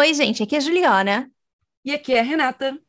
Oi, 0.00 0.14
gente, 0.14 0.42
aqui 0.42 0.54
é 0.54 0.58
a 0.58 0.62
Juliana. 0.62 1.30
E 1.84 1.92
aqui 1.92 2.14
é 2.14 2.20
a 2.20 2.22
Renata. 2.22 2.80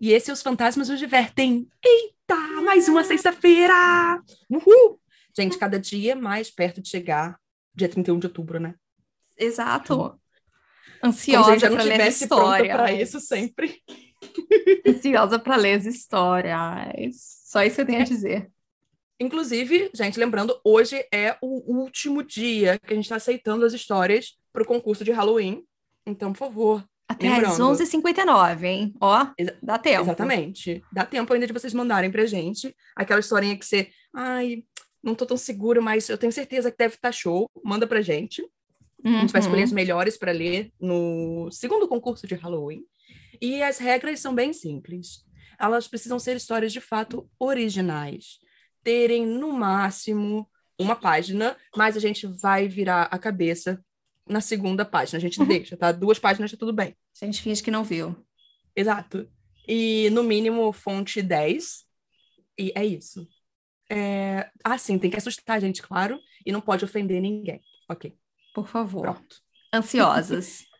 E 0.00 0.12
esse 0.12 0.30
é 0.30 0.32
Os 0.32 0.42
Fantasmas 0.42 0.88
nos 0.88 1.00
Divertem. 1.00 1.68
Eita, 1.84 2.36
mais 2.62 2.88
uma 2.88 3.02
sexta-feira! 3.02 4.22
Uhul! 4.48 5.00
Gente, 5.36 5.58
cada 5.58 5.80
dia 5.80 6.14
mais 6.14 6.52
perto 6.52 6.80
de 6.80 6.88
chegar 6.88 7.36
dia 7.74 7.88
31 7.88 8.20
de 8.20 8.28
outubro, 8.28 8.60
né? 8.60 8.76
Exato. 9.36 10.16
Ansiosa 11.02 11.02
Como 11.02 11.24
se 11.24 11.50
a 11.50 11.52
gente 11.52 11.60
já 11.62 11.68
não 11.68 11.76
para 11.78 11.84
ler 11.84 12.00
as 12.00 12.20
histórias. 12.20 12.76
para 12.76 12.92
isso 12.92 13.18
sempre. 13.18 13.82
Ansiosa 14.86 15.40
para 15.40 15.56
ler 15.56 15.80
as 15.80 15.84
histórias. 15.84 17.16
Só 17.44 17.64
isso 17.64 17.74
que 17.74 17.82
eu 17.82 17.86
tenho 17.86 18.02
a 18.02 18.04
dizer. 18.04 18.48
Inclusive, 19.18 19.90
gente, 19.92 20.16
lembrando, 20.16 20.56
hoje 20.62 21.04
é 21.12 21.36
o 21.42 21.76
último 21.76 22.22
dia 22.22 22.78
que 22.78 22.92
a 22.92 22.94
gente 22.94 23.06
está 23.06 23.16
aceitando 23.16 23.64
as 23.64 23.72
histórias 23.72 24.38
para 24.52 24.62
o 24.62 24.66
concurso 24.66 25.02
de 25.02 25.10
Halloween. 25.10 25.66
Então, 26.06 26.32
por 26.32 26.38
favor. 26.38 26.84
Até 27.08 27.28
às 27.28 27.58
Lembrando. 27.58 27.76
11h59, 27.76 28.64
hein? 28.64 28.94
Ó, 29.00 29.26
Exa- 29.38 29.58
dá 29.62 29.78
tempo. 29.78 30.02
Exatamente. 30.02 30.82
Dá 30.92 31.04
tempo 31.04 31.32
ainda 31.32 31.46
de 31.46 31.52
vocês 31.52 31.74
mandarem 31.74 32.10
pra 32.10 32.24
gente 32.26 32.74
aquela 32.96 33.20
historinha 33.20 33.56
que 33.56 33.66
você, 33.66 33.90
ai, 34.14 34.64
não 35.02 35.14
tô 35.14 35.26
tão 35.26 35.36
seguro, 35.36 35.82
mas 35.82 36.08
eu 36.08 36.16
tenho 36.16 36.32
certeza 36.32 36.70
que 36.70 36.78
deve 36.78 36.94
estar 36.94 37.12
show. 37.12 37.50
Manda 37.62 37.86
pra 37.86 38.00
gente. 38.00 38.42
A 39.04 39.08
gente 39.08 39.32
vai 39.32 39.40
escolher 39.40 39.58
Uhum. 39.58 39.64
as 39.64 39.72
melhores 39.72 40.16
para 40.16 40.30
ler 40.32 40.72
no 40.80 41.50
segundo 41.50 41.88
concurso 41.88 42.26
de 42.26 42.34
Halloween. 42.36 42.84
E 43.40 43.60
as 43.62 43.78
regras 43.78 44.20
são 44.20 44.32
bem 44.34 44.52
simples. 44.52 45.24
Elas 45.58 45.88
precisam 45.88 46.18
ser 46.18 46.36
histórias 46.36 46.72
de 46.72 46.80
fato 46.80 47.28
originais, 47.38 48.38
terem 48.82 49.26
no 49.26 49.52
máximo 49.52 50.48
uma 50.78 50.96
página, 50.96 51.56
mas 51.76 51.96
a 51.96 52.00
gente 52.00 52.26
vai 52.26 52.68
virar 52.68 53.02
a 53.10 53.18
cabeça 53.18 53.84
na 54.32 54.40
segunda 54.40 54.84
página. 54.84 55.18
A 55.18 55.20
gente 55.20 55.38
Uhum. 55.40 55.46
deixa, 55.46 55.76
tá? 55.76 55.92
Duas 55.92 56.18
páginas 56.18 56.50
tá 56.50 56.56
tudo 56.56 56.72
bem. 56.72 56.96
A 57.20 57.24
gente 57.24 57.40
finge 57.42 57.62
que 57.62 57.70
não 57.70 57.84
viu. 57.84 58.16
Exato. 58.74 59.28
E 59.68 60.10
no 60.10 60.22
mínimo 60.22 60.72
fonte 60.72 61.22
10. 61.22 61.84
E 62.58 62.72
é 62.74 62.84
isso. 62.84 63.26
É... 63.90 64.50
Ah, 64.64 64.78
sim, 64.78 64.98
tem 64.98 65.10
que 65.10 65.16
assustar 65.18 65.56
a 65.56 65.60
gente, 65.60 65.82
claro, 65.82 66.18
e 66.46 66.50
não 66.52 66.60
pode 66.60 66.84
ofender 66.84 67.20
ninguém. 67.20 67.60
Ok, 67.88 68.16
Por 68.54 68.66
favor. 68.66 69.02
pronto. 69.02 69.36
Ansiosas. 69.72 70.64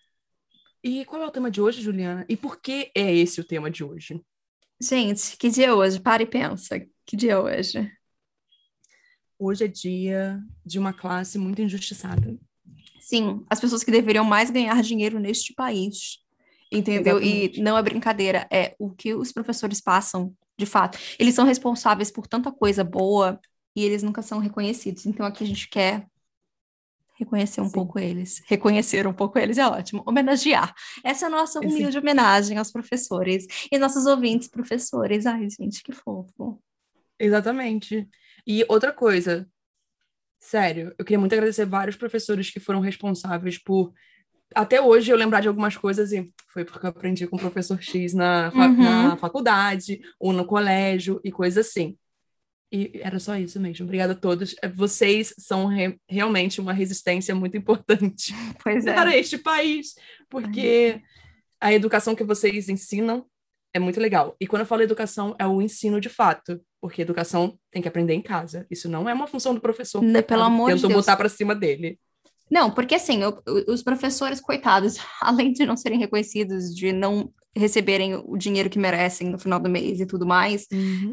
E 0.85 1.05
qual 1.05 1.23
é 1.23 1.27
o 1.27 1.31
tema 1.31 1.49
de 1.49 1.61
hoje, 1.61 1.81
Juliana? 1.81 2.27
E 2.29 2.37
por 2.37 2.61
que 2.61 2.91
é 2.93 3.15
esse 3.15 3.41
o 3.41 3.45
tema 3.45 3.71
de 3.71 3.85
hoje? 3.85 4.21
gente, 4.83 5.37
que 5.37 5.49
dia 5.49 5.67
é 5.69 5.73
hoje? 5.73 6.01
Para 6.01 6.25
e 6.25 6.27
pensa. 6.27 6.85
Que 7.07 7.17
dia 7.17 7.35
é 7.35 7.39
hoje? 7.39 7.89
Hoje 9.39 9.65
é 9.65 9.69
dia 9.69 10.41
de 10.67 10.81
uma 10.81 10.93
classe 10.93 11.39
muito 11.39 11.63
injustiçada. 11.63 12.37
Sim, 13.03 13.45
as 13.51 13.59
pessoas 13.59 13.83
que 13.83 13.91
deveriam 13.91 14.25
mais 14.25 14.49
ganhar 14.49 14.81
dinheiro 14.81 15.19
neste 15.19 15.53
país. 15.53 16.19
Entendeu? 16.71 17.19
Exatamente. 17.19 17.59
E 17.59 17.63
não 17.63 17.77
é 17.77 17.83
brincadeira, 17.83 18.47
é 18.51 18.77
o 18.79 18.91
que 18.91 19.13
os 19.13 19.33
professores 19.33 19.81
passam, 19.81 20.33
de 20.57 20.65
fato. 20.65 20.99
Eles 21.19 21.35
são 21.35 21.45
responsáveis 21.45 22.13
por 22.13 22.29
tanta 22.29 22.53
coisa 22.53 22.85
boa 22.85 23.41
e 23.75 23.85
eles 23.85 24.05
nunca 24.05 24.23
são 24.23 24.39
reconhecidos. 24.39 25.05
Então 25.05 25.27
aqui 25.27 25.43
a 25.43 25.47
gente 25.47 25.69
quer 25.69 26.07
reconhecer 27.15 27.61
um 27.61 27.67
Sim. 27.67 27.73
pouco 27.73 27.99
eles. 27.99 28.41
Reconhecer 28.47 29.07
um 29.07 29.13
pouco 29.13 29.39
eles 29.39 29.59
é 29.59 29.67
ótimo. 29.67 30.03
Homenagear. 30.07 30.73
Essa 31.05 31.27
é 31.27 31.29
a 31.29 31.31
nossa 31.31 31.61
Sim. 31.61 31.67
humilde 31.67 31.99
homenagem 31.99 32.57
aos 32.57 32.71
professores 32.71 33.47
e 33.71 33.79
nossos 33.79 34.07
ouvintes 34.07 34.49
professores. 34.49 35.27
Ai, 35.27 35.49
gente, 35.51 35.83
que 35.83 35.93
fofo. 35.93 36.63
Exatamente. 37.19 38.09
E 38.47 38.65
outra 38.69 38.93
coisa, 38.93 39.49
sério, 40.45 40.93
eu 40.99 41.05
queria 41.05 41.19
muito 41.21 41.33
agradecer 41.33 41.65
vários 41.65 41.97
professores 41.97 42.51
que 42.51 42.59
foram 42.61 42.81
responsáveis 42.81 43.57
por. 43.59 43.93
Até 44.55 44.81
hoje 44.83 45.11
eu 45.11 45.17
lembrar 45.17 45.41
de 45.41 45.49
algumas 45.49 45.77
coisas 45.77 46.13
e 46.13 46.31
foi 46.49 46.65
porque 46.65 46.85
eu 46.85 46.91
aprendi 46.91 47.27
com 47.27 47.37
o 47.37 47.39
professor 47.39 47.81
X 47.81 48.13
na, 48.13 48.51
fa- 48.51 48.67
Uhum. 48.67 48.77
na 49.09 49.17
faculdade 49.17 50.01
ou 50.21 50.33
no 50.33 50.45
colégio 50.45 51.21
e 51.25 51.31
coisas 51.33 51.67
assim. 51.67 51.97
E 52.71 53.01
era 53.03 53.19
só 53.19 53.37
isso 53.37 53.59
mesmo. 53.61 53.85
Obrigada 53.85 54.13
a 54.13 54.17
todos. 54.17 54.55
Eh, 54.63 54.69
Vocês 54.69 55.35
são 55.39 55.67
re- 55.67 55.99
realmente 56.09 56.61
uma 56.61 56.73
resistência 56.73 57.35
muito 57.35 57.57
importante 57.57 58.35
é. 58.67 58.93
para 58.95 59.17
este 59.17 59.39
país, 59.39 59.95
porque 60.29 61.01
a 61.61 61.73
educação 61.73 62.15
que 62.15 62.25
vocês 62.25 62.69
ensinam 62.69 63.25
é 63.75 63.79
muito 63.79 63.99
legal. 64.01 64.37
E 64.41 64.47
quando 64.47 64.61
eu 64.61 64.67
falo 64.67 64.83
educação, 64.83 65.35
é 65.39 65.47
o 65.47 65.61
ensino 65.63 66.01
de 66.01 66.09
fato, 66.09 66.61
porque 66.81 67.03
educação 67.03 67.59
tem 67.71 67.81
que 67.81 67.89
aprender 67.89 68.15
em 68.15 68.23
casa. 68.23 68.67
Isso 68.71 68.89
não 68.89 69.09
é 69.09 69.15
uma 69.15 69.27
função 69.27 69.55
do 69.55 69.61
professor. 69.61 70.03
Né, 70.03 70.21
pelo 70.23 70.43
amor 70.43 70.75
de 70.75 70.81
Deus. 70.83 70.93
botar 70.93 71.17
para 71.17 71.29
cima 71.29 71.55
dele. 71.55 71.99
Não, 72.51 72.71
porque 72.71 72.95
assim, 72.97 73.25
o- 73.25 73.43
os 73.69 73.83
professores, 73.83 74.41
coitados, 74.41 74.97
além 75.23 75.53
de 75.53 75.65
não 75.65 75.77
serem 75.77 75.99
reconhecidos, 75.99 76.75
de 76.75 76.93
não 76.93 77.33
receberem 77.55 78.15
o 78.15 78.37
dinheiro 78.37 78.71
que 78.71 78.79
merecem 78.79 79.29
no 79.29 79.39
final 79.39 79.61
do 79.61 79.69
mês 79.69 80.01
e 80.01 80.07
tudo 80.07 80.27
mais, 80.27 80.67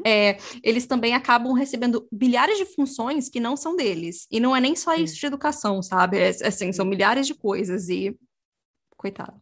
é, 0.05 0.37
eles 0.63 0.85
também 0.85 1.13
acabam 1.13 1.51
recebendo 1.53 2.07
bilhares 2.11 2.57
de 2.57 2.65
funções 2.65 3.27
que 3.29 3.41
não 3.41 3.57
são 3.57 3.75
deles. 3.75 4.25
E 4.31 4.39
não 4.39 4.55
é 4.55 4.61
nem 4.61 4.73
só 4.75 4.95
isso 4.95 5.15
de 5.19 5.25
educação, 5.25 5.81
sabe? 5.83 6.17
É, 6.17 6.29
assim, 6.47 6.71
são 6.71 6.85
milhares 6.85 7.27
de 7.27 7.33
coisas 7.33 7.89
e. 7.89 8.17
Coitado. 8.97 9.33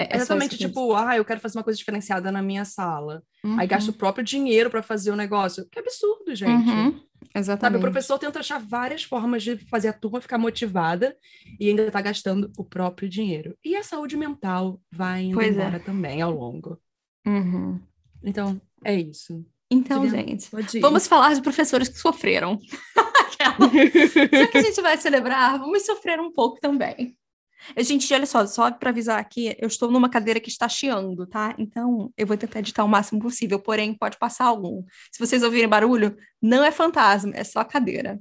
É, 0.00 0.04
é 0.04 0.16
Exatamente, 0.16 0.56
tipo, 0.56 0.94
ah, 0.94 1.14
eu 1.14 1.24
quero 1.24 1.40
fazer 1.40 1.58
uma 1.58 1.64
coisa 1.64 1.76
diferenciada 1.76 2.32
na 2.32 2.40
minha 2.40 2.64
sala. 2.64 3.22
dizer. 3.44 3.60
Aí 3.60 3.66
gasta 3.66 3.90
o 3.90 3.94
próprio 3.94 4.24
dinheiro 4.24 4.70
para 4.70 4.82
fazer 4.82 5.10
o 5.10 5.16
negócio. 5.16 5.68
Que 5.70 5.78
absurdo, 5.78 6.34
gente. 6.34 6.70
Uhum, 6.70 6.92
Sabe, 6.92 7.38
Exatamente. 7.38 7.78
o 7.78 7.82
professor 7.82 8.18
tenta 8.18 8.40
achar 8.40 8.58
várias 8.58 9.04
formas 9.04 9.42
de 9.42 9.58
fazer 9.68 9.88
a 9.88 9.92
turma 9.92 10.22
ficar 10.22 10.38
motivada 10.38 11.14
e 11.58 11.68
ainda 11.68 11.90
tá 11.90 12.00
gastando 12.00 12.50
o 12.56 12.64
próprio 12.64 13.10
dinheiro. 13.10 13.54
E 13.62 13.76
a 13.76 13.82
saúde 13.82 14.16
mental 14.16 14.80
vai 14.90 15.24
indo 15.24 15.34
Pois 15.34 15.56
é. 15.56 15.60
embora 15.60 15.78
também 15.78 16.22
ao 16.22 16.32
longo. 16.32 16.80
Uhum. 17.26 17.78
Então, 18.24 18.60
é 18.82 18.94
isso. 18.94 19.44
Então, 19.70 20.08
gente, 20.08 20.48
vamos 20.80 21.06
falar 21.06 21.34
de 21.34 21.42
professores 21.42 21.88
que 21.88 21.98
sofreram. 21.98 22.58
Já 23.38 23.56
que 24.48 24.58
a 24.58 24.62
gente 24.62 24.80
vai 24.82 24.96
celebrar, 24.98 25.58
vamos 25.58 25.86
sofrer 25.86 26.20
um 26.20 26.32
pouco 26.32 26.58
também. 26.60 27.16
Gente, 27.76 28.12
olha 28.12 28.26
só, 28.26 28.46
só 28.46 28.70
para 28.70 28.90
avisar 28.90 29.18
aqui, 29.18 29.54
eu 29.58 29.68
estou 29.68 29.90
numa 29.90 30.08
cadeira 30.08 30.40
que 30.40 30.48
está 30.48 30.68
chiando, 30.68 31.26
tá? 31.26 31.54
Então, 31.58 32.12
eu 32.16 32.26
vou 32.26 32.36
tentar 32.36 32.60
editar 32.60 32.84
o 32.84 32.88
máximo 32.88 33.20
possível, 33.20 33.58
porém, 33.58 33.94
pode 33.94 34.18
passar 34.18 34.46
algum. 34.46 34.84
Se 35.12 35.18
vocês 35.18 35.42
ouvirem 35.42 35.68
barulho, 35.68 36.16
não 36.40 36.64
é 36.64 36.70
fantasma, 36.70 37.32
é 37.34 37.44
só 37.44 37.62
cadeira. 37.64 38.18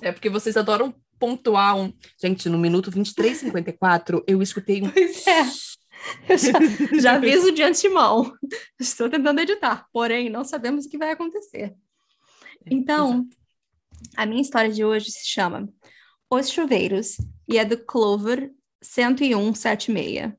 É 0.00 0.12
porque 0.12 0.30
vocês 0.30 0.56
adoram 0.56 0.94
pontuar 1.18 1.76
um. 1.76 1.92
Gente, 2.20 2.48
no 2.48 2.58
minuto 2.58 2.90
23h54, 2.90 4.22
eu 4.26 4.42
escutei 4.42 4.82
um. 4.82 4.90
Pois 4.98 5.26
é. 5.26 5.40
Eu 6.28 6.38
já, 6.38 7.00
já 7.00 7.12
aviso 7.14 7.50
de 7.50 7.60
antemão. 7.60 8.32
Estou 8.78 9.10
tentando 9.10 9.40
editar, 9.40 9.84
porém, 9.92 10.30
não 10.30 10.44
sabemos 10.44 10.86
o 10.86 10.88
que 10.88 10.96
vai 10.96 11.10
acontecer. 11.10 11.74
Então, 12.64 13.26
a 14.16 14.24
minha 14.24 14.40
história 14.40 14.70
de 14.70 14.84
hoje 14.84 15.10
se 15.10 15.26
chama 15.26 15.68
Os 16.30 16.50
Chuveiros 16.50 17.16
e 17.48 17.58
é 17.58 17.64
do 17.64 17.76
Clover 17.84 18.52
10176 18.82 20.32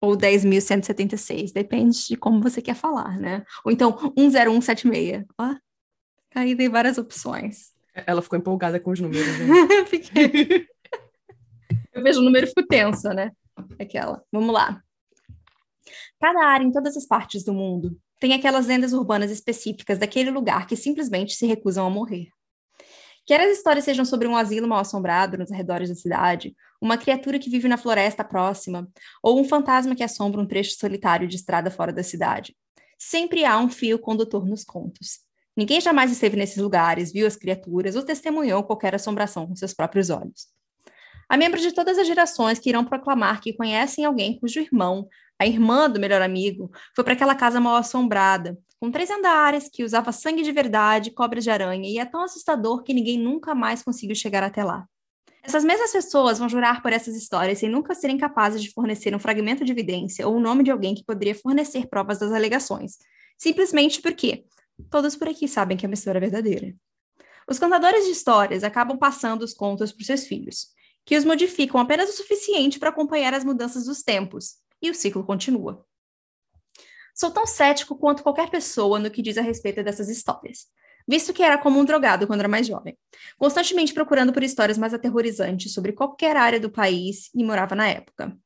ou 0.00 0.16
10.176, 0.16 1.52
depende 1.52 2.06
de 2.06 2.16
como 2.16 2.40
você 2.42 2.60
quer 2.60 2.74
falar, 2.74 3.18
né? 3.18 3.44
Ou 3.64 3.72
então 3.72 4.12
10176. 4.16 5.24
Ó, 5.38 5.54
aí 6.34 6.54
tem 6.54 6.68
várias 6.68 6.98
opções. 6.98 7.72
Ela 7.94 8.20
ficou 8.20 8.38
empolgada 8.38 8.78
com 8.78 8.90
os 8.90 9.00
números, 9.00 9.26
né? 9.38 9.84
Fiquei- 9.86 10.66
Eu 11.92 12.02
vejo 12.02 12.20
o 12.20 12.22
número 12.24 12.44
e 12.44 12.48
fico 12.48 12.66
tensa, 12.66 13.14
né? 13.14 13.30
Aquela. 13.80 14.22
Vamos 14.30 14.52
lá. 14.52 14.82
Cada 16.20 16.44
área 16.46 16.64
em 16.64 16.70
todas 16.70 16.94
as 16.96 17.06
partes 17.06 17.42
do 17.42 17.54
mundo 17.54 17.98
tem 18.20 18.34
aquelas 18.34 18.66
lendas 18.66 18.92
urbanas 18.92 19.30
específicas 19.30 19.98
daquele 19.98 20.30
lugar 20.30 20.66
que 20.66 20.76
simplesmente 20.76 21.34
se 21.34 21.46
recusam 21.46 21.86
a 21.86 21.90
morrer. 21.90 22.28
Quer 23.26 23.40
as 23.40 23.58
histórias 23.58 23.84
sejam 23.84 24.04
sobre 24.04 24.28
um 24.28 24.36
asilo 24.36 24.68
mal 24.68 24.78
assombrado 24.78 25.36
nos 25.36 25.50
arredores 25.50 25.88
da 25.88 25.96
cidade, 25.96 26.54
uma 26.80 26.96
criatura 26.96 27.40
que 27.40 27.50
vive 27.50 27.66
na 27.66 27.76
floresta 27.76 28.22
próxima, 28.22 28.88
ou 29.20 29.40
um 29.40 29.44
fantasma 29.44 29.96
que 29.96 30.04
assombra 30.04 30.40
um 30.40 30.46
trecho 30.46 30.78
solitário 30.78 31.26
de 31.26 31.34
estrada 31.34 31.68
fora 31.68 31.92
da 31.92 32.04
cidade. 32.04 32.56
Sempre 32.96 33.44
há 33.44 33.58
um 33.58 33.68
fio 33.68 33.98
condutor 33.98 34.46
nos 34.46 34.62
contos. 34.62 35.18
Ninguém 35.56 35.80
jamais 35.80 36.12
esteve 36.12 36.36
nesses 36.36 36.58
lugares, 36.58 37.12
viu 37.12 37.26
as 37.26 37.34
criaturas 37.34 37.96
ou 37.96 38.04
testemunhou 38.04 38.62
qualquer 38.62 38.94
assombração 38.94 39.46
com 39.46 39.56
seus 39.56 39.74
próprios 39.74 40.08
olhos. 40.08 40.46
Há 41.28 41.36
membros 41.36 41.62
de 41.62 41.72
todas 41.72 41.98
as 41.98 42.06
gerações 42.06 42.60
que 42.60 42.68
irão 42.68 42.84
proclamar 42.84 43.40
que 43.40 43.52
conhecem 43.54 44.04
alguém 44.04 44.38
cujo 44.38 44.60
irmão, 44.60 45.08
a 45.36 45.46
irmã 45.46 45.90
do 45.90 45.98
melhor 45.98 46.22
amigo, 46.22 46.70
foi 46.94 47.02
para 47.02 47.14
aquela 47.14 47.34
casa 47.34 47.58
mal 47.58 47.74
assombrada, 47.74 48.56
com 48.80 48.90
três 48.90 49.10
andares, 49.10 49.68
que 49.68 49.84
usava 49.84 50.12
sangue 50.12 50.42
de 50.42 50.52
verdade, 50.52 51.10
cobras 51.10 51.44
de 51.44 51.50
aranha, 51.50 51.88
e 51.88 51.98
é 51.98 52.04
tão 52.04 52.22
assustador 52.22 52.82
que 52.82 52.92
ninguém 52.92 53.18
nunca 53.18 53.54
mais 53.54 53.82
conseguiu 53.82 54.14
chegar 54.14 54.42
até 54.42 54.62
lá. 54.62 54.86
Essas 55.42 55.64
mesmas 55.64 55.92
pessoas 55.92 56.38
vão 56.38 56.48
jurar 56.48 56.82
por 56.82 56.92
essas 56.92 57.14
histórias 57.14 57.58
sem 57.58 57.68
nunca 57.68 57.94
serem 57.94 58.18
capazes 58.18 58.60
de 58.60 58.72
fornecer 58.72 59.14
um 59.14 59.18
fragmento 59.18 59.64
de 59.64 59.70
evidência 59.70 60.26
ou 60.26 60.34
o 60.34 60.40
nome 60.40 60.64
de 60.64 60.72
alguém 60.72 60.92
que 60.92 61.04
poderia 61.04 61.36
fornecer 61.36 61.86
provas 61.86 62.18
das 62.18 62.32
alegações, 62.32 62.98
simplesmente 63.38 64.02
porque 64.02 64.44
todos 64.90 65.14
por 65.14 65.28
aqui 65.28 65.46
sabem 65.46 65.76
que 65.76 65.86
é 65.86 65.88
uma 65.88 65.94
história 65.94 66.20
verdadeira. 66.20 66.74
Os 67.48 67.60
contadores 67.60 68.04
de 68.06 68.10
histórias 68.10 68.64
acabam 68.64 68.98
passando 68.98 69.42
os 69.42 69.54
contos 69.54 69.92
para 69.92 70.04
seus 70.04 70.26
filhos, 70.26 70.66
que 71.04 71.16
os 71.16 71.24
modificam 71.24 71.80
apenas 71.80 72.10
o 72.10 72.12
suficiente 72.12 72.80
para 72.80 72.88
acompanhar 72.88 73.32
as 73.32 73.44
mudanças 73.44 73.84
dos 73.84 74.02
tempos, 74.02 74.56
E 74.82 74.90
o 74.90 74.94
ciclo 74.94 75.24
continua. 75.24 75.85
Sou 77.16 77.30
tão 77.30 77.46
cético 77.46 77.96
quanto 77.96 78.22
qualquer 78.22 78.50
pessoa 78.50 78.98
no 78.98 79.10
que 79.10 79.22
diz 79.22 79.38
a 79.38 79.40
respeito 79.40 79.82
dessas 79.82 80.10
histórias, 80.10 80.66
visto 81.08 81.32
que 81.32 81.42
era 81.42 81.56
como 81.56 81.80
um 81.80 81.84
drogado 81.84 82.26
quando 82.26 82.40
era 82.40 82.48
mais 82.48 82.66
jovem, 82.66 82.94
constantemente 83.38 83.94
procurando 83.94 84.34
por 84.34 84.42
histórias 84.42 84.76
mais 84.76 84.92
aterrorizantes 84.92 85.72
sobre 85.72 85.92
qualquer 85.92 86.36
área 86.36 86.60
do 86.60 86.68
país 86.68 87.30
e 87.34 87.42
morava 87.42 87.74
na 87.74 87.88
época. 87.88 88.36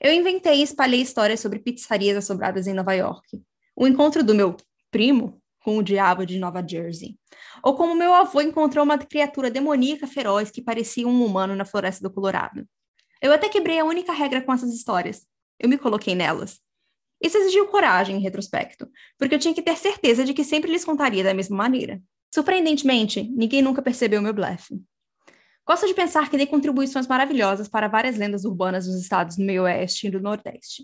Eu 0.00 0.12
inventei 0.12 0.60
e 0.60 0.62
espalhei 0.62 1.00
histórias 1.00 1.40
sobre 1.40 1.58
pizzarias 1.58 2.16
assombradas 2.16 2.68
em 2.68 2.74
Nova 2.74 2.94
York. 2.94 3.42
O 3.74 3.88
encontro 3.88 4.22
do 4.22 4.36
meu 4.36 4.56
primo 4.88 5.42
com 5.58 5.78
o 5.78 5.82
diabo 5.82 6.24
de 6.24 6.38
Nova 6.38 6.64
Jersey. 6.64 7.18
Ou 7.60 7.74
como 7.74 7.92
meu 7.92 8.14
avô 8.14 8.40
encontrou 8.40 8.84
uma 8.84 8.98
criatura 8.98 9.50
demoníaca 9.50 10.06
feroz 10.06 10.48
que 10.48 10.62
parecia 10.62 11.08
um 11.08 11.24
humano 11.24 11.56
na 11.56 11.64
floresta 11.64 12.08
do 12.08 12.14
Colorado. 12.14 12.68
Eu 13.20 13.32
até 13.32 13.48
quebrei 13.48 13.80
a 13.80 13.84
única 13.84 14.12
regra 14.12 14.40
com 14.42 14.52
essas 14.52 14.72
histórias. 14.72 15.26
Eu 15.58 15.68
me 15.68 15.76
coloquei 15.76 16.14
nelas. 16.14 16.60
Isso 17.22 17.38
exigiu 17.38 17.68
coragem 17.68 18.16
em 18.16 18.20
retrospecto, 18.20 18.90
porque 19.16 19.34
eu 19.34 19.38
tinha 19.38 19.54
que 19.54 19.62
ter 19.62 19.76
certeza 19.76 20.24
de 20.24 20.34
que 20.34 20.42
sempre 20.42 20.72
lhes 20.72 20.84
contaria 20.84 21.22
da 21.22 21.32
mesma 21.32 21.56
maneira. 21.56 22.02
Surpreendentemente, 22.34 23.22
ninguém 23.22 23.62
nunca 23.62 23.80
percebeu 23.80 24.20
meu 24.20 24.34
blefe. 24.34 24.80
Gosto 25.64 25.86
de 25.86 25.94
pensar 25.94 26.28
que 26.28 26.36
dei 26.36 26.46
contribuições 26.46 27.06
maravilhosas 27.06 27.68
para 27.68 27.86
várias 27.86 28.16
lendas 28.16 28.44
urbanas 28.44 28.86
dos 28.86 29.00
estados 29.00 29.36
do 29.36 29.44
meio 29.44 29.62
oeste 29.62 30.08
e 30.08 30.10
do 30.10 30.20
nordeste. 30.20 30.82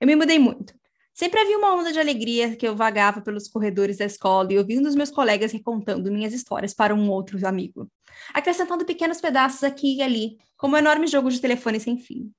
Eu 0.00 0.06
me 0.06 0.16
mudei 0.16 0.38
muito. 0.38 0.74
Sempre 1.14 1.40
havia 1.40 1.56
uma 1.56 1.74
onda 1.74 1.92
de 1.92 2.00
alegria 2.00 2.56
que 2.56 2.66
eu 2.66 2.74
vagava 2.74 3.20
pelos 3.20 3.48
corredores 3.48 3.98
da 3.98 4.04
escola 4.04 4.52
e 4.52 4.58
ouvindo 4.58 4.86
os 4.86 4.96
meus 4.96 5.10
colegas 5.10 5.52
recontando 5.52 6.10
minhas 6.12 6.34
histórias 6.34 6.74
para 6.74 6.94
um 6.94 7.08
outro 7.08 7.38
amigo, 7.46 7.88
acrescentando 8.34 8.84
pequenos 8.84 9.20
pedaços 9.20 9.62
aqui 9.62 9.96
e 9.96 10.02
ali, 10.02 10.36
como 10.56 10.74
um 10.74 10.78
enorme 10.78 11.06
jogo 11.06 11.30
de 11.30 11.40
telefone 11.40 11.78
sem 11.78 11.96
fim. 11.96 12.30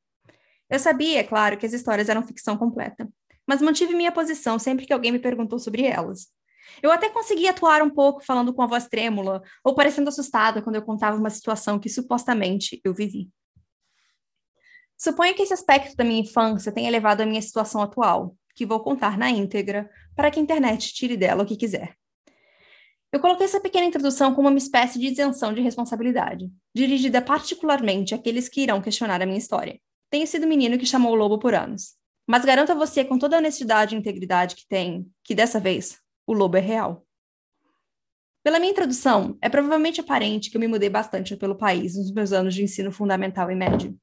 Eu 0.70 0.78
sabia, 0.78 1.20
é 1.20 1.24
claro, 1.24 1.58
que 1.58 1.66
as 1.66 1.74
histórias 1.74 2.10
eram 2.10 2.22
ficção 2.22 2.58
completa, 2.58 3.10
mas 3.48 3.62
mantive 3.62 3.96
minha 3.96 4.12
posição 4.12 4.60
sempre 4.60 4.86
que 4.86 4.94
alguém 4.94 5.12
me 5.12 5.20
perguntou 5.20 5.58
sobre 5.58 5.84
elas. 5.84 6.28
Eu 6.84 6.92
até 6.92 7.10
conseguia 7.10 7.52
atuar 7.52 7.82
um 7.82 7.90
pouco 7.90 8.24
falando 8.24 8.54
com 8.54 8.62
a 8.62 8.68
voz 8.68 8.88
trêmula 8.88 9.42
ou 9.64 9.74
parecendo 9.74 10.10
assustada 10.10 10.62
quando 10.62 10.76
eu 10.76 10.82
contava 10.82 11.18
uma 11.18 11.30
situação 11.30 11.80
que 11.80 11.90
supostamente 11.90 12.80
eu 12.84 12.94
vivi. 12.94 13.30
Suponho 14.98 15.36
que 15.36 15.44
esse 15.44 15.54
aspecto 15.54 15.96
da 15.96 16.04
minha 16.04 16.22
infância 16.22 16.72
tenha 16.72 16.90
levado 16.90 17.22
à 17.22 17.26
minha 17.26 17.42
situação 17.42 17.82
atual, 17.82 18.36
que 18.56 18.66
vou 18.66 18.80
contar 18.80 19.18
na 19.18 19.30
íntegra, 19.30 19.90
para 20.16 20.32
que 20.32 20.40
a 20.40 20.44
internet 20.44 20.94
tire 20.94 21.16
dela 21.16 21.44
o 21.44 21.46
que 21.46 21.56
quiser. 21.56 21.96
Eu 23.12 23.20
coloquei 23.20 23.46
essa 23.46 23.62
pequena 23.62 23.86
introdução 23.86 24.34
como 24.34 24.50
uma 24.50 24.58
espécie 24.58 25.00
de 25.00 25.08
isenção 25.08 25.54
de 25.54 25.62
responsabilidade, 25.62 26.52
dirigida 26.76 27.22
particularmente 27.22 28.14
àqueles 28.14 28.50
que 28.50 28.62
irão 28.62 28.82
questionar 28.82 29.22
a 29.22 29.26
minha 29.26 29.38
história. 29.38 29.80
Tenho 30.10 30.28
sido 30.28 30.48
menino 30.48 30.78
que 30.78 30.86
chamou 30.86 31.14
o 31.14 31.16
lobo 31.16 31.38
por 31.38 31.54
anos, 31.54 31.97
mas 32.28 32.44
garanto 32.44 32.74
a 32.74 32.76
você 32.76 33.06
com 33.06 33.18
toda 33.18 33.38
a 33.38 33.40
honestidade 33.40 33.96
e 33.96 33.98
integridade 33.98 34.56
que 34.56 34.68
tem, 34.68 35.10
que 35.24 35.34
dessa 35.34 35.60
vez 35.60 35.98
o 36.26 36.34
lobo 36.34 36.58
é 36.58 36.60
real. 36.60 37.08
Pela 38.44 38.60
minha 38.60 38.72
introdução, 38.72 39.38
é 39.42 39.50
provavelmente 39.50 40.02
aparente 40.02 40.50
que 40.50 40.58
eu 40.58 40.62
me 40.62 40.68
mudei 40.68 40.90
bastante 40.90 41.36
pelo 41.38 41.56
país 41.56 41.96
nos 41.96 42.12
meus 42.12 42.34
anos 42.34 42.54
de 42.54 42.64
ensino 42.64 42.92
fundamental 42.92 43.50
e 43.50 43.56
médio. 43.56 43.98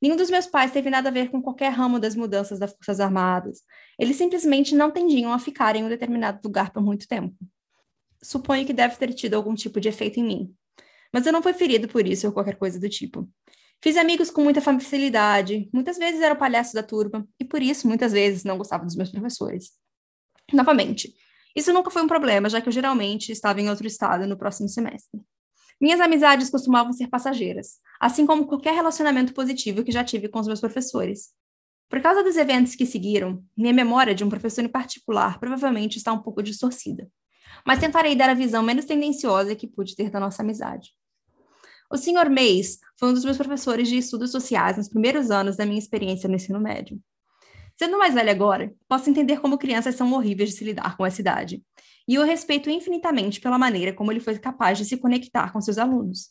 Nenhum 0.00 0.16
dos 0.16 0.30
meus 0.30 0.46
pais 0.46 0.72
teve 0.72 0.90
nada 0.90 1.10
a 1.10 1.12
ver 1.12 1.30
com 1.30 1.40
qualquer 1.40 1.68
ramo 1.68 2.00
das 2.00 2.16
mudanças 2.16 2.58
das 2.58 2.72
Forças 2.72 2.98
Armadas. 2.98 3.60
Eles 3.98 4.16
simplesmente 4.16 4.74
não 4.74 4.90
tendiam 4.90 5.32
a 5.32 5.38
ficar 5.38 5.76
em 5.76 5.84
um 5.84 5.88
determinado 5.88 6.40
lugar 6.44 6.72
por 6.72 6.82
muito 6.82 7.06
tempo. 7.06 7.36
Suponho 8.22 8.66
que 8.66 8.72
deve 8.72 8.96
ter 8.96 9.12
tido 9.14 9.34
algum 9.34 9.54
tipo 9.54 9.80
de 9.80 9.88
efeito 9.88 10.18
em 10.18 10.24
mim. 10.24 10.54
Mas 11.12 11.24
eu 11.24 11.32
não 11.32 11.42
fui 11.42 11.52
ferido 11.52 11.86
por 11.86 12.06
isso 12.06 12.26
ou 12.26 12.32
qualquer 12.32 12.56
coisa 12.56 12.80
do 12.80 12.88
tipo. 12.88 13.28
Fiz 13.82 13.96
amigos 13.96 14.30
com 14.30 14.44
muita 14.44 14.60
facilidade, 14.60 15.68
muitas 15.72 15.98
vezes 15.98 16.20
era 16.20 16.34
o 16.34 16.38
palhaço 16.38 16.72
da 16.72 16.84
turma, 16.84 17.26
e 17.40 17.44
por 17.44 17.60
isso, 17.60 17.88
muitas 17.88 18.12
vezes, 18.12 18.44
não 18.44 18.56
gostava 18.56 18.84
dos 18.84 18.94
meus 18.94 19.10
professores. 19.10 19.72
Novamente, 20.52 21.12
isso 21.56 21.72
nunca 21.72 21.90
foi 21.90 22.02
um 22.02 22.06
problema, 22.06 22.48
já 22.48 22.60
que 22.60 22.68
eu 22.68 22.72
geralmente 22.72 23.32
estava 23.32 23.60
em 23.60 23.68
outro 23.68 23.86
estado 23.86 24.24
no 24.24 24.36
próximo 24.36 24.68
semestre. 24.68 25.20
Minhas 25.80 26.00
amizades 26.00 26.48
costumavam 26.48 26.92
ser 26.92 27.08
passageiras, 27.08 27.78
assim 28.00 28.24
como 28.24 28.46
qualquer 28.46 28.72
relacionamento 28.72 29.34
positivo 29.34 29.82
que 29.82 29.90
já 29.90 30.04
tive 30.04 30.28
com 30.28 30.38
os 30.38 30.46
meus 30.46 30.60
professores. 30.60 31.30
Por 31.88 32.00
causa 32.00 32.22
dos 32.22 32.36
eventos 32.36 32.76
que 32.76 32.86
seguiram, 32.86 33.42
minha 33.56 33.72
memória 33.72 34.14
de 34.14 34.22
um 34.22 34.28
professor 34.28 34.64
em 34.64 34.68
particular 34.68 35.40
provavelmente 35.40 35.96
está 35.96 36.12
um 36.12 36.22
pouco 36.22 36.40
distorcida, 36.40 37.10
mas 37.66 37.80
tentarei 37.80 38.14
dar 38.14 38.30
a 38.30 38.34
visão 38.34 38.62
menos 38.62 38.84
tendenciosa 38.84 39.56
que 39.56 39.66
pude 39.66 39.96
ter 39.96 40.08
da 40.08 40.20
nossa 40.20 40.40
amizade. 40.40 40.90
O 41.92 41.96
Sr. 41.98 42.30
Mays 42.30 42.78
foi 42.98 43.10
um 43.10 43.12
dos 43.12 43.22
meus 43.22 43.36
professores 43.36 43.86
de 43.86 43.98
estudos 43.98 44.30
sociais 44.30 44.78
nos 44.78 44.88
primeiros 44.88 45.30
anos 45.30 45.58
da 45.58 45.66
minha 45.66 45.78
experiência 45.78 46.26
no 46.26 46.36
ensino 46.36 46.58
médio. 46.58 46.98
Sendo 47.78 47.98
mais 47.98 48.14
velha 48.14 48.32
agora, 48.32 48.72
posso 48.88 49.10
entender 49.10 49.40
como 49.40 49.58
crianças 49.58 49.94
são 49.94 50.10
horríveis 50.14 50.48
de 50.48 50.56
se 50.56 50.64
lidar 50.64 50.96
com 50.96 51.04
essa 51.04 51.20
idade. 51.20 51.62
E 52.08 52.14
eu 52.14 52.24
respeito 52.24 52.70
infinitamente 52.70 53.42
pela 53.42 53.58
maneira 53.58 53.92
como 53.92 54.10
ele 54.10 54.20
foi 54.20 54.38
capaz 54.38 54.78
de 54.78 54.86
se 54.86 54.96
conectar 54.96 55.52
com 55.52 55.60
seus 55.60 55.76
alunos. 55.76 56.30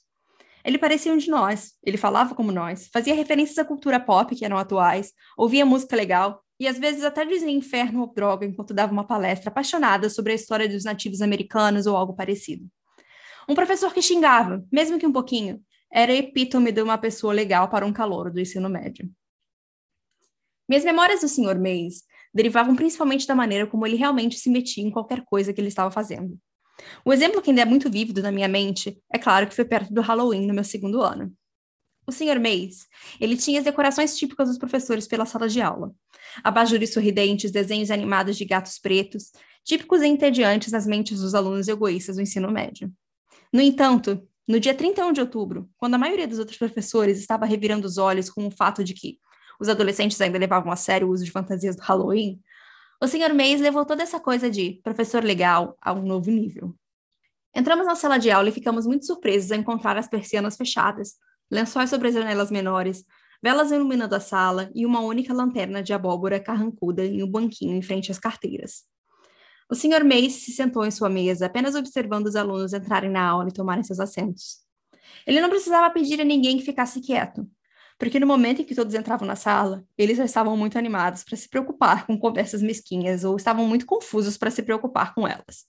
Ele 0.65 0.79
parecia 0.79 1.13
um 1.13 1.17
de 1.17 1.29
nós, 1.29 1.73
ele 1.85 1.97
falava 1.97 2.33
como 2.33 2.51
nós, 2.51 2.89
fazia 2.91 3.13
referências 3.13 3.59
à 3.59 3.63
cultura 3.63 3.99
pop 3.99 4.35
que 4.35 4.43
eram 4.43 4.57
atuais, 4.57 5.13
ouvia 5.37 5.63
música 5.63 5.95
legal 5.95 6.43
e 6.59 6.67
às 6.67 6.79
vezes 6.79 7.03
até 7.03 7.23
dizia 7.23 7.51
inferno 7.51 8.01
ou 8.01 8.11
droga 8.11 8.47
enquanto 8.47 8.73
dava 8.73 8.91
uma 8.91 9.05
palestra 9.05 9.51
apaixonada 9.51 10.09
sobre 10.09 10.31
a 10.31 10.35
história 10.35 10.67
dos 10.67 10.83
nativos 10.83 11.21
americanos 11.21 11.85
ou 11.85 11.95
algo 11.95 12.15
parecido. 12.15 12.67
Um 13.47 13.55
professor 13.55 13.93
que 13.93 14.01
xingava, 14.01 14.65
mesmo 14.71 14.99
que 14.99 15.07
um 15.07 15.11
pouquinho, 15.11 15.63
era 15.91 16.13
epítome 16.13 16.71
de 16.71 16.81
uma 16.81 16.97
pessoa 16.97 17.33
legal 17.33 17.69
para 17.69 17.85
um 17.85 17.91
calouro 17.91 18.31
do 18.31 18.39
ensino 18.39 18.69
médio. 18.69 19.09
Minhas 20.67 20.85
memórias 20.85 21.21
do 21.21 21.27
Sr. 21.27 21.59
Mays 21.59 22.03
derivavam 22.33 22.75
principalmente 22.75 23.27
da 23.27 23.35
maneira 23.35 23.67
como 23.67 23.85
ele 23.85 23.97
realmente 23.97 24.37
se 24.37 24.49
metia 24.49 24.83
em 24.83 24.89
qualquer 24.89 25.23
coisa 25.25 25.51
que 25.51 25.59
ele 25.59 25.67
estava 25.67 25.91
fazendo. 25.91 26.39
O 27.03 27.11
exemplo 27.11 27.41
que 27.41 27.49
ainda 27.49 27.63
é 27.63 27.65
muito 27.65 27.89
vívido 27.89 28.21
na 28.21 28.31
minha 28.31 28.47
mente 28.47 28.97
é 29.13 29.17
claro 29.17 29.47
que 29.47 29.53
foi 29.53 29.65
perto 29.65 29.93
do 29.93 30.01
Halloween 30.01 30.47
no 30.47 30.53
meu 30.53 30.63
segundo 30.63 31.01
ano. 31.01 31.33
O 32.07 32.11
Sr. 32.11 32.39
Mays, 32.39 32.87
ele 33.19 33.37
tinha 33.37 33.59
as 33.59 33.65
decorações 33.65 34.17
típicas 34.17 34.47
dos 34.47 34.57
professores 34.57 35.07
pela 35.07 35.25
sala 35.25 35.47
de 35.47 35.61
aula. 35.61 35.93
Abajures 36.43 36.93
sorridentes, 36.93 37.51
desenhos 37.51 37.91
animados 37.91 38.37
de 38.37 38.45
gatos 38.45 38.79
pretos, 38.79 39.31
típicos 39.63 40.01
e 40.01 40.07
entediantes 40.07 40.71
nas 40.71 40.87
mentes 40.87 41.19
dos 41.19 41.35
alunos 41.35 41.67
egoístas 41.67 42.15
do 42.15 42.21
ensino 42.21 42.49
médio. 42.49 42.91
No 43.51 43.61
entanto, 43.61 44.27
no 44.47 44.59
dia 44.59 44.73
31 44.73 45.11
de 45.11 45.21
outubro, 45.21 45.69
quando 45.77 45.95
a 45.95 45.97
maioria 45.97 46.27
dos 46.27 46.39
outros 46.39 46.57
professores 46.57 47.19
estava 47.19 47.45
revirando 47.45 47.85
os 47.85 47.97
olhos 47.97 48.29
com 48.29 48.47
o 48.47 48.51
fato 48.51 48.83
de 48.83 48.93
que 48.93 49.17
os 49.59 49.69
adolescentes 49.69 50.19
ainda 50.19 50.39
levavam 50.39 50.71
a 50.71 50.75
sério 50.75 51.07
o 51.07 51.11
uso 51.11 51.23
de 51.23 51.31
fantasias 51.31 51.75
do 51.75 51.81
Halloween, 51.81 52.41
o 53.01 53.07
Sr. 53.07 53.33
Mays 53.33 53.59
levou 53.59 53.85
toda 53.85 54.03
essa 54.03 54.19
coisa 54.19 54.49
de 54.49 54.79
professor 54.83 55.23
legal 55.23 55.75
a 55.81 55.91
um 55.91 56.03
novo 56.03 56.29
nível. 56.29 56.75
Entramos 57.53 57.85
na 57.85 57.95
sala 57.95 58.17
de 58.17 58.31
aula 58.31 58.49
e 58.49 58.51
ficamos 58.51 58.85
muito 58.85 59.05
surpresos 59.05 59.51
ao 59.51 59.57
encontrar 59.57 59.97
as 59.97 60.07
persianas 60.07 60.55
fechadas, 60.55 61.15
lençóis 61.49 61.89
sobre 61.89 62.07
as 62.07 62.13
janelas 62.13 62.49
menores, 62.49 63.03
velas 63.43 63.71
iluminando 63.71 64.15
a 64.15 64.19
sala 64.19 64.71
e 64.73 64.85
uma 64.85 65.01
única 65.01 65.33
lanterna 65.33 65.81
de 65.83 65.93
abóbora 65.93 66.39
carrancuda 66.39 67.03
em 67.03 67.23
um 67.23 67.27
banquinho 67.29 67.75
em 67.75 67.81
frente 67.81 68.11
às 68.11 68.19
carteiras. 68.19 68.83
O 69.71 69.75
Sr. 69.75 70.03
Mays 70.03 70.33
se 70.33 70.51
sentou 70.51 70.85
em 70.85 70.91
sua 70.91 71.09
mesa, 71.09 71.45
apenas 71.45 71.75
observando 71.75 72.27
os 72.27 72.35
alunos 72.35 72.73
entrarem 72.73 73.09
na 73.09 73.25
aula 73.25 73.47
e 73.49 73.53
tomarem 73.53 73.83
seus 73.83 73.99
assentos. 73.99 74.59
Ele 75.25 75.39
não 75.39 75.49
precisava 75.49 75.89
pedir 75.91 76.19
a 76.19 76.25
ninguém 76.25 76.57
que 76.57 76.65
ficasse 76.65 76.99
quieto 76.99 77.47
porque 78.01 78.19
no 78.19 78.25
momento 78.25 78.63
em 78.63 78.65
que 78.65 78.73
todos 78.73 78.95
entravam 78.95 79.27
na 79.27 79.35
sala, 79.35 79.85
eles 79.95 80.17
já 80.17 80.25
estavam 80.25 80.57
muito 80.57 80.75
animados 80.75 81.23
para 81.23 81.37
se 81.37 81.47
preocupar 81.47 82.07
com 82.07 82.17
conversas 82.17 82.59
mesquinhas 82.59 83.23
ou 83.23 83.35
estavam 83.35 83.67
muito 83.67 83.85
confusos 83.85 84.39
para 84.39 84.49
se 84.49 84.63
preocupar 84.63 85.13
com 85.13 85.27
elas. 85.27 85.67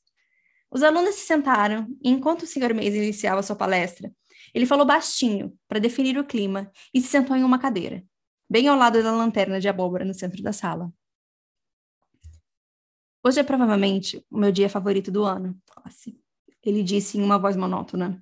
Os 0.71 0.83
alunos 0.83 1.17
se 1.17 1.27
sentaram 1.27 1.87
e, 2.03 2.09
enquanto 2.09 2.45
o 2.45 2.47
Sr. 2.47 2.73
Mays 2.75 2.95
iniciava 2.95 3.43
sua 3.43 3.55
palestra, 3.55 4.11
ele 4.55 4.65
falou 4.65 4.87
baixinho 4.87 5.53
para 5.69 5.79
definir 5.79 6.17
o 6.17 6.25
clima 6.25 6.71
e 6.95 7.03
se 7.03 7.09
sentou 7.09 7.37
em 7.37 7.45
uma 7.45 7.59
cadeira, 7.59 8.03
bem 8.49 8.67
ao 8.67 8.79
lado 8.79 9.03
da 9.03 9.13
lanterna 9.13 9.61
de 9.61 9.69
abóbora 9.69 10.03
no 10.03 10.15
centro 10.15 10.43
da 10.43 10.55
sala. 10.55 10.91
Hoje 13.25 13.39
é 13.39 13.45
provavelmente 13.45 14.25
o 14.29 14.37
meu 14.37 14.51
dia 14.51 14.69
favorito 14.69 15.11
do 15.11 15.25
ano, 15.25 15.57
ele 16.65 16.83
disse 16.83 17.19
em 17.19 17.23
uma 17.23 17.39
voz 17.39 17.57
monótona. 17.57 18.21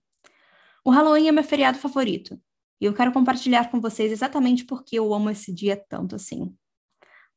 O 0.84 0.90
Halloween 0.90 1.28
é 1.28 1.32
meu 1.32 1.44
feriado 1.44 1.78
favorito, 1.78 2.38
e 2.80 2.84
eu 2.84 2.92
quero 2.92 3.12
compartilhar 3.12 3.70
com 3.70 3.80
vocês 3.80 4.12
exatamente 4.12 4.64
por 4.64 4.84
que 4.84 4.96
eu 4.96 5.12
amo 5.12 5.30
esse 5.30 5.52
dia 5.52 5.82
tanto 5.88 6.16
assim. 6.16 6.54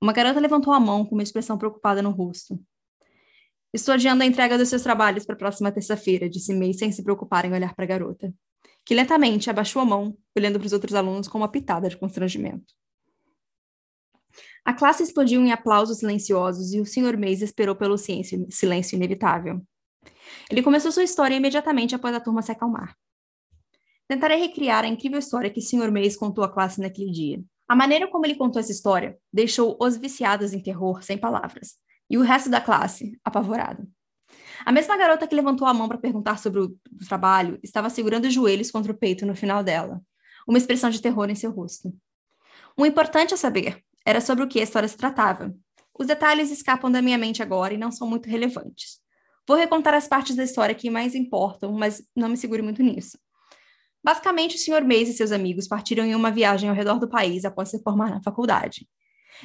Uma 0.02 0.12
garota 0.12 0.40
levantou 0.40 0.74
a 0.74 0.80
mão 0.80 1.06
com 1.06 1.16
uma 1.16 1.24
expressão 1.24 1.58
preocupada 1.58 2.02
no 2.02 2.12
rosto. 2.12 2.60
Estou 3.74 3.94
adiando 3.94 4.24
a 4.24 4.26
entrega 4.26 4.58
dos 4.58 4.68
seus 4.68 4.84
trabalhos 4.84 5.26
para 5.26 5.36
a 5.36 5.38
próxima 5.38 5.72
terça-feira, 5.72 6.30
disse 6.30 6.54
May 6.54 6.74
sem 6.74 6.92
se 6.92 7.02
preocupar 7.02 7.46
em 7.46 7.54
olhar 7.54 7.74
para 7.74 7.86
a 7.86 7.88
garota, 7.88 8.34
que 8.86 8.94
lentamente 8.94 9.50
abaixou 9.50 9.82
a 9.82 9.86
mão, 9.86 10.18
olhando 10.38 10.60
para 10.60 10.68
os 10.68 10.74
outros 10.74 10.94
alunos 10.96 11.30
com 11.30 11.38
uma 11.38 11.48
pitada 11.48 11.88
de 11.88 11.96
constrangimento. 11.96 12.74
A 14.66 14.74
classe 14.74 15.04
explodiu 15.04 15.42
em 15.42 15.52
aplausos 15.52 15.98
silenciosos 15.98 16.74
e 16.74 16.80
o 16.80 16.86
Sr. 16.86 17.18
Mays 17.18 17.42
esperou 17.42 17.76
pelo 17.76 17.98
silêncio 17.98 18.96
inevitável. 18.96 19.62
Ele 20.50 20.64
começou 20.64 20.92
sua 20.92 21.04
história 21.04 21.36
imediatamente 21.36 21.96
após 21.96 22.16
a 22.16 22.20
turma 22.20 22.42
se 22.42 22.52
acalmar. 22.52 22.96
Tentarei 24.08 24.38
recriar 24.38 24.84
a 24.84 24.88
incrível 24.88 25.20
história 25.20 25.50
que 25.50 25.60
o 25.60 25.64
Sr. 25.64 25.92
Mays 25.92 26.16
contou 26.16 26.44
à 26.44 26.50
classe 26.50 26.80
naquele 26.80 27.12
dia, 27.12 27.44
A 27.68 27.76
maneira 27.76 28.08
como 28.08 28.26
ele 28.26 28.36
contou 28.36 28.60
essa 28.60 28.72
história 28.72 29.18
deixou 29.32 29.78
os 29.80 29.98
viciados 29.98 30.54
em 30.54 30.62
terror 30.62 31.02
sem 31.02 31.18
palavras, 31.18 31.76
e 32.10 32.18
o 32.18 32.22
resto 32.22 32.50
da 32.50 32.62
classe 32.62 33.20
apavorado. 33.24 33.88
A 34.66 34.72
mesma 34.72 34.98
garota 34.98 35.28
que 35.28 35.36
levantou 35.36 35.68
a 35.68 35.74
mão 35.74 35.88
para 35.88 35.98
perguntar 35.98 36.38
sobre 36.38 36.60
o 36.60 36.78
trabalho 37.08 37.60
estava 37.64 37.90
segurando 37.90 38.26
os 38.26 38.34
joelhos 38.34 38.70
contra 38.70 38.92
o 38.92 38.98
peito 38.98 39.26
no 39.26 39.36
final 39.36 39.64
dela, 39.64 40.02
uma 40.48 40.58
expressão 40.58 40.90
de 40.90 41.02
terror 41.02 41.30
em 41.30 41.36
seu 41.36 41.52
rosto. 41.52 41.94
O 42.78 42.86
importante 42.86 43.34
a 43.34 43.38
saber 43.38 43.84
era 44.06 44.22
sobre 44.22 44.44
o 44.44 44.48
que 44.48 44.60
a 44.60 44.64
história 44.64 44.88
se 44.88 44.98
tratava. 44.98 45.54
Os 45.98 46.08
detalhes 46.08 46.52
escapam 46.52 46.92
da 46.92 47.02
minha 47.02 47.18
mente 47.18 47.44
agora 47.44 47.74
e 47.74 47.78
não 47.78 47.92
são 47.92 48.08
muito 48.08 48.28
relevantes. 48.28 49.00
Vou 49.48 49.58
recontar 49.58 49.94
as 49.94 50.08
partes 50.08 50.36
da 50.36 50.44
história 50.44 50.74
que 50.74 50.90
mais 50.90 51.16
importam, 51.16 51.72
mas 51.74 52.02
não 52.16 52.30
me 52.30 52.38
segure 52.38 52.62
muito 52.62 52.82
nisso. 52.82 53.18
Basicamente, 54.04 54.56
o 54.56 54.60
Sr. 54.60 54.84
Mays 54.86 55.10
e 55.10 55.14
seus 55.14 55.32
amigos 55.32 55.68
partiram 55.68 56.04
em 56.04 56.16
uma 56.16 56.32
viagem 56.32 56.70
ao 56.70 56.76
redor 56.76 57.00
do 57.00 57.08
país 57.08 57.46
após 57.46 57.70
se 57.70 57.82
formar 57.82 58.10
na 58.10 58.22
faculdade. 58.22 58.88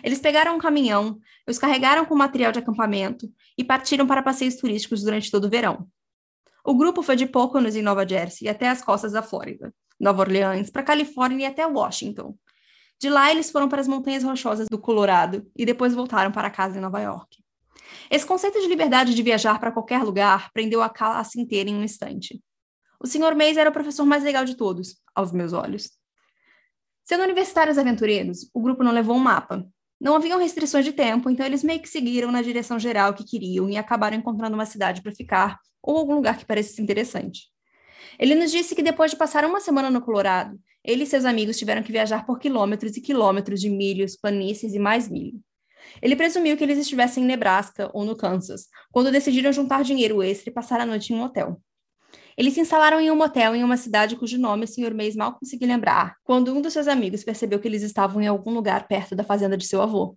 Eles 0.03 0.19
pegaram 0.19 0.57
um 0.57 0.59
caminhão, 0.59 1.19
os 1.47 1.59
carregaram 1.59 2.05
com 2.05 2.15
material 2.15 2.53
de 2.53 2.59
acampamento 2.59 3.31
e 3.57 3.65
partiram 3.65 4.07
para 4.07 4.23
passeios 4.23 4.57
turísticos 4.57 5.03
durante 5.03 5.31
todo 5.31 5.45
o 5.45 5.51
verão. 5.51 5.89
O 6.65 6.75
grupo 6.75 7.03
foi 7.03 7.17
de 7.17 7.27
Poconos, 7.27 7.77
em 7.77 7.83
Nova 7.83 8.07
Jersey, 8.07 8.49
até 8.49 8.69
as 8.69 8.83
costas 8.83 9.13
da 9.13 9.23
Flórida, 9.23 9.73
Nova 9.99 10.23
Orleans, 10.23 10.71
para 10.71 10.83
Califórnia 10.83 11.45
e 11.45 11.47
até 11.47 11.67
Washington. 11.67 12.37
De 13.01 13.09
lá, 13.09 13.31
eles 13.31 13.51
foram 13.51 13.69
para 13.69 13.81
as 13.81 13.87
montanhas 13.87 14.25
rochosas 14.25 14.67
do 14.69 14.79
Colorado 14.79 15.49
e 15.57 15.65
depois 15.65 15.95
voltaram 15.95 16.33
para 16.33 16.51
casa 16.51 16.79
em 16.79 16.81
Nova 16.81 17.01
York. 17.01 17.39
Esse 18.11 18.27
conceito 18.27 18.61
de 18.61 18.67
liberdade 18.67 19.15
de 19.15 19.23
viajar 19.23 19.61
para 19.61 19.71
qualquer 19.71 20.03
lugar 20.03 20.51
prendeu 20.53 20.83
a 20.83 20.89
classe 20.89 21.41
inteira 21.41 21.71
em 21.71 21.77
um 21.77 21.85
instante. 21.85 22.43
O 23.01 23.07
Sr. 23.07 23.37
Mays 23.37 23.57
era 23.57 23.71
o 23.71 23.73
professor 23.73 24.05
mais 24.05 24.25
legal 24.25 24.45
de 24.45 24.57
todos, 24.57 24.97
aos 25.15 25.31
meus 25.31 25.53
olhos. 25.53 25.91
Sendo 27.05 27.23
universitários 27.23 27.79
aventureiros, 27.79 28.51
o 28.53 28.61
grupo 28.61 28.83
não 28.83 28.93
levou 28.93 29.17
um 29.17 29.21
mapa. 29.21 29.65
Não 30.01 30.17
haviam 30.17 30.39
restrições 30.39 30.85
de 30.85 30.93
tempo, 30.93 31.31
então 31.31 31.47
eles 31.47 31.63
meio 31.63 31.81
que 31.81 31.89
seguiram 31.89 32.31
na 32.31 32.43
direção 32.43 32.79
geral 32.79 33.15
que 33.15 33.25
queriam 33.25 33.69
e 33.71 33.77
acabaram 33.77 34.17
encontrando 34.17 34.55
uma 34.55 34.67
cidade 34.67 35.03
para 35.03 35.13
ficar 35.13 35.59
ou 35.83 35.97
algum 35.97 36.15
lugar 36.15 36.37
que 36.37 36.45
parecesse 36.45 36.83
interessante. 36.83 37.49
Ele 38.19 38.35
nos 38.35 38.51
disse 38.51 38.75
que 38.75 38.83
depois 38.83 39.11
de 39.11 39.17
passar 39.17 39.45
uma 39.45 39.61
semana 39.61 39.91
no 39.91 40.01
Colorado, 40.01 40.59
ele 40.89 41.05
e 41.05 41.07
seus 41.07 41.27
amigos 41.27 41.59
tiveram 41.59 41.83
que 41.83 41.93
viajar 41.93 42.25
por 42.25 42.39
quilômetros 42.39 42.97
e 42.97 43.03
quilômetros 43.03 43.61
de 43.61 43.69
milhos, 43.69 44.17
planícies 44.17 44.75
e 44.75 44.79
mais 44.79 45.07
milho. 45.07 45.39
Ele 46.01 46.17
presumiu 46.17 46.57
que 46.57 46.65
eles 46.65 46.79
estivessem 46.79 47.23
em 47.23 47.27
Nebraska 47.27 47.91
ou 47.93 48.07
no 48.07 48.17
Kansas, 48.17 48.69
quando 48.91 49.13
decidiram 49.13 49.53
juntar 49.53 49.85
dinheiro 49.85 50.23
extra 50.23 50.49
e 50.49 50.53
passar 50.53 50.81
a 50.81 50.87
noite 50.87 51.13
em 51.13 51.17
um 51.17 51.23
hotel. 51.23 51.61
Eles 52.39 52.55
se 52.55 52.61
instalaram 52.61 52.99
em 52.99 53.11
um 53.11 53.17
motel 53.17 53.55
em 53.55 53.63
uma 53.63 53.77
cidade 53.77 54.17
cujo 54.17 54.39
nome 54.39 54.65
o 54.65 54.67
Sr. 54.67 54.95
Mays 54.95 55.15
mal 55.15 55.35
conseguiu 55.39 55.69
lembrar, 55.69 56.17
quando 56.25 56.57
um 56.57 56.63
dos 56.63 56.73
seus 56.73 56.89
amigos 56.89 57.23
percebeu 57.23 57.61
que 57.61 57.69
eles 57.69 57.83
estavam 57.83 58.23
em 58.23 58.27
algum 58.27 58.55
lugar 58.55 58.89
perto 58.89 59.15
da 59.15 59.23
fazenda 59.23 59.59
de 59.59 59.67
seu 59.67 59.83
avô. 59.83 60.17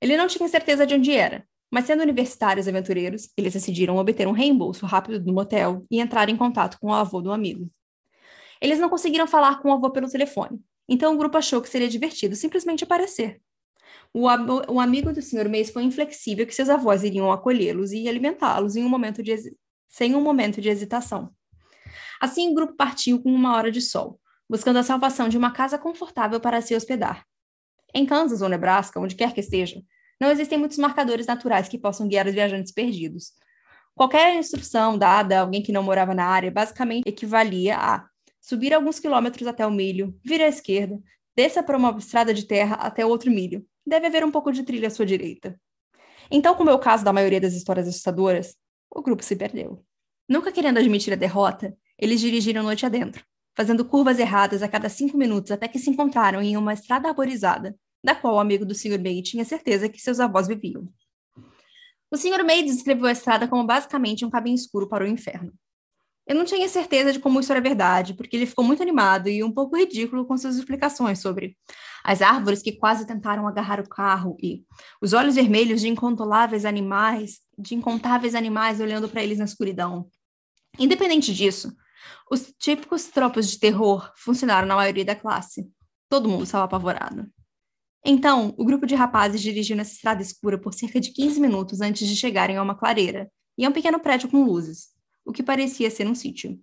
Ele 0.00 0.16
não 0.16 0.28
tinha 0.28 0.48
certeza 0.48 0.86
de 0.86 0.94
onde 0.94 1.12
era, 1.12 1.44
mas 1.68 1.86
sendo 1.86 2.04
universitários 2.04 2.68
aventureiros, 2.68 3.30
eles 3.36 3.52
decidiram 3.52 3.96
obter 3.96 4.28
um 4.28 4.32
reembolso 4.32 4.86
rápido 4.86 5.18
do 5.18 5.32
motel 5.32 5.84
e 5.90 5.98
entrar 5.98 6.28
em 6.28 6.36
contato 6.36 6.78
com 6.80 6.88
o 6.88 6.94
avô 6.94 7.20
do 7.20 7.32
amigo. 7.32 7.68
Eles 8.60 8.78
não 8.78 8.88
conseguiram 8.88 9.26
falar 9.26 9.60
com 9.60 9.70
o 9.70 9.72
avô 9.72 9.90
pelo 9.90 10.08
telefone, 10.08 10.60
então 10.88 11.14
o 11.14 11.18
grupo 11.18 11.36
achou 11.36 11.60
que 11.60 11.68
seria 11.68 11.88
divertido 11.88 12.34
simplesmente 12.34 12.84
aparecer. 12.84 13.40
O, 14.12 14.26
o 14.72 14.80
amigo 14.80 15.12
do 15.12 15.20
Sr. 15.20 15.48
Mays 15.48 15.70
foi 15.70 15.82
inflexível 15.82 16.46
que 16.46 16.54
seus 16.54 16.68
avós 16.68 17.04
iriam 17.04 17.30
acolhê-los 17.30 17.92
e 17.92 18.08
alimentá-los 18.08 18.74
em 18.76 18.84
um 18.84 18.88
momento 18.88 19.22
de 19.22 19.36
sem 19.88 20.14
um 20.14 20.20
momento 20.20 20.60
de 20.60 20.68
hesitação. 20.68 21.32
Assim, 22.20 22.50
o 22.50 22.54
grupo 22.54 22.74
partiu 22.74 23.22
com 23.22 23.32
uma 23.32 23.56
hora 23.56 23.70
de 23.70 23.80
sol, 23.80 24.20
buscando 24.48 24.78
a 24.78 24.82
salvação 24.82 25.28
de 25.28 25.38
uma 25.38 25.52
casa 25.52 25.78
confortável 25.78 26.40
para 26.40 26.60
se 26.60 26.74
hospedar. 26.74 27.24
Em 27.94 28.04
Kansas 28.04 28.42
ou 28.42 28.48
Nebraska, 28.48 29.00
onde 29.00 29.14
quer 29.14 29.32
que 29.32 29.40
esteja, 29.40 29.80
não 30.20 30.30
existem 30.30 30.58
muitos 30.58 30.78
marcadores 30.78 31.26
naturais 31.26 31.68
que 31.68 31.78
possam 31.78 32.08
guiar 32.08 32.26
os 32.26 32.34
viajantes 32.34 32.72
perdidos. 32.72 33.32
Qualquer 33.94 34.34
instrução 34.36 34.98
dada 34.98 35.38
a 35.38 35.40
alguém 35.42 35.62
que 35.62 35.72
não 35.72 35.82
morava 35.82 36.14
na 36.14 36.24
área 36.24 36.50
basicamente 36.50 37.08
equivalia 37.08 37.76
a 37.76 38.06
subir 38.48 38.72
alguns 38.72 38.98
quilômetros 38.98 39.46
até 39.46 39.66
o 39.66 39.70
milho, 39.70 40.18
vire 40.24 40.42
à 40.42 40.48
esquerda, 40.48 40.98
desça 41.36 41.62
por 41.62 41.74
uma 41.74 41.94
estrada 41.98 42.32
de 42.32 42.46
terra 42.46 42.76
até 42.76 43.04
outro 43.04 43.30
milho. 43.30 43.66
Deve 43.86 44.06
haver 44.06 44.24
um 44.24 44.30
pouco 44.30 44.50
de 44.50 44.62
trilha 44.62 44.88
à 44.88 44.90
sua 44.90 45.04
direita. 45.04 45.60
Então, 46.30 46.54
como 46.54 46.70
é 46.70 46.72
o 46.72 46.78
caso 46.78 47.04
da 47.04 47.12
maioria 47.12 47.42
das 47.42 47.52
histórias 47.52 47.86
assustadoras, 47.86 48.56
o 48.90 49.02
grupo 49.02 49.22
se 49.22 49.36
perdeu. 49.36 49.84
Nunca 50.26 50.50
querendo 50.50 50.78
admitir 50.78 51.12
a 51.12 51.16
derrota, 51.16 51.76
eles 51.98 52.20
dirigiram 52.20 52.62
noite 52.62 52.86
adentro, 52.86 53.22
fazendo 53.54 53.84
curvas 53.84 54.18
erradas 54.18 54.62
a 54.62 54.68
cada 54.68 54.88
cinco 54.88 55.18
minutos 55.18 55.50
até 55.50 55.68
que 55.68 55.78
se 55.78 55.90
encontraram 55.90 56.40
em 56.40 56.56
uma 56.56 56.72
estrada 56.72 57.08
arborizada, 57.08 57.76
da 58.02 58.14
qual 58.14 58.36
o 58.36 58.40
amigo 58.40 58.64
do 58.64 58.74
Sr. 58.74 58.98
May 58.98 59.20
tinha 59.20 59.44
certeza 59.44 59.90
que 59.90 60.00
seus 60.00 60.20
avós 60.20 60.48
viviam. 60.48 60.88
O 62.10 62.16
Sr. 62.16 62.42
May 62.44 62.62
descreveu 62.62 63.06
a 63.06 63.12
estrada 63.12 63.46
como 63.46 63.66
basicamente 63.66 64.24
um 64.24 64.30
caminho 64.30 64.54
escuro 64.54 64.88
para 64.88 65.04
o 65.04 65.06
inferno. 65.06 65.52
Eu 66.28 66.34
não 66.34 66.44
tinha 66.44 66.68
certeza 66.68 67.10
de 67.10 67.18
como 67.18 67.40
isso 67.40 67.50
era 67.50 67.60
verdade, 67.60 68.12
porque 68.12 68.36
ele 68.36 68.44
ficou 68.44 68.62
muito 68.62 68.82
animado 68.82 69.30
e 69.30 69.42
um 69.42 69.50
pouco 69.50 69.78
ridículo 69.78 70.26
com 70.26 70.36
suas 70.36 70.56
explicações 70.56 71.20
sobre 71.20 71.56
as 72.04 72.20
árvores 72.20 72.60
que 72.60 72.72
quase 72.72 73.06
tentaram 73.06 73.48
agarrar 73.48 73.80
o 73.80 73.88
carro 73.88 74.36
e 74.38 74.62
os 75.00 75.14
olhos 75.14 75.36
vermelhos 75.36 75.80
de 75.80 75.88
incontroláveis 75.88 76.66
animais, 76.66 77.40
de 77.58 77.74
incontáveis 77.74 78.34
animais 78.34 78.78
olhando 78.78 79.08
para 79.08 79.22
eles 79.22 79.38
na 79.38 79.46
escuridão. 79.46 80.06
Independente 80.78 81.32
disso, 81.32 81.74
os 82.30 82.52
típicos 82.58 83.04
tropos 83.06 83.50
de 83.50 83.58
terror 83.58 84.12
funcionaram 84.14 84.68
na 84.68 84.76
maioria 84.76 85.06
da 85.06 85.16
classe. 85.16 85.66
Todo 86.10 86.28
mundo 86.28 86.44
estava 86.44 86.64
apavorado. 86.64 87.26
Então, 88.04 88.54
o 88.58 88.66
grupo 88.66 88.86
de 88.86 88.94
rapazes 88.94 89.40
dirigiu 89.40 89.78
nessa 89.78 89.94
estrada 89.94 90.20
escura 90.20 90.58
por 90.58 90.74
cerca 90.74 91.00
de 91.00 91.10
15 91.10 91.40
minutos 91.40 91.80
antes 91.80 92.06
de 92.06 92.14
chegarem 92.14 92.58
a 92.58 92.62
uma 92.62 92.74
clareira 92.74 93.30
e 93.56 93.64
a 93.64 93.68
um 93.70 93.72
pequeno 93.72 93.98
prédio 93.98 94.28
com 94.28 94.44
luzes 94.44 94.97
o 95.28 95.32
que 95.32 95.42
parecia 95.42 95.90
ser 95.90 96.06
um 96.06 96.14
sítio. 96.14 96.58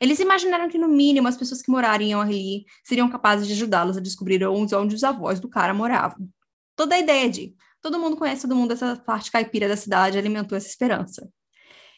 Eles 0.00 0.18
imaginaram 0.18 0.70
que, 0.70 0.78
no 0.78 0.88
mínimo, 0.88 1.28
as 1.28 1.36
pessoas 1.36 1.60
que 1.60 1.70
morariam 1.70 2.18
ali 2.18 2.64
seriam 2.82 3.10
capazes 3.10 3.46
de 3.46 3.52
ajudá-los 3.52 3.98
a 3.98 4.00
descobrir 4.00 4.42
onde, 4.46 4.74
onde 4.74 4.94
os 4.94 5.04
avós 5.04 5.38
do 5.38 5.48
cara 5.48 5.74
moravam. 5.74 6.26
Toda 6.74 6.94
a 6.94 6.98
ideia 6.98 7.28
de 7.28 7.54
todo 7.82 7.98
mundo 7.98 8.16
conhece 8.16 8.42
todo 8.42 8.56
mundo 8.56 8.70
dessa 8.70 8.96
parte 8.96 9.30
caipira 9.30 9.68
da 9.68 9.76
cidade 9.76 10.16
alimentou 10.16 10.56
essa 10.56 10.68
esperança. 10.68 11.30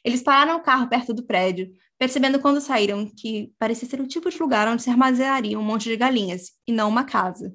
Eles 0.04 0.20
pararam 0.20 0.56
o 0.56 0.62
carro 0.62 0.88
perto 0.88 1.14
do 1.14 1.22
prédio, 1.22 1.72
percebendo 1.96 2.40
quando 2.40 2.60
saíram 2.60 3.06
que 3.06 3.52
parecia 3.56 3.88
ser 3.88 4.00
o 4.00 4.08
tipo 4.08 4.28
de 4.28 4.38
lugar 4.40 4.66
onde 4.66 4.82
se 4.82 4.90
armazenaria 4.90 5.56
um 5.56 5.62
monte 5.62 5.84
de 5.84 5.96
galinhas, 5.96 6.50
e 6.66 6.72
não 6.72 6.88
uma 6.88 7.04
casa. 7.04 7.54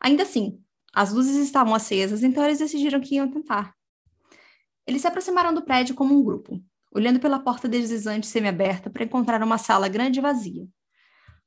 Ainda 0.00 0.22
assim, 0.22 0.58
as 0.94 1.12
luzes 1.12 1.36
estavam 1.36 1.74
acesas, 1.74 2.22
então 2.22 2.42
eles 2.42 2.58
decidiram 2.58 3.02
que 3.02 3.16
iam 3.16 3.30
tentar. 3.30 3.74
Eles 4.86 5.02
se 5.02 5.08
aproximaram 5.08 5.52
do 5.52 5.62
prédio 5.62 5.94
como 5.94 6.18
um 6.18 6.24
grupo 6.24 6.62
olhando 6.94 7.18
pela 7.18 7.40
porta 7.40 7.68
deslizante 7.68 8.26
semiaberta 8.26 8.88
para 8.88 9.04
encontrar 9.04 9.42
uma 9.42 9.58
sala 9.58 9.88
grande 9.88 10.20
e 10.20 10.22
vazia. 10.22 10.66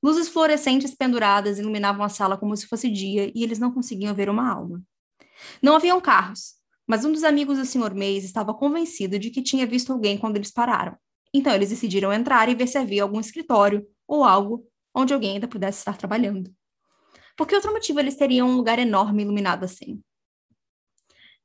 Luzes 0.03 0.27
fluorescentes 0.27 0.93
penduradas 0.93 1.57
iluminavam 1.57 2.03
a 2.05 2.09
sala 2.09 2.37
como 2.37 2.55
se 2.55 2.67
fosse 2.67 2.89
dia 2.89 3.31
e 3.33 3.43
eles 3.43 3.57
não 3.57 3.71
conseguiam 3.71 4.13
ver 4.13 4.29
uma 4.29 4.51
alma. 4.51 4.83
Não 5.61 5.75
haviam 5.75 5.99
carros, 6.01 6.55
mas 6.85 7.03
um 7.05 7.11
dos 7.11 7.23
amigos 7.23 7.57
do 7.57 7.65
Sr. 7.65 7.95
Mays 7.95 8.23
estava 8.23 8.53
convencido 8.53 9.17
de 9.17 9.29
que 9.29 9.41
tinha 9.41 9.65
visto 9.65 9.91
alguém 9.91 10.17
quando 10.17 10.35
eles 10.35 10.51
pararam. 10.51 10.95
Então 11.33 11.53
eles 11.53 11.69
decidiram 11.69 12.13
entrar 12.13 12.49
e 12.49 12.55
ver 12.55 12.67
se 12.67 12.77
havia 12.77 13.03
algum 13.03 13.19
escritório 13.19 13.85
ou 14.07 14.23
algo 14.23 14.65
onde 14.93 15.13
alguém 15.13 15.33
ainda 15.33 15.47
pudesse 15.47 15.79
estar 15.79 15.97
trabalhando. 15.97 16.53
Por 17.35 17.47
que 17.47 17.55
outro 17.55 17.71
motivo 17.71 17.99
eles 17.99 18.15
teriam 18.15 18.49
um 18.49 18.55
lugar 18.55 18.79
enorme 18.79 19.23
iluminado 19.23 19.63
assim? 19.63 20.01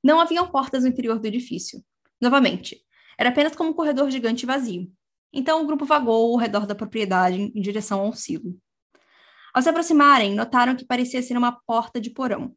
Não 0.02 0.20
haviam 0.20 0.50
portas 0.50 0.82
no 0.82 0.88
interior 0.88 1.18
do 1.18 1.26
edifício. 1.26 1.84
Novamente, 2.20 2.82
era 3.22 3.30
apenas 3.30 3.54
como 3.54 3.70
um 3.70 3.72
corredor 3.72 4.10
gigante 4.10 4.44
vazio. 4.44 4.90
Então 5.32 5.62
o 5.62 5.66
grupo 5.66 5.84
vagou 5.84 6.32
ao 6.32 6.36
redor 6.36 6.66
da 6.66 6.74
propriedade 6.74 7.52
em 7.54 7.60
direção 7.60 8.00
ao 8.00 8.12
silo. 8.12 8.58
Ao 9.54 9.62
se 9.62 9.68
aproximarem, 9.68 10.34
notaram 10.34 10.74
que 10.74 10.84
parecia 10.84 11.22
ser 11.22 11.36
uma 11.38 11.52
porta 11.64 12.00
de 12.00 12.10
porão. 12.10 12.52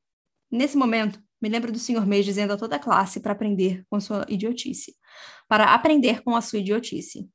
Nesse 0.50 0.76
momento, 0.76 1.22
me 1.40 1.50
lembro 1.50 1.72
do 1.72 1.78
Sr. 1.78 2.08
May 2.08 2.24
dizendo 2.24 2.54
a 2.54 2.58
toda 2.58 2.78
a 2.78 2.80
classe 2.80 3.20
para 3.20 3.34
aprender 3.34 3.84
com 3.92 4.00
sua 4.00 4.26
idiotice. 4.28 4.96
Para 5.48 5.76
aprender 5.76 6.24
com 6.24 6.36
a 6.36 6.42
sua 6.42 6.58
idiotice. 6.58 7.30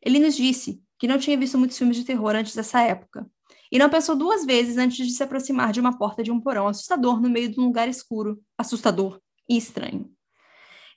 Ele 0.00 0.18
nos 0.18 0.34
disse 0.34 0.80
que 0.98 1.06
não 1.06 1.18
tinha 1.18 1.36
visto 1.36 1.58
muitos 1.58 1.76
filmes 1.76 1.98
de 1.98 2.04
terror 2.04 2.34
antes 2.34 2.54
dessa 2.54 2.80
época, 2.80 3.28
e 3.70 3.78
não 3.78 3.90
pensou 3.90 4.16
duas 4.16 4.46
vezes 4.46 4.78
antes 4.78 5.06
de 5.06 5.12
se 5.12 5.22
aproximar 5.22 5.72
de 5.72 5.80
uma 5.80 5.98
porta 5.98 6.22
de 6.22 6.30
um 6.30 6.40
porão 6.40 6.68
assustador 6.68 7.20
no 7.20 7.28
meio 7.28 7.50
de 7.50 7.60
um 7.60 7.64
lugar 7.64 7.86
escuro, 7.86 8.40
assustador 8.56 9.20
e 9.46 9.58
estranho. 9.58 10.10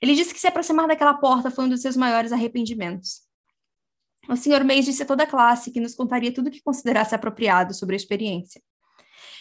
Ele 0.00 0.14
disse 0.14 0.32
que 0.32 0.40
se 0.40 0.46
aproximar 0.46 0.86
daquela 0.86 1.14
porta 1.14 1.50
foi 1.50 1.64
um 1.64 1.68
dos 1.68 1.82
seus 1.82 1.96
maiores 1.96 2.32
arrependimentos. 2.32 3.22
O 4.28 4.36
Sr. 4.36 4.64
Mays 4.64 4.84
disse 4.84 5.02
a 5.02 5.06
toda 5.06 5.22
a 5.22 5.26
classe 5.26 5.70
que 5.70 5.80
nos 5.80 5.94
contaria 5.94 6.32
tudo 6.32 6.48
o 6.48 6.50
que 6.50 6.62
considerasse 6.62 7.14
apropriado 7.14 7.72
sobre 7.72 7.94
a 7.94 7.96
experiência. 7.96 8.60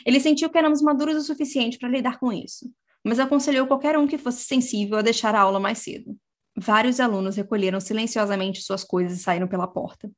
Ele 0.06 0.20
sentiu 0.20 0.50
que 0.50 0.58
éramos 0.58 0.82
maduros 0.82 1.16
o 1.18 1.22
suficiente 1.22 1.78
para 1.78 1.90
lidar 1.90 2.20
com 2.20 2.32
isso, 2.32 2.72
mas 3.04 3.20
aconselhou 3.20 3.66
qualquer 3.66 3.98
um 3.98 4.08
que 4.08 4.18
fosse 4.18 4.44
sensível 4.44 4.98
a 4.98 5.02
deixar 5.02 5.34
a 5.34 5.42
aula 5.42 5.60
mais 5.60 5.80
cedo. 5.80 6.16
Vários 6.56 7.00
alunos 7.00 7.36
recolheram 7.36 7.80
silenciosamente 7.80 8.62
suas 8.62 8.84
coisas 8.84 9.20
e 9.20 9.22
saíram 9.22 9.48
pela 9.48 9.68
porta. 9.68 10.10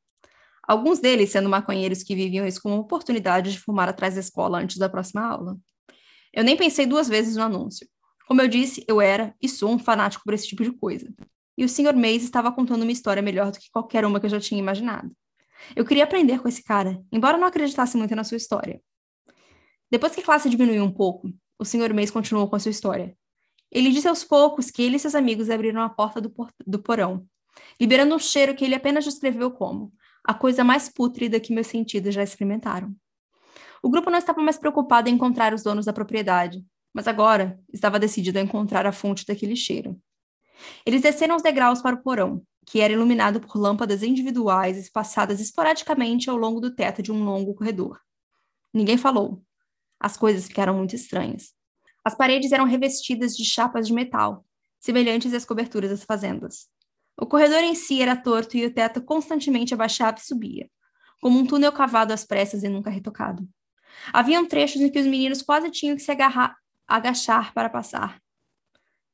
Alguns 0.68 1.00
deles 1.00 1.32
sendo 1.32 1.50
maconheiros 1.50 2.04
que 2.04 2.14
viviam 2.14 2.46
isso 2.46 2.62
como 2.62 2.76
oportunidade 2.76 3.54
de 3.54 3.60
fumar 3.60 3.88
atrás 3.88 4.16
da 4.16 4.20
escola 4.20 4.60
antes 4.60 4.78
da 4.78 4.90
próxima 4.90 5.26
aula. 5.26 5.58
Eu 6.34 6.44
nem 6.44 6.58
pensei 6.58 6.86
duas 6.86 7.08
vezes 7.08 7.38
no 7.38 7.44
anúncio. 7.44 7.88
Como 8.28 8.42
eu 8.42 8.48
disse, 8.48 8.84
eu 8.88 9.00
era 9.00 9.34
e 9.42 9.48
sou 9.48 9.72
um 9.72 9.80
fanático 9.80 10.24
por 10.26 10.34
esse 10.34 10.48
tipo 10.48 10.62
de 10.62 10.72
coisa. 10.72 11.08
E 11.58 11.64
o 11.64 11.70
Sr. 11.70 11.96
Mays 11.96 12.24
estava 12.24 12.52
contando 12.52 12.84
uma 12.84 12.92
história 12.92 13.24
melhor 13.24 13.52
do 13.52 13.58
que 13.58 13.72
qualquer 13.72 14.06
uma 14.06 14.20
que 14.20 14.26
eu 14.26 14.30
já 14.30 14.40
tinha 14.40 14.60
imaginado. 14.60 15.12
Eu 15.76 15.86
queria 15.86 16.04
aprender 16.04 16.40
com 16.42 16.48
esse 16.48 16.62
cara, 16.64 17.02
embora 17.12 17.38
não 17.38 17.48
acreditasse 17.48 17.98
muito 17.98 18.16
na 18.16 18.26
sua 18.26 18.38
história. 18.38 18.82
Depois 19.90 20.14
que 20.14 20.20
a 20.20 20.24
classe 20.24 20.50
diminuiu 20.50 20.84
um 20.84 20.92
pouco, 20.92 21.32
o 21.58 21.64
Sr. 21.64 21.94
Mays 21.94 22.12
continuou 22.12 22.50
com 22.50 22.58
a 22.58 22.60
sua 22.60 22.70
história. 22.70 23.18
Ele 23.72 23.92
disse 23.92 24.08
aos 24.08 24.24
poucos 24.24 24.70
que 24.70 24.82
ele 24.82 24.98
e 24.98 25.00
seus 25.00 25.16
amigos 25.16 25.50
abriram 25.50 25.82
a 25.82 25.90
porta 25.90 26.20
do, 26.20 26.30
por 26.30 26.52
do 26.66 26.80
porão, 26.80 27.26
liberando 27.80 28.14
um 28.14 28.20
cheiro 28.20 28.54
que 28.56 28.66
ele 28.66 28.76
apenas 28.76 29.06
descreveu 29.06 29.52
como 29.52 29.94
a 30.24 30.34
coisa 30.34 30.64
mais 30.64 30.90
pútrida 30.90 31.40
que 31.40 31.54
meus 31.54 31.68
sentidos 31.68 32.14
já 32.14 32.22
experimentaram. 32.22 32.94
O 33.82 33.90
grupo 33.90 34.10
não 34.10 34.18
estava 34.18 34.42
mais 34.42 34.58
preocupado 34.58 35.10
em 35.10 35.14
encontrar 35.14 35.54
os 35.54 35.64
donos 35.64 35.86
da 35.86 35.94
propriedade, 35.94 36.62
mas 36.98 37.08
agora 37.08 37.60
estava 37.72 38.00
decidido 38.00 38.40
a 38.40 38.42
encontrar 38.42 38.88
a 38.88 38.92
fonte 38.92 39.24
daquele 39.24 39.56
cheiro. 39.56 40.02
Eles 40.84 41.04
desceram 41.04 41.36
os 41.36 41.44
degraus 41.44 41.80
para 41.80 41.96
o 41.96 42.02
porão, 42.02 42.42
que 42.66 42.82
era 42.82 42.92
iluminado 42.92 43.40
por 43.40 43.56
lâmpadas 43.56 44.02
individuais 44.02 44.80
espaçadas 44.80 45.40
esporadicamente 45.40 46.28
ao 46.28 46.36
longo 46.36 46.60
do 46.60 46.74
teto 46.74 47.04
de 47.04 47.12
um 47.12 47.24
longo 47.24 47.54
corredor. 47.54 48.02
Ninguém 48.74 48.98
falou. 48.98 49.44
As 50.00 50.18
coisas 50.18 50.48
ficaram 50.48 50.74
muito 50.74 50.96
estranhas. 50.96 51.54
As 52.04 52.16
paredes 52.16 52.52
eram 52.52 52.66
revestidas 52.66 53.38
de 53.38 53.46
chapas 53.46 53.86
de 53.86 53.94
metal, 53.94 54.44
semelhantes 54.80 55.36
às 55.36 55.46
coberturas 55.46 55.92
das 55.92 56.04
fazendas. 56.04 56.66
O 57.16 57.28
corredor 57.28 57.64
em 57.64 57.76
si 57.76 58.02
era 58.02 58.16
torto 58.16 58.58
e 58.58 58.66
o 58.66 58.74
teto 58.74 59.04
constantemente 59.04 59.72
abaixava 59.72 60.18
e 60.18 60.26
subia, 60.26 60.68
como 61.22 61.38
um 61.38 61.46
túnel 61.46 61.72
cavado 61.72 62.12
às 62.12 62.26
pressas 62.26 62.64
e 62.64 62.68
nunca 62.68 62.90
retocado. 62.90 63.48
Haviam 64.12 64.48
trechos 64.48 64.82
em 64.82 64.90
que 64.90 64.98
os 64.98 65.06
meninos 65.06 65.44
quase 65.44 65.70
tinham 65.70 65.96
que 65.96 66.02
se 66.02 66.12
agarrar, 66.12 66.58
agachar 66.88 67.54
para 67.54 67.70
passar. 67.70 68.22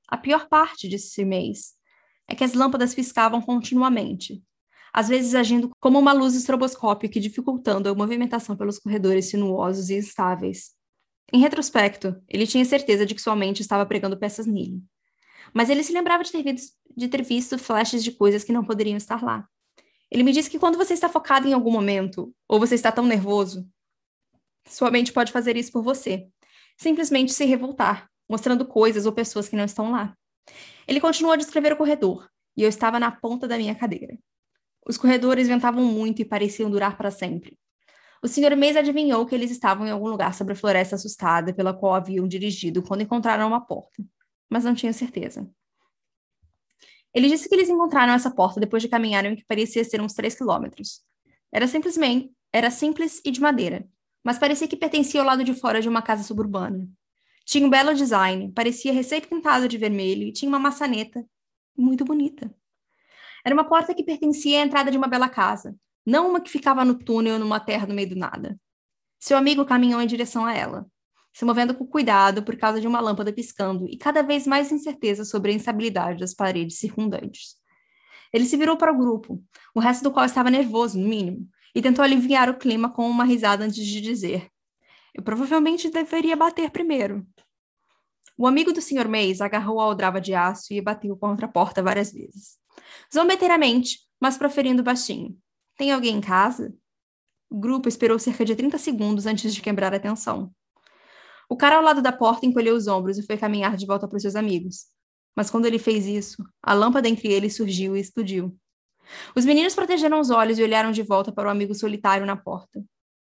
A 0.08 0.18
pior 0.18 0.48
parte, 0.48 0.88
disse 0.88 1.26
mês, 1.26 1.74
é 2.28 2.36
que 2.36 2.44
as 2.44 2.54
lâmpadas 2.54 2.94
piscavam 2.94 3.42
continuamente, 3.42 4.44
às 4.94 5.10
vezes 5.10 5.34
agindo 5.34 5.72
como 5.80 5.98
uma 5.98 6.14
luz 6.14 6.36
estroboscópica 6.36 7.20
dificultando 7.20 7.90
a 7.90 7.96
movimentação 7.96 8.56
pelos 8.56 8.78
corredores 8.78 9.26
sinuosos 9.26 9.90
e 9.90 9.96
instáveis. 9.96 10.72
Em 11.34 11.40
retrospecto, 11.40 12.16
ele 12.28 12.46
tinha 12.46 12.64
certeza 12.64 13.06
de 13.06 13.16
que 13.16 13.22
sua 13.22 13.36
mente 13.36 13.62
estava 13.62 13.86
pregando 13.86 14.18
peças 14.18 14.46
nele. 14.46 14.84
Mas 15.54 15.70
ele 15.70 15.84
se 15.84 15.92
lembrava 15.92 16.24
de 16.24 16.32
ter, 16.32 16.44
visto, 16.44 16.76
de 16.96 17.08
ter 17.08 17.24
visto 17.24 17.58
flashes 17.58 18.04
de 18.04 18.12
coisas 18.12 18.44
que 18.44 18.54
não 18.54 18.64
poderiam 18.64 18.98
estar 18.98 19.24
lá. 19.24 19.48
Ele 20.12 20.24
me 20.24 20.32
disse 20.32 20.50
que 20.50 20.60
quando 20.60 20.78
você 20.78 20.94
está 20.94 21.10
focado 21.10 21.48
em 21.48 21.54
algum 21.54 21.72
momento, 21.72 22.34
ou 22.48 22.60
você 22.60 22.76
está 22.76 22.92
tão 22.92 23.06
nervoso, 23.06 23.68
sua 24.68 24.92
mente 24.92 25.12
pode 25.12 25.32
fazer 25.32 25.58
isso 25.58 25.72
por 25.72 25.82
você. 25.82 26.28
Simplesmente 26.78 27.34
se 27.34 27.46
revoltar, 27.46 28.10
mostrando 28.30 28.66
coisas 28.66 29.06
ou 29.06 29.12
pessoas 29.12 29.48
que 29.48 29.56
não 29.56 29.66
estão 29.66 29.92
lá. 29.92 30.16
Ele 30.88 31.00
continuou 31.00 31.34
a 31.34 31.38
descrever 31.38 31.74
o 31.74 31.78
corredor, 31.78 32.30
e 32.56 32.64
eu 32.64 32.70
estava 32.70 33.00
na 33.00 33.12
ponta 33.12 33.48
da 33.48 33.58
minha 33.58 33.76
cadeira. 33.76 34.18
Os 34.86 34.98
corredores 34.98 35.48
ventavam 35.48 35.84
muito 35.84 36.22
e 36.22 36.26
pareciam 36.26 36.70
durar 36.70 36.98
para 36.98 37.10
sempre. 37.10 37.58
O 38.22 38.28
Sr. 38.28 38.56
Mays 38.56 38.78
adivinhou 38.78 39.26
que 39.26 39.36
eles 39.36 39.52
estavam 39.52 39.86
em 39.86 39.92
algum 39.92 40.08
lugar 40.08 40.34
sobre 40.34 40.54
a 40.54 40.56
floresta 40.56 40.96
assustada 40.96 41.54
pela 41.54 41.74
qual 41.74 41.94
haviam 41.94 42.28
dirigido 42.28 42.82
quando 42.82 43.02
encontraram 43.02 43.48
uma 43.48 43.66
porta, 43.66 44.04
mas 44.50 44.64
não 44.64 44.74
tinha 44.74 44.94
certeza. 44.94 45.50
Ele 47.14 47.30
disse 47.30 47.48
que 47.48 47.54
eles 47.54 47.70
encontraram 47.70 48.14
essa 48.14 48.32
porta 48.32 48.60
depois 48.60 48.82
de 48.82 48.90
caminharem 48.90 49.34
o 49.34 49.36
que 49.36 49.46
parecia 49.46 49.84
ser 49.84 50.02
uns 50.02 50.14
três 50.14 50.36
quilômetros. 50.36 51.02
Era 51.52 51.68
simplesmente, 51.68 52.32
era 52.52 52.72
simples 52.72 53.22
e 53.24 53.30
de 53.30 53.40
madeira, 53.40 53.88
mas 54.24 54.40
parecia 54.40 54.68
que 54.68 54.78
pertencia 54.78 55.20
ao 55.20 55.28
lado 55.28 55.44
de 55.44 55.54
fora 55.54 55.82
de 55.82 55.90
uma 55.90 56.02
casa 56.02 56.24
suburbana. 56.24 56.88
Tinha 57.46 57.68
um 57.68 57.70
belo 57.70 57.94
design, 57.94 58.52
parecia 58.54 58.94
recém-pintado 58.94 59.68
de 59.68 59.78
vermelho 59.78 60.24
e 60.24 60.32
tinha 60.32 60.48
uma 60.48 60.60
maçaneta 60.60 61.26
muito 61.78 62.06
bonita. 62.06 62.54
Era 63.44 63.54
uma 63.54 63.66
porta 63.66 63.94
que 63.94 64.04
pertencia 64.04 64.60
à 64.60 64.64
entrada 64.64 64.90
de 64.90 64.98
uma 64.98 65.08
bela 65.08 65.28
casa, 65.28 65.76
não 66.06 66.30
uma 66.30 66.40
que 66.40 66.50
ficava 66.50 66.86
no 66.86 66.96
túnel 66.96 67.38
numa 67.38 67.60
terra 67.60 67.86
no 67.86 67.94
meio 67.94 68.10
do 68.10 68.16
nada. 68.16 68.58
Seu 69.20 69.38
amigo 69.38 69.66
caminhou 69.66 70.02
em 70.02 70.08
direção 70.08 70.46
a 70.46 70.54
ela, 70.54 70.86
se 71.34 71.44
movendo 71.44 71.74
com 71.74 71.86
cuidado 71.86 72.44
por 72.44 72.56
causa 72.56 72.80
de 72.80 72.88
uma 72.88 73.02
lâmpada 73.02 73.34
piscando 73.34 73.88
e 73.90 73.98
cada 73.98 74.22
vez 74.22 74.48
mais 74.48 74.72
incerteza 74.72 75.26
sobre 75.26 75.52
a 75.52 75.56
instabilidade 75.56 76.20
das 76.20 76.34
paredes 76.34 76.78
circundantes. 76.78 77.56
Ele 78.32 78.46
se 78.46 78.56
virou 78.56 78.78
para 78.78 78.92
o 78.92 78.98
grupo, 78.98 79.44
o 79.76 79.80
resto 79.80 80.04
do 80.04 80.12
qual 80.12 80.26
estava 80.26 80.50
nervoso, 80.50 80.98
no 80.98 81.08
mínimo, 81.08 81.48
e 81.76 81.82
tentou 81.82 82.04
aliviar 82.04 82.50
o 82.50 82.58
clima 82.58 82.90
com 82.90 83.10
uma 83.10 83.24
risada 83.24 83.66
antes 83.66 83.86
de 83.86 84.02
dizer: 84.02 84.50
Eu 85.14 85.24
provavelmente 85.24 85.90
deveria 85.90 86.36
bater 86.36 86.70
primeiro. 86.70 87.26
O 88.38 88.48
amigo 88.48 88.74
do 88.74 88.82
Sr. 88.82 89.08
Mays 89.08 89.42
agarrou 89.42 89.80
a 89.80 89.84
aldrava 89.84 90.20
de 90.20 90.34
aço 90.34 90.74
e 90.74 90.82
bateu 90.82 91.16
contra 91.16 91.46
a 91.46 91.50
porta 91.50 91.84
várias 91.84 92.12
vezes. 92.12 92.58
Zombeteiramente, 93.14 94.00
mas 94.20 94.38
proferindo 94.38 94.84
baixinho: 94.84 95.38
Tem 95.78 95.92
alguém 95.92 96.18
em 96.18 96.22
casa? 96.22 96.74
O 97.50 97.60
grupo 97.60 97.88
esperou 97.88 98.18
cerca 98.18 98.44
de 98.44 98.56
30 98.56 98.78
segundos 98.80 99.26
antes 99.28 99.54
de 99.54 99.62
quebrar 99.62 99.94
a 99.94 100.00
tensão. 100.00 100.52
O 101.48 101.56
cara 101.56 101.76
ao 101.76 101.84
lado 101.84 102.02
da 102.02 102.12
porta 102.12 102.48
encolheu 102.48 102.76
os 102.76 102.88
ombros 102.88 103.18
e 103.18 103.24
foi 103.24 103.38
caminhar 103.38 103.78
de 103.78 103.86
volta 103.86 104.08
para 104.08 104.16
os 104.16 104.24
seus 104.24 104.36
amigos. 104.36 104.86
Mas 105.36 105.52
quando 105.52 105.66
ele 105.66 105.78
fez 105.78 106.06
isso, 106.06 106.44
a 106.62 106.74
lâmpada 106.74 107.08
entre 107.08 107.32
eles 107.32 107.56
surgiu 107.56 107.96
e 107.96 108.00
explodiu. 108.00 108.58
Os 109.36 109.46
meninos 109.46 109.76
protegeram 109.76 110.20
os 110.20 110.30
olhos 110.30 110.60
e 110.60 110.64
olharam 110.64 110.92
de 110.92 111.04
volta 111.04 111.32
para 111.32 111.48
o 111.48 111.52
amigo 111.52 111.74
solitário 111.74 112.26
na 112.26 112.36
porta. 112.36 112.84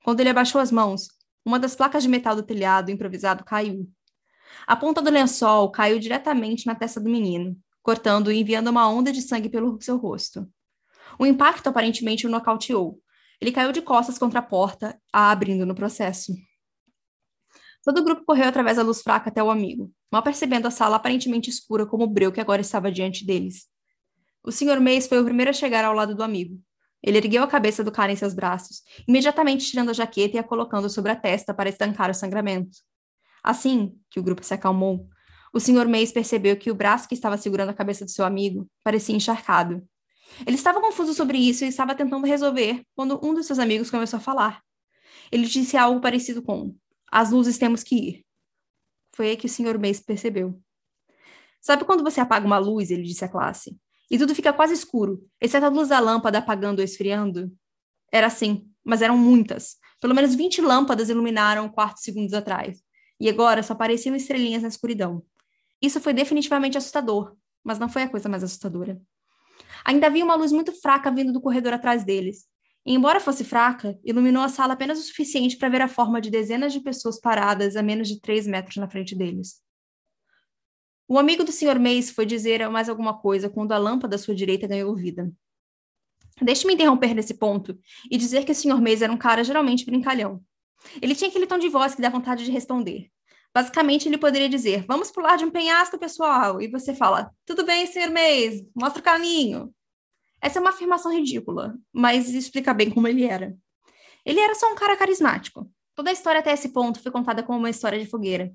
Quando 0.04 0.20
ele 0.20 0.28
abaixou 0.28 0.60
as 0.60 0.72
mãos, 0.72 1.08
uma 1.44 1.58
das 1.58 1.74
placas 1.74 2.02
de 2.02 2.08
metal 2.08 2.36
do 2.36 2.42
telhado 2.42 2.90
improvisado 2.90 3.44
caiu. 3.44 3.88
A 4.66 4.76
ponta 4.76 5.02
do 5.02 5.10
lençol 5.10 5.70
caiu 5.70 5.98
diretamente 5.98 6.66
na 6.66 6.74
testa 6.74 7.00
do 7.00 7.10
menino, 7.10 7.56
cortando 7.82 8.30
e 8.30 8.40
enviando 8.40 8.68
uma 8.68 8.88
onda 8.88 9.12
de 9.12 9.22
sangue 9.22 9.48
pelo 9.48 9.80
seu 9.80 9.96
rosto. 9.96 10.48
O 11.18 11.26
impacto 11.26 11.68
aparentemente 11.68 12.26
o 12.26 12.30
nocauteou. 12.30 13.00
Ele 13.40 13.52
caiu 13.52 13.72
de 13.72 13.82
costas 13.82 14.18
contra 14.18 14.38
a 14.38 14.42
porta, 14.42 14.98
a 15.12 15.30
abrindo 15.30 15.66
no 15.66 15.74
processo. 15.74 16.32
Todo 17.84 17.98
o 17.98 18.04
grupo 18.04 18.24
correu 18.24 18.46
através 18.46 18.76
da 18.76 18.84
luz 18.84 19.02
fraca 19.02 19.28
até 19.28 19.42
o 19.42 19.50
amigo, 19.50 19.90
mal 20.10 20.22
percebendo 20.22 20.68
a 20.68 20.70
sala 20.70 20.96
aparentemente 20.96 21.50
escura 21.50 21.84
como 21.84 22.04
o 22.04 22.08
breu 22.08 22.30
que 22.30 22.40
agora 22.40 22.60
estava 22.60 22.92
diante 22.92 23.26
deles. 23.26 23.66
O 24.44 24.50
Sr. 24.50 24.80
Mays 24.80 25.06
foi 25.06 25.20
o 25.20 25.24
primeiro 25.24 25.50
a 25.50 25.54
chegar 25.54 25.84
ao 25.84 25.94
lado 25.94 26.16
do 26.16 26.22
amigo. 26.22 26.60
Ele 27.00 27.18
ergueu 27.18 27.44
a 27.44 27.46
cabeça 27.46 27.84
do 27.84 27.92
cara 27.92 28.10
em 28.10 28.16
seus 28.16 28.34
braços, 28.34 28.82
imediatamente 29.06 29.66
tirando 29.66 29.90
a 29.90 29.92
jaqueta 29.92 30.36
e 30.36 30.38
a 30.38 30.42
colocando 30.42 30.90
sobre 30.90 31.12
a 31.12 31.16
testa 31.16 31.54
para 31.54 31.68
estancar 31.68 32.10
o 32.10 32.14
sangramento. 32.14 32.78
Assim 33.42 33.96
que 34.10 34.18
o 34.18 34.22
grupo 34.22 34.42
se 34.44 34.54
acalmou, 34.54 35.08
o 35.52 35.60
Sr. 35.60 35.88
Mays 35.88 36.12
percebeu 36.12 36.56
que 36.56 36.70
o 36.70 36.74
braço 36.74 37.08
que 37.08 37.14
estava 37.14 37.36
segurando 37.36 37.70
a 37.70 37.74
cabeça 37.74 38.04
do 38.04 38.10
seu 38.10 38.24
amigo 38.24 38.68
parecia 38.82 39.14
encharcado. 39.14 39.86
Ele 40.46 40.56
estava 40.56 40.80
confuso 40.80 41.12
sobre 41.14 41.38
isso 41.38 41.64
e 41.64 41.68
estava 41.68 41.94
tentando 41.94 42.26
resolver 42.26 42.82
quando 42.96 43.20
um 43.22 43.34
dos 43.34 43.46
seus 43.46 43.58
amigos 43.58 43.90
começou 43.90 44.16
a 44.16 44.20
falar. 44.20 44.62
Ele 45.30 45.46
disse 45.46 45.76
algo 45.76 46.00
parecido 46.00 46.42
com: 46.42 46.74
As 47.10 47.30
luzes 47.30 47.58
temos 47.58 47.82
que 47.82 47.94
ir. 47.94 48.26
Foi 49.14 49.28
aí 49.28 49.36
que 49.36 49.46
o 49.46 49.48
Sr. 49.48 49.78
Mays 49.78 50.00
percebeu. 50.00 50.60
Sabe 51.60 51.84
quando 51.84 52.02
você 52.02 52.20
apaga 52.20 52.46
uma 52.46 52.58
luz? 52.58 52.90
Ele 52.90 53.02
disse 53.02 53.24
à 53.24 53.28
classe 53.28 53.78
e 54.12 54.18
tudo 54.18 54.34
fica 54.34 54.52
quase 54.52 54.74
escuro, 54.74 55.26
exceto 55.40 55.64
a 55.64 55.70
luz 55.70 55.88
da 55.88 55.98
lâmpada 55.98 56.36
apagando 56.36 56.80
ou 56.80 56.84
esfriando. 56.84 57.50
Era 58.12 58.26
assim, 58.26 58.68
mas 58.84 59.00
eram 59.00 59.16
muitas. 59.16 59.76
Pelo 60.02 60.14
menos 60.14 60.34
20 60.34 60.60
lâmpadas 60.60 61.08
iluminaram 61.08 61.64
o 61.64 61.72
quarto 61.72 61.96
segundos 62.00 62.34
atrás, 62.34 62.82
e 63.18 63.26
agora 63.26 63.62
só 63.62 63.72
apareciam 63.72 64.14
estrelinhas 64.14 64.60
na 64.60 64.68
escuridão. 64.68 65.22
Isso 65.80 65.98
foi 65.98 66.12
definitivamente 66.12 66.76
assustador, 66.76 67.34
mas 67.64 67.78
não 67.78 67.88
foi 67.88 68.02
a 68.02 68.08
coisa 68.08 68.28
mais 68.28 68.44
assustadora. 68.44 69.00
Ainda 69.82 70.08
havia 70.08 70.24
uma 70.24 70.34
luz 70.34 70.52
muito 70.52 70.78
fraca 70.78 71.10
vindo 71.10 71.32
do 71.32 71.40
corredor 71.40 71.72
atrás 71.72 72.04
deles, 72.04 72.44
e, 72.84 72.92
embora 72.92 73.18
fosse 73.18 73.44
fraca, 73.44 73.98
iluminou 74.04 74.42
a 74.42 74.48
sala 74.50 74.74
apenas 74.74 74.98
o 74.98 75.02
suficiente 75.02 75.56
para 75.56 75.70
ver 75.70 75.80
a 75.80 75.88
forma 75.88 76.20
de 76.20 76.28
dezenas 76.28 76.74
de 76.74 76.80
pessoas 76.80 77.18
paradas 77.18 77.76
a 77.76 77.82
menos 77.82 78.08
de 78.08 78.20
três 78.20 78.46
metros 78.46 78.76
na 78.76 78.90
frente 78.90 79.14
deles. 79.14 79.62
O 81.08 81.18
amigo 81.18 81.44
do 81.44 81.52
Sr. 81.52 81.78
Mays 81.78 82.10
foi 82.10 82.24
dizer 82.24 82.68
mais 82.68 82.88
alguma 82.88 83.18
coisa 83.18 83.50
quando 83.50 83.72
a 83.72 83.78
lâmpada 83.78 84.16
à 84.16 84.18
sua 84.18 84.34
direita 84.34 84.66
ganhou 84.66 84.94
vida. 84.94 85.30
Deixe-me 86.40 86.74
interromper 86.74 87.14
nesse 87.14 87.34
ponto 87.34 87.78
e 88.10 88.16
dizer 88.16 88.44
que 88.44 88.52
o 88.52 88.54
Sr. 88.54 88.80
Mays 88.80 89.02
era 89.02 89.12
um 89.12 89.16
cara 89.16 89.44
geralmente 89.44 89.84
brincalhão. 89.84 90.42
Ele 91.00 91.14
tinha 91.14 91.28
aquele 91.28 91.46
tom 91.46 91.58
de 91.58 91.68
voz 91.68 91.94
que 91.94 92.02
dá 92.02 92.08
vontade 92.08 92.44
de 92.44 92.50
responder. 92.50 93.10
Basicamente, 93.54 94.08
ele 94.08 94.16
poderia 94.16 94.48
dizer: 94.48 94.84
Vamos 94.86 95.10
pular 95.10 95.36
de 95.36 95.44
um 95.44 95.50
penhasco, 95.50 95.98
pessoal. 95.98 96.60
E 96.60 96.68
você 96.68 96.94
fala: 96.94 97.30
Tudo 97.44 97.64
bem, 97.64 97.86
Sr. 97.86 98.10
Mays, 98.10 98.64
mostra 98.74 99.00
o 99.00 99.04
caminho. 99.04 99.72
Essa 100.40 100.58
é 100.58 100.60
uma 100.60 100.70
afirmação 100.70 101.12
ridícula, 101.12 101.78
mas 101.92 102.30
explica 102.30 102.74
bem 102.74 102.90
como 102.90 103.06
ele 103.06 103.24
era. 103.24 103.56
Ele 104.24 104.40
era 104.40 104.54
só 104.54 104.72
um 104.72 104.74
cara 104.74 104.96
carismático. 104.96 105.70
Toda 105.94 106.10
a 106.10 106.12
história 106.12 106.40
até 106.40 106.52
esse 106.52 106.70
ponto 106.70 107.00
foi 107.00 107.12
contada 107.12 107.42
como 107.42 107.58
uma 107.58 107.70
história 107.70 107.98
de 107.98 108.06
fogueira. 108.06 108.52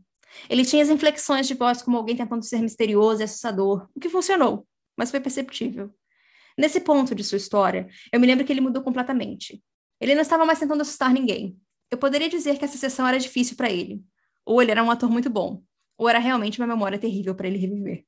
Ele 0.49 0.65
tinha 0.65 0.83
as 0.83 0.89
inflexões 0.89 1.47
de 1.47 1.53
voz 1.53 1.81
como 1.81 1.97
alguém 1.97 2.15
tentando 2.15 2.43
ser 2.43 2.61
misterioso 2.61 3.21
e 3.21 3.23
assustador, 3.23 3.87
o 3.95 3.99
que 3.99 4.09
funcionou, 4.09 4.67
mas 4.95 5.11
foi 5.11 5.19
perceptível. 5.19 5.93
Nesse 6.57 6.79
ponto 6.79 7.13
de 7.13 7.23
sua 7.23 7.37
história, 7.37 7.87
eu 8.11 8.19
me 8.19 8.27
lembro 8.27 8.45
que 8.45 8.51
ele 8.51 8.61
mudou 8.61 8.81
completamente. 8.81 9.63
Ele 9.99 10.15
não 10.15 10.21
estava 10.21 10.45
mais 10.45 10.59
tentando 10.59 10.81
assustar 10.81 11.13
ninguém. 11.13 11.57
Eu 11.91 11.97
poderia 11.97 12.29
dizer 12.29 12.57
que 12.57 12.65
essa 12.65 12.77
sessão 12.77 13.07
era 13.07 13.19
difícil 13.19 13.55
para 13.55 13.69
ele. 13.69 14.03
Ou 14.45 14.61
ele 14.61 14.71
era 14.71 14.83
um 14.83 14.89
ator 14.89 15.09
muito 15.09 15.29
bom, 15.29 15.61
ou 15.97 16.09
era 16.09 16.19
realmente 16.19 16.59
uma 16.59 16.67
memória 16.67 16.97
terrível 16.97 17.35
para 17.35 17.47
ele 17.47 17.57
reviver. 17.57 18.05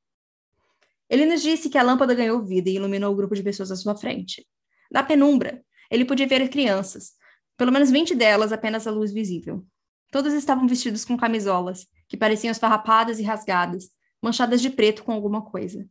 Ele 1.10 1.26
nos 1.26 1.42
disse 1.42 1.70
que 1.70 1.78
a 1.78 1.84
lâmpada 1.84 2.14
ganhou 2.14 2.44
vida 2.44 2.70
e 2.70 2.76
iluminou 2.76 3.12
o 3.12 3.16
grupo 3.16 3.36
de 3.36 3.44
pessoas 3.44 3.72
à 3.72 3.76
sua 3.76 3.96
frente. 3.96 4.48
Na 4.92 5.04
penumbra, 5.04 5.64
ele 5.90 6.06
podia 6.06 6.28
ver 6.28 6.48
crianças, 6.50 7.14
pelo 7.58 7.72
menos 7.72 7.90
20 7.90 8.16
delas 8.16 8.52
apenas 8.52 8.86
a 8.86 8.92
luz 8.92 9.12
visível. 9.12 9.66
Todas 10.12 10.34
estavam 10.34 10.68
vestidos 10.68 11.06
com 11.06 11.16
camisolas, 11.16 11.88
que 12.08 12.18
pareciam 12.18 12.52
esfarrapadas 12.52 13.20
e 13.20 13.24
rasgadas, 13.24 13.90
manchadas 14.22 14.62
de 14.62 14.70
preto 14.70 15.04
com 15.04 15.12
alguma 15.12 15.42
coisa. 15.42 15.88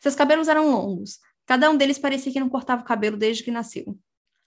Seus 0.00 0.14
cabelos 0.14 0.48
eram 0.48 0.70
longos, 0.70 1.18
cada 1.46 1.70
um 1.70 1.76
deles 1.76 1.98
parecia 1.98 2.32
que 2.32 2.40
não 2.40 2.48
cortava 2.48 2.82
o 2.82 2.84
cabelo 2.84 3.16
desde 3.16 3.44
que 3.44 3.50
nasceu. 3.50 3.98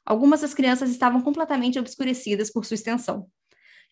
Algumas 0.05 0.41
das 0.41 0.53
crianças 0.53 0.89
estavam 0.89 1.21
completamente 1.21 1.77
obscurecidas 1.79 2.51
por 2.51 2.65
sua 2.65 2.75
extensão. 2.75 3.27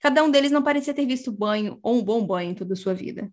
Cada 0.02 0.24
um 0.24 0.30
deles 0.30 0.52
não 0.52 0.64
parecia 0.64 0.94
ter 0.94 1.06
visto 1.06 1.32
banho 1.32 1.80
ou 1.82 1.96
um 1.96 2.04
bom 2.04 2.26
banho 2.26 2.52
em 2.52 2.56
toda 2.56 2.74
a 2.74 2.78
sua 2.78 2.94
vida. 2.94 3.32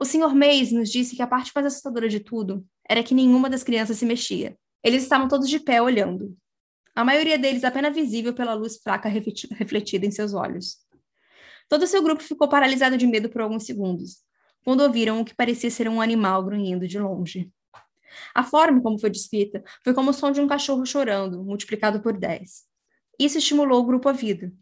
O 0.00 0.04
Sr. 0.04 0.34
Mays 0.34 0.72
nos 0.72 0.90
disse 0.90 1.14
que 1.14 1.22
a 1.22 1.26
parte 1.26 1.52
mais 1.54 1.66
assustadora 1.66 2.08
de 2.08 2.20
tudo 2.20 2.64
era 2.88 3.02
que 3.02 3.14
nenhuma 3.14 3.50
das 3.50 3.62
crianças 3.62 3.98
se 3.98 4.06
mexia. 4.06 4.56
Eles 4.82 5.02
estavam 5.02 5.28
todos 5.28 5.48
de 5.48 5.60
pé 5.60 5.80
olhando. 5.80 6.36
A 6.94 7.04
maioria 7.04 7.38
deles 7.38 7.64
apenas 7.64 7.94
visível 7.94 8.34
pela 8.34 8.54
luz 8.54 8.78
fraca 8.78 9.08
refletida 9.08 10.04
em 10.04 10.10
seus 10.10 10.34
olhos. 10.34 10.78
Todo 11.72 11.86
seu 11.86 12.02
grupo 12.02 12.22
ficou 12.22 12.50
paralisado 12.50 12.98
de 12.98 13.06
medo 13.06 13.30
por 13.30 13.40
alguns 13.40 13.64
segundos, 13.64 14.18
quando 14.62 14.82
ouviram 14.82 15.22
o 15.22 15.24
que 15.24 15.34
parecia 15.34 15.70
ser 15.70 15.88
um 15.88 16.02
animal 16.02 16.44
grunhindo 16.44 16.86
de 16.86 16.98
longe. 16.98 17.50
A 18.34 18.44
forma 18.44 18.82
como 18.82 18.98
foi 18.98 19.08
descrita 19.08 19.64
foi 19.82 19.94
como 19.94 20.10
o 20.10 20.12
som 20.12 20.30
de 20.30 20.38
um 20.38 20.46
cachorro 20.46 20.84
chorando, 20.84 21.42
multiplicado 21.42 22.02
por 22.02 22.12
dez. 22.12 22.64
Isso 23.18 23.38
estimulou 23.38 23.80
o 23.80 23.86
grupo 23.86 24.06
à 24.10 24.12
vida. 24.12 24.52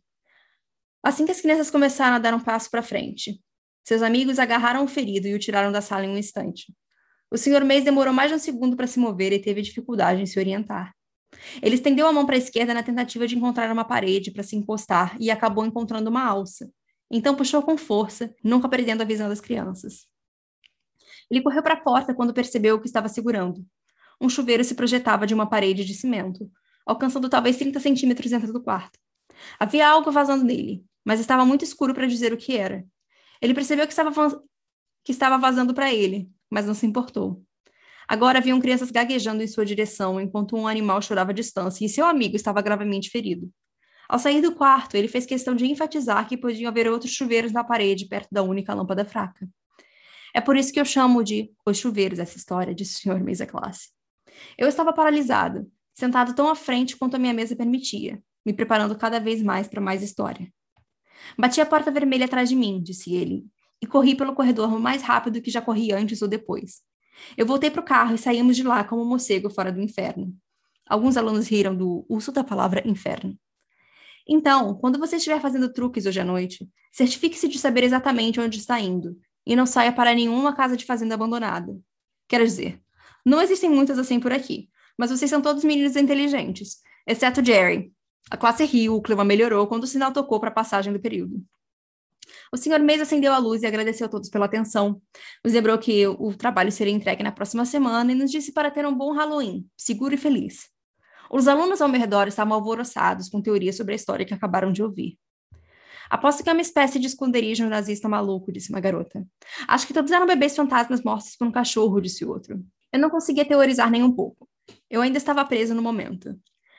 Assim 1.02 1.26
que 1.26 1.32
as 1.32 1.40
crianças 1.40 1.68
começaram 1.68 2.14
a 2.14 2.20
dar 2.20 2.32
um 2.32 2.38
passo 2.38 2.70
para 2.70 2.80
frente, 2.80 3.42
seus 3.82 4.02
amigos 4.02 4.38
agarraram 4.38 4.84
o 4.84 4.86
ferido 4.86 5.26
e 5.26 5.34
o 5.34 5.38
tiraram 5.40 5.72
da 5.72 5.80
sala 5.80 6.04
em 6.04 6.10
um 6.10 6.16
instante. 6.16 6.72
O 7.28 7.36
Sr. 7.36 7.64
Mays 7.64 7.82
demorou 7.82 8.14
mais 8.14 8.30
de 8.30 8.36
um 8.36 8.38
segundo 8.38 8.76
para 8.76 8.86
se 8.86 9.00
mover 9.00 9.32
e 9.32 9.40
teve 9.40 9.62
dificuldade 9.62 10.22
em 10.22 10.26
se 10.26 10.38
orientar. 10.38 10.94
Ele 11.60 11.74
estendeu 11.74 12.06
a 12.06 12.12
mão 12.12 12.24
para 12.24 12.36
a 12.36 12.38
esquerda 12.38 12.72
na 12.72 12.84
tentativa 12.84 13.26
de 13.26 13.36
encontrar 13.36 13.68
uma 13.72 13.84
parede 13.84 14.30
para 14.30 14.44
se 14.44 14.54
encostar 14.54 15.16
e 15.18 15.28
acabou 15.28 15.66
encontrando 15.66 16.08
uma 16.08 16.24
alça. 16.24 16.70
Então 17.10 17.34
puxou 17.34 17.62
com 17.62 17.76
força, 17.76 18.34
nunca 18.42 18.68
perdendo 18.68 19.02
a 19.02 19.04
visão 19.04 19.28
das 19.28 19.40
crianças. 19.40 20.06
Ele 21.30 21.42
correu 21.42 21.62
para 21.62 21.74
a 21.74 21.80
porta 21.80 22.14
quando 22.14 22.34
percebeu 22.34 22.76
o 22.76 22.80
que 22.80 22.86
estava 22.86 23.08
segurando. 23.08 23.64
Um 24.20 24.28
chuveiro 24.28 24.62
se 24.62 24.74
projetava 24.74 25.26
de 25.26 25.34
uma 25.34 25.48
parede 25.48 25.84
de 25.84 25.94
cimento, 25.94 26.50
alcançando 26.86 27.28
talvez 27.28 27.56
30 27.56 27.80
centímetros 27.80 28.30
dentro 28.30 28.52
do 28.52 28.62
quarto. 28.62 28.98
Havia 29.58 29.88
algo 29.88 30.10
vazando 30.10 30.44
nele, 30.44 30.84
mas 31.04 31.20
estava 31.20 31.44
muito 31.44 31.64
escuro 31.64 31.94
para 31.94 32.06
dizer 32.06 32.32
o 32.32 32.36
que 32.36 32.56
era. 32.56 32.84
Ele 33.40 33.54
percebeu 33.54 33.86
que 33.86 33.92
estava, 33.92 34.12
que 35.04 35.12
estava 35.12 35.38
vazando 35.38 35.72
para 35.72 35.92
ele, 35.92 36.28
mas 36.50 36.66
não 36.66 36.74
se 36.74 36.86
importou. 36.86 37.42
Agora 38.06 38.38
haviam 38.38 38.60
crianças 38.60 38.90
gaguejando 38.90 39.42
em 39.42 39.46
sua 39.46 39.64
direção 39.64 40.20
enquanto 40.20 40.56
um 40.56 40.66
animal 40.66 41.00
chorava 41.00 41.30
à 41.30 41.34
distância 41.34 41.84
e 41.84 41.88
seu 41.88 42.04
amigo 42.04 42.34
estava 42.34 42.60
gravemente 42.60 43.08
ferido. 43.08 43.48
Ao 44.10 44.18
sair 44.18 44.42
do 44.42 44.52
quarto, 44.52 44.96
ele 44.96 45.06
fez 45.06 45.24
questão 45.24 45.54
de 45.54 45.64
enfatizar 45.64 46.28
que 46.28 46.36
podiam 46.36 46.68
haver 46.68 46.90
outros 46.90 47.12
chuveiros 47.12 47.52
na 47.52 47.62
parede 47.62 48.06
perto 48.06 48.26
da 48.32 48.42
única 48.42 48.74
lâmpada 48.74 49.04
fraca. 49.04 49.48
É 50.34 50.40
por 50.40 50.56
isso 50.56 50.72
que 50.72 50.80
eu 50.80 50.84
chamo 50.84 51.22
de 51.22 51.52
os 51.64 51.78
chuveiros 51.78 52.18
essa 52.18 52.36
história, 52.36 52.74
disse 52.74 52.96
o 52.96 53.00
senhor 53.02 53.20
mesa 53.20 53.46
classe. 53.46 53.90
Eu 54.58 54.66
estava 54.66 54.92
paralisado, 54.92 55.70
sentado 55.94 56.34
tão 56.34 56.48
à 56.48 56.56
frente 56.56 56.96
quanto 56.96 57.14
a 57.14 57.20
minha 57.20 57.32
mesa 57.32 57.54
permitia, 57.54 58.20
me 58.44 58.52
preparando 58.52 58.98
cada 58.98 59.20
vez 59.20 59.44
mais 59.44 59.68
para 59.68 59.80
mais 59.80 60.02
história. 60.02 60.52
Bati 61.38 61.60
a 61.60 61.66
porta 61.66 61.92
vermelha 61.92 62.24
atrás 62.24 62.48
de 62.48 62.56
mim, 62.56 62.82
disse 62.82 63.14
ele, 63.14 63.46
e 63.80 63.86
corri 63.86 64.16
pelo 64.16 64.34
corredor 64.34 64.76
mais 64.80 65.02
rápido 65.02 65.40
que 65.40 65.52
já 65.52 65.62
corri 65.62 65.92
antes 65.92 66.20
ou 66.20 66.26
depois. 66.26 66.80
Eu 67.36 67.46
voltei 67.46 67.70
para 67.70 67.80
o 67.80 67.84
carro 67.84 68.16
e 68.16 68.18
saímos 68.18 68.56
de 68.56 68.64
lá 68.64 68.82
como 68.82 69.02
um 69.02 69.08
morcego 69.08 69.48
fora 69.48 69.70
do 69.70 69.80
inferno. 69.80 70.34
Alguns 70.84 71.16
alunos 71.16 71.46
riram 71.46 71.76
do 71.76 72.04
uso 72.08 72.32
da 72.32 72.42
palavra 72.42 72.82
inferno. 72.84 73.38
Então, 74.32 74.76
quando 74.76 74.96
você 74.96 75.16
estiver 75.16 75.40
fazendo 75.40 75.72
truques 75.72 76.06
hoje 76.06 76.20
à 76.20 76.24
noite, 76.24 76.70
certifique-se 76.92 77.48
de 77.48 77.58
saber 77.58 77.82
exatamente 77.82 78.38
onde 78.38 78.60
está 78.60 78.78
indo 78.78 79.18
e 79.44 79.56
não 79.56 79.66
saia 79.66 79.90
para 79.90 80.14
nenhuma 80.14 80.54
casa 80.54 80.76
de 80.76 80.84
fazenda 80.84 81.16
abandonada. 81.16 81.76
Quero 82.28 82.44
dizer, 82.44 82.80
não 83.26 83.42
existem 83.42 83.68
muitas 83.68 83.98
assim 83.98 84.20
por 84.20 84.32
aqui, 84.32 84.68
mas 84.96 85.10
vocês 85.10 85.28
são 85.28 85.42
todos 85.42 85.64
meninos 85.64 85.96
inteligentes, 85.96 86.78
exceto 87.04 87.44
Jerry. 87.44 87.92
A 88.30 88.36
classe 88.36 88.64
riu, 88.64 88.94
o 88.94 89.02
clima 89.02 89.24
melhorou 89.24 89.66
quando 89.66 89.82
o 89.82 89.88
sinal 89.88 90.12
tocou 90.12 90.38
para 90.38 90.50
a 90.50 90.54
passagem 90.54 90.92
do 90.92 91.00
período. 91.00 91.44
O 92.52 92.56
senhor 92.56 92.78
Mês 92.78 93.00
acendeu 93.00 93.32
a 93.32 93.38
luz 93.38 93.64
e 93.64 93.66
agradeceu 93.66 94.06
a 94.06 94.08
todos 94.08 94.30
pela 94.30 94.44
atenção. 94.44 95.02
Nos 95.44 95.52
lembrou 95.52 95.76
que 95.76 96.06
o 96.06 96.32
trabalho 96.36 96.70
seria 96.70 96.92
entregue 96.92 97.24
na 97.24 97.32
próxima 97.32 97.64
semana 97.64 98.12
e 98.12 98.14
nos 98.14 98.30
disse 98.30 98.52
para 98.52 98.70
ter 98.70 98.86
um 98.86 98.94
bom 98.94 99.12
Halloween, 99.12 99.66
seguro 99.76 100.14
e 100.14 100.16
feliz. 100.16 100.70
Os 101.30 101.46
alunos 101.46 101.80
ao 101.80 101.88
meu 101.88 102.00
redor 102.00 102.26
estavam 102.26 102.54
alvoroçados 102.54 103.28
com 103.28 103.40
teorias 103.40 103.76
sobre 103.76 103.92
a 103.92 103.96
história 103.96 104.26
que 104.26 104.34
acabaram 104.34 104.72
de 104.72 104.82
ouvir. 104.82 105.16
Aposto 106.10 106.42
que 106.42 106.50
é 106.50 106.52
uma 106.52 106.60
espécie 106.60 106.98
de 106.98 107.06
esconderijo 107.06 107.68
nazista 107.68 108.08
maluco, 108.08 108.50
disse 108.50 108.70
uma 108.70 108.80
garota. 108.80 109.24
Acho 109.68 109.86
que 109.86 109.94
todos 109.94 110.10
eram 110.10 110.26
bebês 110.26 110.56
fantasmas 110.56 111.04
mortos 111.04 111.36
por 111.36 111.46
um 111.46 111.52
cachorro, 111.52 112.00
disse 112.00 112.24
outro. 112.24 112.60
Eu 112.92 112.98
não 112.98 113.08
conseguia 113.08 113.44
teorizar 113.44 113.88
nem 113.88 114.02
um 114.02 114.10
pouco. 114.10 114.48
Eu 114.90 115.02
ainda 115.02 115.18
estava 115.18 115.44
preso 115.44 115.72
no 115.72 115.80
momento. 115.80 116.36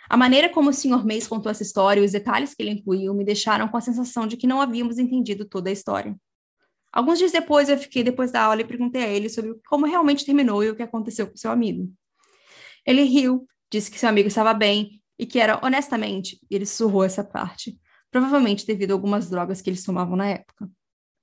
A 0.09 0.17
maneira 0.17 0.49
como 0.49 0.69
o 0.69 0.73
Sr. 0.73 1.05
Mays 1.05 1.27
contou 1.27 1.49
essa 1.49 1.63
história 1.63 2.01
e 2.01 2.03
os 2.03 2.11
detalhes 2.11 2.53
que 2.53 2.61
ele 2.61 2.71
incluiu 2.71 3.13
me 3.13 3.23
deixaram 3.23 3.69
com 3.69 3.77
a 3.77 3.81
sensação 3.81 4.27
de 4.27 4.35
que 4.35 4.45
não 4.45 4.59
havíamos 4.59 4.99
entendido 4.99 5.45
toda 5.45 5.69
a 5.69 5.73
história. 5.73 6.13
Alguns 6.91 7.17
dias 7.17 7.31
depois, 7.31 7.69
eu 7.69 7.77
fiquei 7.77 8.03
depois 8.03 8.33
da 8.33 8.43
aula 8.43 8.59
e 8.59 8.65
perguntei 8.65 9.01
a 9.01 9.07
ele 9.07 9.29
sobre 9.29 9.55
como 9.65 9.85
realmente 9.85 10.25
terminou 10.25 10.61
e 10.61 10.69
o 10.69 10.75
que 10.75 10.83
aconteceu 10.83 11.25
com 11.25 11.37
seu 11.37 11.49
amigo. 11.49 11.89
Ele 12.85 13.03
riu, 13.03 13.47
disse 13.71 13.89
que 13.89 13.97
seu 13.97 14.09
amigo 14.09 14.27
estava 14.27 14.53
bem 14.53 15.01
e 15.17 15.25
que 15.25 15.39
era, 15.39 15.59
honestamente, 15.63 16.39
ele 16.49 16.65
sussurrou 16.65 17.03
essa 17.03 17.23
parte, 17.23 17.79
provavelmente 18.11 18.65
devido 18.65 18.91
a 18.91 18.93
algumas 18.93 19.29
drogas 19.29 19.61
que 19.61 19.69
eles 19.69 19.83
tomavam 19.83 20.15
na 20.15 20.27
época. 20.27 20.69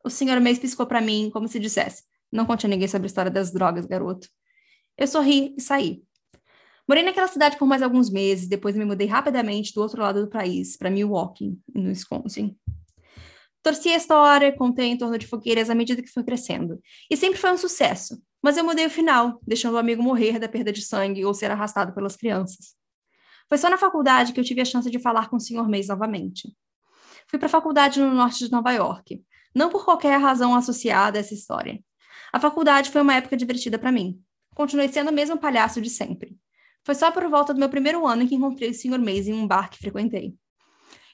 O 0.04 0.08
Sr. 0.08 0.40
Mays 0.40 0.58
piscou 0.58 0.86
para 0.86 1.00
mim 1.00 1.30
como 1.32 1.46
se 1.46 1.60
dissesse: 1.60 2.04
Não 2.32 2.46
conte 2.46 2.64
a 2.64 2.68
ninguém 2.68 2.88
sobre 2.88 3.06
a 3.06 3.08
história 3.08 3.30
das 3.30 3.52
drogas, 3.52 3.84
garoto. 3.84 4.28
Eu 4.96 5.06
sorri 5.06 5.54
e 5.56 5.60
saí. 5.60 6.02
Morei 6.88 7.02
naquela 7.02 7.28
cidade 7.28 7.58
por 7.58 7.68
mais 7.68 7.82
alguns 7.82 8.08
meses, 8.08 8.48
depois 8.48 8.74
me 8.74 8.84
mudei 8.84 9.06
rapidamente 9.06 9.74
do 9.74 9.82
outro 9.82 10.00
lado 10.00 10.22
do 10.24 10.30
país, 10.30 10.74
para 10.74 10.88
Milwaukee, 10.88 11.58
no 11.74 11.90
Wisconsin. 11.90 12.56
Torci 13.62 13.90
a 13.90 13.96
história, 13.96 14.56
contei 14.56 14.86
em 14.86 14.96
torno 14.96 15.18
de 15.18 15.26
fogueiras 15.26 15.68
à 15.68 15.74
medida 15.74 16.00
que 16.00 16.08
foi 16.08 16.24
crescendo. 16.24 16.80
E 17.10 17.16
sempre 17.16 17.38
foi 17.38 17.52
um 17.52 17.58
sucesso. 17.58 18.18
Mas 18.42 18.56
eu 18.56 18.64
mudei 18.64 18.86
o 18.86 18.90
final, 18.90 19.40
deixando 19.46 19.74
o 19.74 19.78
amigo 19.78 20.02
morrer 20.02 20.38
da 20.38 20.48
perda 20.48 20.72
de 20.72 20.82
sangue 20.82 21.24
ou 21.24 21.34
ser 21.34 21.50
arrastado 21.50 21.92
pelas 21.92 22.16
crianças. 22.16 22.76
Foi 23.48 23.58
só 23.58 23.68
na 23.70 23.78
faculdade 23.78 24.32
que 24.32 24.40
eu 24.40 24.44
tive 24.44 24.60
a 24.60 24.64
chance 24.64 24.90
de 24.90 24.98
falar 24.98 25.28
com 25.28 25.36
o 25.36 25.40
Sr. 25.40 25.68
Mays 25.68 25.88
novamente. 25.88 26.54
Fui 27.26 27.38
para 27.38 27.46
a 27.46 27.50
faculdade 27.50 28.00
no 28.00 28.14
norte 28.14 28.44
de 28.44 28.50
Nova 28.50 28.72
York, 28.72 29.22
não 29.54 29.70
por 29.70 29.84
qualquer 29.84 30.20
razão 30.20 30.54
associada 30.54 31.18
a 31.18 31.20
essa 31.20 31.34
história. 31.34 31.82
A 32.32 32.38
faculdade 32.38 32.90
foi 32.90 33.00
uma 33.00 33.14
época 33.14 33.36
divertida 33.36 33.78
para 33.78 33.90
mim. 33.90 34.20
Continuei 34.54 34.88
sendo 34.88 35.10
o 35.10 35.14
mesmo 35.14 35.38
palhaço 35.38 35.80
de 35.80 35.88
sempre. 35.88 36.36
Foi 36.84 36.94
só 36.94 37.10
por 37.10 37.26
volta 37.28 37.52
do 37.52 37.60
meu 37.60 37.68
primeiro 37.68 38.06
ano 38.06 38.26
que 38.26 38.34
encontrei 38.34 38.70
o 38.70 38.74
Sr. 38.74 38.98
Mays 38.98 39.26
em 39.26 39.32
um 39.32 39.46
bar 39.46 39.70
que 39.70 39.78
frequentei. 39.78 40.34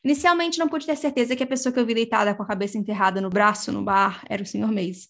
Inicialmente 0.04 0.58
não 0.58 0.68
pude 0.68 0.86
ter 0.86 0.96
certeza 0.96 1.34
que 1.34 1.42
a 1.42 1.46
pessoa 1.46 1.72
que 1.72 1.80
eu 1.80 1.86
vi 1.86 1.94
deitada 1.94 2.34
com 2.34 2.42
a 2.42 2.46
cabeça 2.46 2.76
enterrada 2.76 3.20
no 3.20 3.30
braço 3.30 3.72
no 3.72 3.82
bar 3.82 4.22
era 4.28 4.42
o 4.42 4.46
Sr. 4.46 4.70
Mays. 4.70 5.08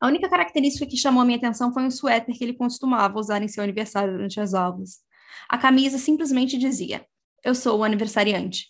A 0.00 0.06
única 0.06 0.28
característica 0.28 0.86
que 0.86 0.96
chamou 0.96 1.22
a 1.22 1.24
minha 1.24 1.38
atenção 1.38 1.72
foi 1.72 1.82
um 1.82 1.90
suéter 1.90 2.36
que 2.36 2.44
ele 2.44 2.52
costumava 2.52 3.18
usar 3.18 3.42
em 3.42 3.48
seu 3.48 3.64
aniversário 3.64 4.12
durante 4.12 4.38
as 4.38 4.52
aulas. 4.52 4.98
A 5.48 5.56
camisa 5.56 5.96
simplesmente 5.96 6.58
dizia: 6.58 7.06
Eu 7.42 7.54
sou 7.54 7.78
o 7.78 7.84
aniversariante. 7.84 8.66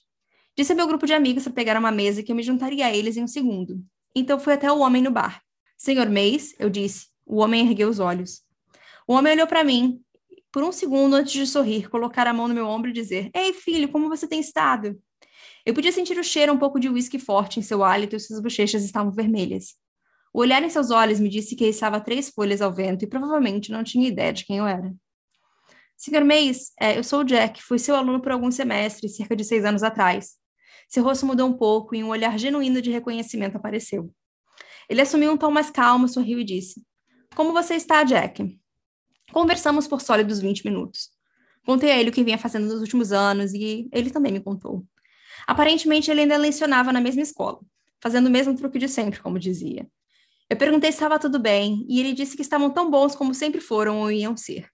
Disse 0.57 0.73
a 0.73 0.75
meu 0.75 0.87
grupo 0.87 1.07
de 1.07 1.13
amigos 1.13 1.45
para 1.45 1.53
pegar 1.53 1.79
uma 1.79 1.91
mesa 1.91 2.23
que 2.23 2.33
eu 2.33 2.37
me 2.37 2.43
juntaria 2.43 2.87
a 2.87 2.95
eles 2.95 3.17
em 3.17 3.25
um 3.25 3.29
segundo. 3.29 3.83
Então 4.15 4.39
fui 4.39 4.55
até 4.55 4.71
o 4.71 4.79
homem 4.79 5.03
no 5.03 5.11
bar. 5.11 5.43
Senhor 5.77 6.09
Mays, 6.09 6.55
eu 6.59 6.71
disse. 6.71 7.09
O 7.27 7.39
homem 7.39 7.67
ergueu 7.67 7.89
os 7.89 7.99
olhos. 7.99 8.43
O 9.07 9.13
homem 9.13 9.33
olhou 9.33 9.47
para 9.47 9.65
mim, 9.65 10.01
por 10.53 10.63
um 10.63 10.73
segundo 10.73 11.15
antes 11.15 11.33
de 11.33 11.47
sorrir, 11.47 11.91
colocar 11.91 12.27
a 12.27 12.33
mão 12.33 12.49
no 12.49 12.55
meu 12.55 12.67
ombro 12.67 12.91
e 12.91 12.93
dizer: 12.93 13.31
Ei, 13.35 13.53
filho, 13.53 13.89
como 13.89 14.09
você 14.09 14.29
tem 14.29 14.41
estado? 14.41 14.97
Eu 15.67 15.75
podia 15.75 15.91
sentir 15.91 16.19
o 16.19 16.25
cheiro 16.25 16.53
um 16.53 16.59
pouco 16.59 16.79
de 16.79 16.89
uísque 16.89 17.19
forte 17.19 17.59
em 17.59 17.63
seu 17.63 17.83
hálito 17.83 18.15
e 18.15 18.21
suas 18.21 18.41
bochechas 18.41 18.85
estavam 18.85 19.11
vermelhas. 19.11 19.75
O 20.37 20.41
olhar 20.41 20.63
em 20.63 20.69
seus 20.69 20.91
olhos 20.91 21.19
me 21.19 21.31
disse 21.31 21.57
que 21.57 21.65
estava 21.65 21.99
três 21.99 22.29
folhas 22.29 22.61
ao 22.61 22.71
vento 22.71 23.03
e 23.03 23.09
provavelmente 23.09 23.73
não 23.73 23.83
tinha 23.83 24.07
ideia 24.07 24.35
de 24.35 24.45
quem 24.45 24.59
eu 24.59 24.67
era. 24.67 24.95
Senhor 25.97 26.23
Mays, 26.27 26.73
é, 26.79 26.99
eu 26.99 27.03
sou 27.03 27.21
o 27.21 27.25
Jack, 27.25 27.63
fui 27.63 27.79
seu 27.79 27.97
aluno 27.97 28.21
por 28.21 28.31
alguns 28.33 28.55
semestres, 28.55 29.17
cerca 29.17 29.35
de 29.35 29.43
seis 29.43 29.65
anos 29.65 29.83
atrás. 29.83 30.35
Seu 30.91 31.03
rosto 31.03 31.25
mudou 31.25 31.49
um 31.49 31.55
pouco 31.55 31.95
e 31.95 32.05
um 32.05 32.11
olhar 32.11 32.39
genuíno 32.39 32.83
de 32.83 32.91
reconhecimento 32.91 33.57
apareceu. 33.57 34.13
Ele 34.91 35.01
assumiu 35.01 35.33
um 35.33 35.39
tom 35.39 35.51
mais 35.51 35.71
calmo, 35.71 36.07
sorriu 36.07 36.39
e 36.39 36.45
disse: 36.45 36.85
Como 37.35 37.55
você 37.55 37.75
está, 37.75 38.05
Jack? 38.05 38.61
Conversamos 39.33 39.89
por 39.89 40.03
sólidos 40.03 40.39
20 40.39 40.67
minutos. 40.67 41.09
Contei 41.65 41.91
a 41.91 41.99
ele 41.99 42.11
o 42.11 42.13
que 42.13 42.23
vinha 42.23 42.37
fazendo 42.37 42.67
nos 42.67 42.83
últimos 42.83 43.11
anos 43.11 43.55
e 43.55 43.89
ele 43.91 44.11
também 44.11 44.33
me 44.33 44.41
contou. 44.41 44.85
Aparentemente, 45.47 46.11
ele 46.11 46.21
ainda 46.21 46.37
lecionava 46.37 46.93
na 46.93 47.01
mesma 47.01 47.23
escola. 47.23 47.59
fazendo 48.03 48.27
o 48.27 48.31
mesmo 48.31 48.55
truque 48.55 48.79
de 48.79 48.87
sempre, 48.87 49.19
como 49.23 49.39
dizia. 49.39 49.89
Eu 50.49 50.57
perguntei 50.57 50.93
se 50.93 50.97
estava 50.97 51.19
tudo 51.19 51.39
bem, 51.41 51.85
e 51.89 51.99
ele 51.99 52.13
disse 52.13 52.37
que 52.37 52.43
estavam 52.43 52.71
tão 52.71 52.91
bons 52.91 53.17
como 53.17 53.35
sempre 53.35 53.61
foram 53.61 54.01
ou 54.01 54.11
iam 54.13 54.37
ser. 54.37 54.69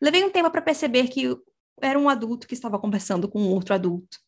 Levei 0.00 0.24
um 0.24 0.30
tempo 0.30 0.50
para 0.50 0.62
perceber 0.62 1.08
que 1.08 1.36
era 1.80 1.98
um 1.98 2.08
adulto 2.08 2.46
que 2.46 2.54
estava 2.54 2.78
conversando 2.78 3.28
com 3.28 3.40
um 3.40 3.50
outro 3.50 3.74
adulto. 3.74 4.18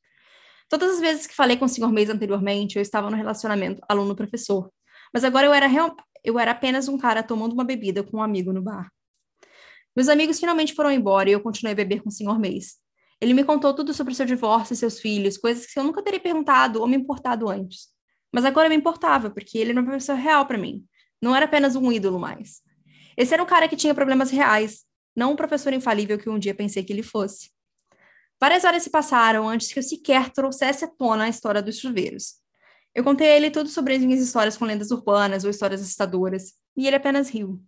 Todas 0.68 0.90
as 0.90 1.00
vezes 1.00 1.26
que 1.26 1.34
falei 1.34 1.56
com 1.56 1.64
o 1.64 1.68
Sr. 1.68 1.90
Mays 1.90 2.10
anteriormente, 2.10 2.76
eu 2.76 2.82
estava 2.82 3.10
no 3.10 3.16
relacionamento 3.16 3.80
aluno-professor. 3.88 4.70
Mas 5.12 5.24
agora 5.24 5.46
eu 5.46 5.54
era, 5.54 5.66
real... 5.66 5.96
eu 6.22 6.38
era 6.38 6.52
apenas 6.52 6.88
um 6.88 6.98
cara 6.98 7.22
tomando 7.22 7.52
uma 7.52 7.64
bebida 7.64 8.04
com 8.04 8.18
um 8.18 8.22
amigo 8.22 8.52
no 8.52 8.62
bar. 8.62 8.88
Meus 9.96 10.08
amigos 10.08 10.38
finalmente 10.38 10.74
foram 10.74 10.92
embora 10.92 11.28
e 11.28 11.32
eu 11.32 11.40
continuei 11.40 11.72
a 11.72 11.76
beber 11.76 12.02
com 12.02 12.08
o 12.08 12.12
Sr. 12.12 12.38
Mays. 12.38 12.76
Ele 13.20 13.34
me 13.34 13.44
contou 13.44 13.74
tudo 13.74 13.92
sobre 13.92 14.14
seu 14.14 14.24
divórcio 14.24 14.74
e 14.74 14.76
seus 14.76 15.00
filhos, 15.00 15.36
coisas 15.36 15.66
que 15.66 15.78
eu 15.78 15.84
nunca 15.84 16.02
teria 16.02 16.20
perguntado 16.20 16.80
ou 16.80 16.86
me 16.86 16.96
importado 16.96 17.48
antes. 17.48 17.88
Mas 18.32 18.44
agora 18.44 18.68
me 18.68 18.76
importava, 18.76 19.30
porque 19.30 19.58
ele 19.58 19.70
era 19.70 19.80
uma 19.80 19.92
pessoa 19.92 20.16
real 20.16 20.46
para 20.46 20.58
mim. 20.58 20.84
Não 21.20 21.34
era 21.34 21.46
apenas 21.46 21.76
um 21.76 21.90
ídolo 21.90 22.18
mais. 22.18 22.62
Esse 23.16 23.34
era 23.34 23.42
um 23.42 23.46
cara 23.46 23.68
que 23.68 23.76
tinha 23.76 23.94
problemas 23.94 24.30
reais, 24.30 24.84
não 25.14 25.32
um 25.32 25.36
professor 25.36 25.72
infalível 25.72 26.18
que 26.18 26.30
um 26.30 26.38
dia 26.38 26.54
pensei 26.54 26.82
que 26.84 26.92
ele 26.92 27.02
fosse. 27.02 27.50
Várias 28.40 28.64
horas 28.64 28.82
se 28.82 28.90
passaram 28.90 29.48
antes 29.48 29.72
que 29.72 29.78
eu 29.78 29.82
sequer 29.82 30.30
trouxesse 30.30 30.84
à 30.84 30.88
tona 30.88 31.24
a 31.24 31.28
história 31.28 31.60
dos 31.60 31.78
chuveiros. 31.78 32.36
Eu 32.94 33.04
contei 33.04 33.28
a 33.28 33.36
ele 33.36 33.50
tudo 33.50 33.68
sobre 33.68 33.94
as 33.94 34.00
minhas 34.00 34.20
histórias 34.20 34.56
com 34.56 34.64
lendas 34.64 34.90
urbanas 34.90 35.44
ou 35.44 35.50
histórias 35.50 35.82
assustadoras, 35.82 36.54
e 36.76 36.86
ele 36.86 36.96
apenas 36.96 37.28
riu. 37.28 37.62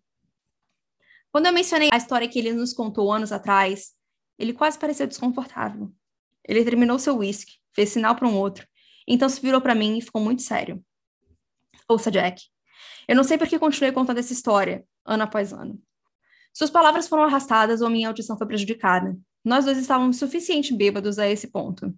Quando 1.31 1.47
eu 1.47 1.53
mencionei 1.53 1.91
a 1.93 1.97
história 1.97 2.29
que 2.29 2.39
ele 2.39 2.53
nos 2.53 2.73
contou 2.73 3.13
anos 3.13 3.33
atrás, 3.33 3.93
ele 4.39 4.53
quase 4.53 4.79
pareceu 4.79 5.07
desconfortável. 5.07 5.93
Ele 6.47 6.65
terminou 6.65 6.99
seu 6.99 7.19
whisky, 7.19 7.53
fez 7.75 7.91
sinal 7.91 8.17
para 8.17 8.27
um 8.27 8.37
outro, 8.37 8.67
então 9.07 9.29
se 9.29 9.41
virou 9.41 9.61
para 9.61 9.75
mim 9.75 9.99
e 9.99 10.03
ficou 10.03 10.21
muito 10.21 10.43
sério. 10.43 10.85
Ouça, 11.89 12.11
Jack. 12.11 12.43
Eu 13.09 13.17
não 13.17 13.25
sei 13.25 13.37
por 13.37 13.49
que 13.49 13.59
continuei 13.59 13.93
contando 13.93 14.19
essa 14.19 14.33
história, 14.33 14.85
ano 15.05 15.25
após 15.25 15.53
ano. 15.53 15.81
Suas 16.53 16.71
palavras 16.71 17.09
foram 17.09 17.25
arrastadas 17.25 17.81
ou 17.81 17.91
minha 17.91 18.09
audição 18.09 18.37
foi 18.37 18.47
prejudicada, 18.47 19.17
nós 19.45 19.65
dois 19.65 19.79
estávamos 19.79 20.19
suficientemente 20.19 20.75
bêbados 20.75 21.19
a 21.19 21.29
esse 21.29 21.49
ponto. 21.49 21.93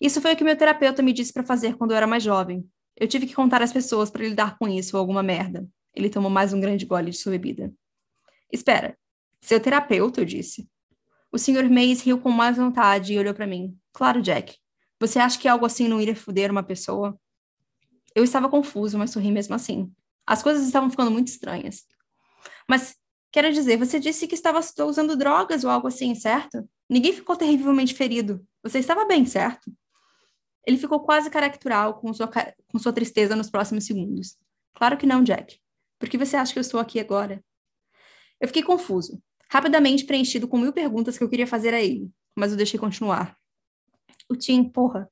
Isso 0.00 0.20
foi 0.20 0.32
o 0.32 0.36
que 0.36 0.44
meu 0.44 0.56
terapeuta 0.56 1.02
me 1.02 1.12
disse 1.12 1.32
para 1.32 1.44
fazer 1.44 1.76
quando 1.76 1.90
eu 1.90 1.96
era 1.96 2.06
mais 2.06 2.22
jovem. 2.22 2.66
Eu 2.96 3.06
tive 3.06 3.26
que 3.26 3.34
contar 3.34 3.62
às 3.62 3.72
pessoas 3.72 4.10
para 4.10 4.24
lidar 4.24 4.56
com 4.58 4.66
isso 4.66 4.96
ou 4.96 5.00
alguma 5.00 5.22
merda. 5.22 5.68
Ele 5.94 6.08
tomou 6.08 6.30
mais 6.30 6.52
um 6.52 6.60
grande 6.60 6.86
gole 6.86 7.10
de 7.10 7.18
sua 7.18 7.32
bebida. 7.32 7.72
Espera, 8.50 8.96
seu 9.40 9.60
terapeuta, 9.60 10.20
eu 10.20 10.24
disse. 10.24 10.68
O 11.30 11.38
Sr. 11.38 11.68
Mays 11.70 12.02
riu 12.02 12.18
com 12.18 12.30
mais 12.30 12.56
vontade 12.56 13.12
e 13.12 13.18
olhou 13.18 13.34
para 13.34 13.46
mim. 13.46 13.76
Claro, 13.92 14.22
Jack. 14.22 14.56
Você 15.00 15.18
acha 15.18 15.38
que 15.38 15.48
algo 15.48 15.66
assim 15.66 15.88
não 15.88 16.00
iria 16.00 16.14
foder 16.14 16.50
uma 16.50 16.62
pessoa? 16.62 17.18
Eu 18.14 18.22
estava 18.22 18.48
confuso, 18.48 18.98
mas 18.98 19.10
sorri 19.10 19.32
mesmo 19.32 19.54
assim. 19.54 19.90
As 20.26 20.42
coisas 20.42 20.66
estavam 20.66 20.90
ficando 20.90 21.10
muito 21.10 21.28
estranhas. 21.28 21.84
Mas 22.68 23.00
Quero 23.32 23.52
dizer, 23.52 23.76
você 23.76 24.00
disse 24.00 24.26
que 24.26 24.34
estava 24.34 24.60
usando 24.84 25.16
drogas 25.16 25.62
ou 25.62 25.70
algo 25.70 25.86
assim, 25.86 26.14
certo? 26.16 26.68
Ninguém 26.88 27.12
ficou 27.12 27.36
terrivelmente 27.36 27.94
ferido. 27.94 28.44
Você 28.62 28.80
estava 28.80 29.04
bem, 29.04 29.24
certo? 29.24 29.72
Ele 30.66 30.76
ficou 30.76 31.00
quase 31.00 31.30
caracteral 31.30 32.00
com 32.00 32.12
sua, 32.12 32.28
com 32.28 32.78
sua 32.78 32.92
tristeza 32.92 33.36
nos 33.36 33.48
próximos 33.48 33.86
segundos. 33.86 34.36
Claro 34.74 34.96
que 34.96 35.06
não, 35.06 35.22
Jack. 35.22 35.60
Por 35.98 36.08
que 36.08 36.18
você 36.18 36.36
acha 36.36 36.52
que 36.52 36.58
eu 36.58 36.62
estou 36.62 36.80
aqui 36.80 36.98
agora? 36.98 37.42
Eu 38.40 38.48
fiquei 38.48 38.62
confuso, 38.62 39.22
rapidamente 39.48 40.04
preenchido 40.04 40.48
com 40.48 40.58
mil 40.58 40.72
perguntas 40.72 41.16
que 41.16 41.22
eu 41.22 41.28
queria 41.28 41.46
fazer 41.46 41.72
a 41.72 41.80
ele, 41.80 42.10
mas 42.34 42.52
o 42.52 42.56
deixei 42.56 42.80
continuar. 42.80 43.38
O 44.30 44.36
Tim, 44.36 44.62
porra, 44.64 45.10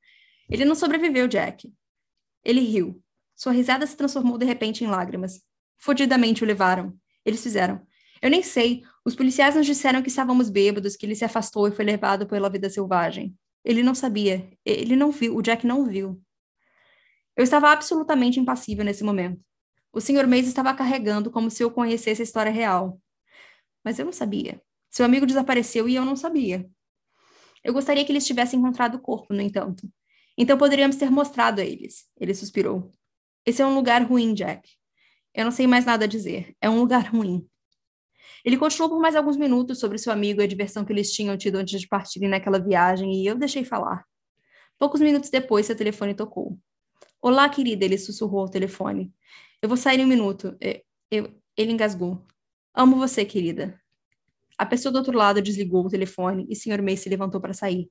ele 0.49 0.65
não 0.65 0.77
sobreviveu, 0.77 1.27
Jack. 1.27 1.73
Ele 2.45 2.61
riu. 2.61 3.03
Sua 3.35 3.53
risada 3.53 3.87
se 3.87 3.97
transformou 3.97 4.39
de 4.39 4.47
repente 4.47 4.85
em 4.85 4.87
lágrimas. 4.87 5.43
Fodidamente 5.77 6.45
o 6.45 6.47
levaram. 6.47 6.97
Eles 7.25 7.43
fizeram. 7.43 7.85
Eu 8.23 8.31
nem 8.31 8.43
sei. 8.43 8.83
Os 9.05 9.15
policiais 9.15 9.57
nos 9.57 9.67
disseram 9.67 10.03
que 10.03 10.09
estávamos 10.09 10.49
bêbados, 10.49 10.97
que 10.97 11.05
ele 11.05 11.15
se 11.15 11.25
afastou 11.25 11.67
e 11.67 11.73
foi 11.73 11.85
levado 11.85 12.27
pela 12.27 12.49
vida 12.49 12.71
selvagem. 12.71 13.37
Ele 13.65 13.83
não 13.83 13.95
sabia. 13.95 14.49
Ele 14.65 14.97
não 14.97 15.11
viu. 15.11 15.37
O 15.37 15.43
Jack 15.43 15.67
não 15.67 15.85
viu. 15.85 16.23
Eu 17.37 17.45
estava 17.45 17.71
absolutamente 17.71 18.41
impassível 18.41 18.85
nesse 18.85 19.05
momento. 19.05 19.41
O 19.93 20.01
Sr. 20.01 20.27
Mays 20.27 20.47
estava 20.47 20.75
carregando 20.75 21.31
como 21.31 21.51
se 21.51 21.63
eu 21.63 21.71
conhecesse 21.71 22.23
a 22.23 22.25
história 22.25 22.53
real. 22.53 23.01
Mas 23.85 23.99
eu 23.99 24.05
não 24.05 24.13
sabia. 24.13 24.63
Seu 24.91 25.05
amigo 25.05 25.27
desapareceu 25.27 25.89
e 25.89 25.95
eu 25.95 26.05
não 26.05 26.17
sabia. 26.17 26.69
Eu 27.65 27.73
gostaria 27.73 28.05
que 28.05 28.13
eles 28.13 28.27
tivessem 28.27 28.59
encontrado 28.59 28.97
o 28.97 29.01
corpo, 29.01 29.35
no 29.35 29.41
entanto. 29.41 29.89
Então 30.37 30.57
poderíamos 30.57 30.97
ter 30.97 31.11
mostrado 31.11 31.61
a 31.61 31.65
eles. 31.65 32.07
Ele 32.19 32.35
suspirou. 32.35 32.93
Esse 33.45 33.63
é 33.63 33.67
um 33.67 33.75
lugar 33.75 34.03
ruim, 34.03 34.35
Jack. 34.35 34.69
Eu 35.35 35.45
não 35.45 35.51
sei 35.51 35.67
mais 35.67 35.85
nada 35.85 36.05
a 36.05 36.09
dizer. 36.09 36.55
É 36.61 36.69
um 36.69 36.79
lugar 36.79 37.07
ruim. 37.13 37.47
Ele 38.45 38.57
continuou 38.57 38.91
por 38.91 39.01
mais 39.01 39.17
alguns 39.17 39.37
minutos 39.37 39.79
sobre 39.79 39.99
seu 39.99 40.13
amigo 40.13 40.41
e 40.41 40.45
a 40.45 40.47
diversão 40.47 40.85
que 40.85 40.93
eles 40.93 41.13
tinham 41.13 41.37
tido 41.37 41.57
antes 41.57 41.81
de 41.81 41.89
partirem 41.89 42.29
naquela 42.29 42.59
viagem, 42.59 43.13
e 43.15 43.27
eu 43.27 43.35
deixei 43.35 43.65
falar. 43.65 44.05
Poucos 44.79 45.01
minutos 45.01 45.29
depois, 45.29 45.67
seu 45.67 45.77
telefone 45.77 46.15
tocou. 46.15 46.59
Olá, 47.21 47.49
querida, 47.49 47.85
ele 47.85 47.99
sussurrou 47.99 48.43
ao 48.43 48.49
telefone. 48.49 49.13
Eu 49.61 49.69
vou 49.69 49.77
sair 49.77 49.99
em 49.99 50.05
um 50.05 50.09
minuto. 50.09 50.57
Eu, 50.61 50.81
eu, 51.11 51.43
ele 51.57 51.73
engasgou. 51.73 52.25
Amo 52.73 52.97
você, 52.97 53.25
querida. 53.25 53.81
A 54.59 54.67
pessoa 54.67 54.93
do 54.93 54.97
outro 54.97 55.17
lado 55.17 55.41
desligou 55.41 55.87
o 55.87 55.89
telefone 55.89 56.45
e 56.51 56.57
Sr. 56.57 56.83
May 56.83 56.97
se 56.97 57.09
levantou 57.09 57.41
para 57.41 57.55
sair. 57.55 57.89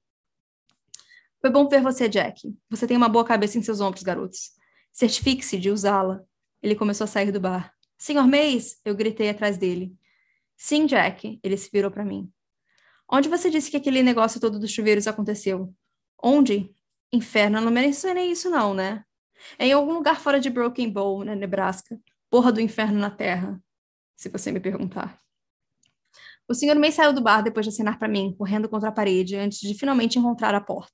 Foi 1.39 1.49
bom 1.49 1.67
ver 1.69 1.81
você, 1.81 2.09
Jack. 2.09 2.53
Você 2.69 2.85
tem 2.85 2.97
uma 2.97 3.07
boa 3.07 3.23
cabeça 3.23 3.57
em 3.57 3.61
seus 3.61 3.79
ombros, 3.79 4.03
garotos. 4.03 4.51
Certifique-se 4.91 5.57
de 5.57 5.69
usá-la. 5.69 6.21
Ele 6.61 6.75
começou 6.75 7.05
a 7.05 7.07
sair 7.07 7.31
do 7.31 7.39
bar. 7.39 7.71
Senhor 7.97 8.27
Mays! 8.27 8.81
Eu 8.83 8.95
gritei 8.95 9.29
atrás 9.29 9.57
dele. 9.57 9.95
Sim, 10.57 10.85
Jack, 10.85 11.39
ele 11.41 11.55
se 11.55 11.69
virou 11.71 11.89
para 11.89 12.03
mim. 12.03 12.29
Onde 13.09 13.29
você 13.29 13.49
disse 13.49 13.71
que 13.71 13.77
aquele 13.77 14.03
negócio 14.03 14.41
todo 14.41 14.59
dos 14.59 14.71
chuveiros 14.71 15.07
aconteceu? 15.07 15.73
Onde? 16.21 16.73
Inferno, 17.13 17.59
eu 17.59 17.61
não 17.61 17.71
mencionei 17.71 18.31
isso 18.31 18.49
não, 18.49 18.73
né? 18.73 19.05
É 19.57 19.67
em 19.67 19.71
algum 19.71 19.93
lugar 19.93 20.19
fora 20.19 20.39
de 20.39 20.49
Broken 20.49 20.91
Bow, 20.91 21.23
na 21.23 21.35
Nebraska. 21.35 21.97
Porra 22.29 22.51
do 22.51 22.59
inferno 22.59 22.99
na 22.99 23.09
terra, 23.09 23.61
se 24.17 24.27
você 24.27 24.51
me 24.51 24.59
perguntar. 24.59 25.21
O 26.49 26.53
senhor 26.53 26.77
May 26.77 26.91
saiu 26.91 27.11
do 27.11 27.21
bar 27.21 27.41
depois 27.41 27.65
de 27.65 27.71
acenar 27.71 27.99
para 27.99 28.07
mim, 28.07 28.33
correndo 28.37 28.69
contra 28.69 28.87
a 28.87 28.91
parede, 28.91 29.35
antes 29.35 29.59
de 29.59 29.77
finalmente 29.77 30.17
encontrar 30.17 30.55
a 30.55 30.61
porta. 30.61 30.93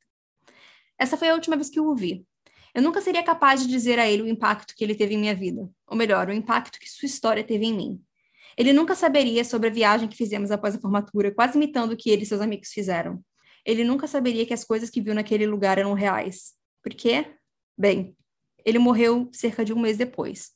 Essa 0.98 1.16
foi 1.16 1.30
a 1.30 1.36
última 1.36 1.56
vez 1.56 1.70
que 1.70 1.80
o 1.80 1.96
vi. 1.96 2.26
Eu 2.74 2.82
nunca 2.82 3.02
seria 3.02 3.22
capaz 3.22 3.62
de 3.62 3.68
dizer 3.68 4.00
a 4.00 4.10
ele 4.10 4.24
o 4.24 4.28
impacto 4.28 4.74
que 4.76 4.84
ele 4.84 4.96
teve 4.96 5.14
em 5.14 5.18
minha 5.18 5.36
vida, 5.36 5.70
ou 5.86 5.96
melhor, 5.96 6.28
o 6.28 6.34
impacto 6.34 6.80
que 6.80 6.90
sua 6.90 7.06
história 7.06 7.44
teve 7.44 7.66
em 7.66 7.74
mim. 7.74 8.02
Ele 8.58 8.74
nunca 8.74 8.96
saberia 8.96 9.46
sobre 9.46 9.70
a 9.70 9.72
viagem 9.72 10.08
que 10.08 10.18
fizemos 10.18 10.50
após 10.50 10.76
a 10.76 10.80
formatura, 10.80 11.32
quase 11.32 11.56
imitando 11.56 11.92
o 11.92 11.98
que 11.98 12.10
ele 12.10 12.24
e 12.24 12.26
seus 12.26 12.42
amigos 12.42 12.70
fizeram. 12.70 13.24
Ele 13.64 13.84
nunca 13.84 14.08
saberia 14.08 14.46
que 14.48 14.54
as 14.54 14.64
coisas 14.64 14.90
que 14.90 15.02
viu 15.02 15.14
naquele 15.14 15.46
lugar 15.46 15.78
eram 15.78 15.94
reais. 15.94 16.54
Por 16.82 16.94
quê? 16.94 17.26
Bem, 17.78 18.16
ele 18.66 18.80
morreu 18.80 19.30
cerca 19.32 19.64
de 19.64 19.72
um 19.72 19.80
mês 19.80 19.98
depois. 19.98 20.52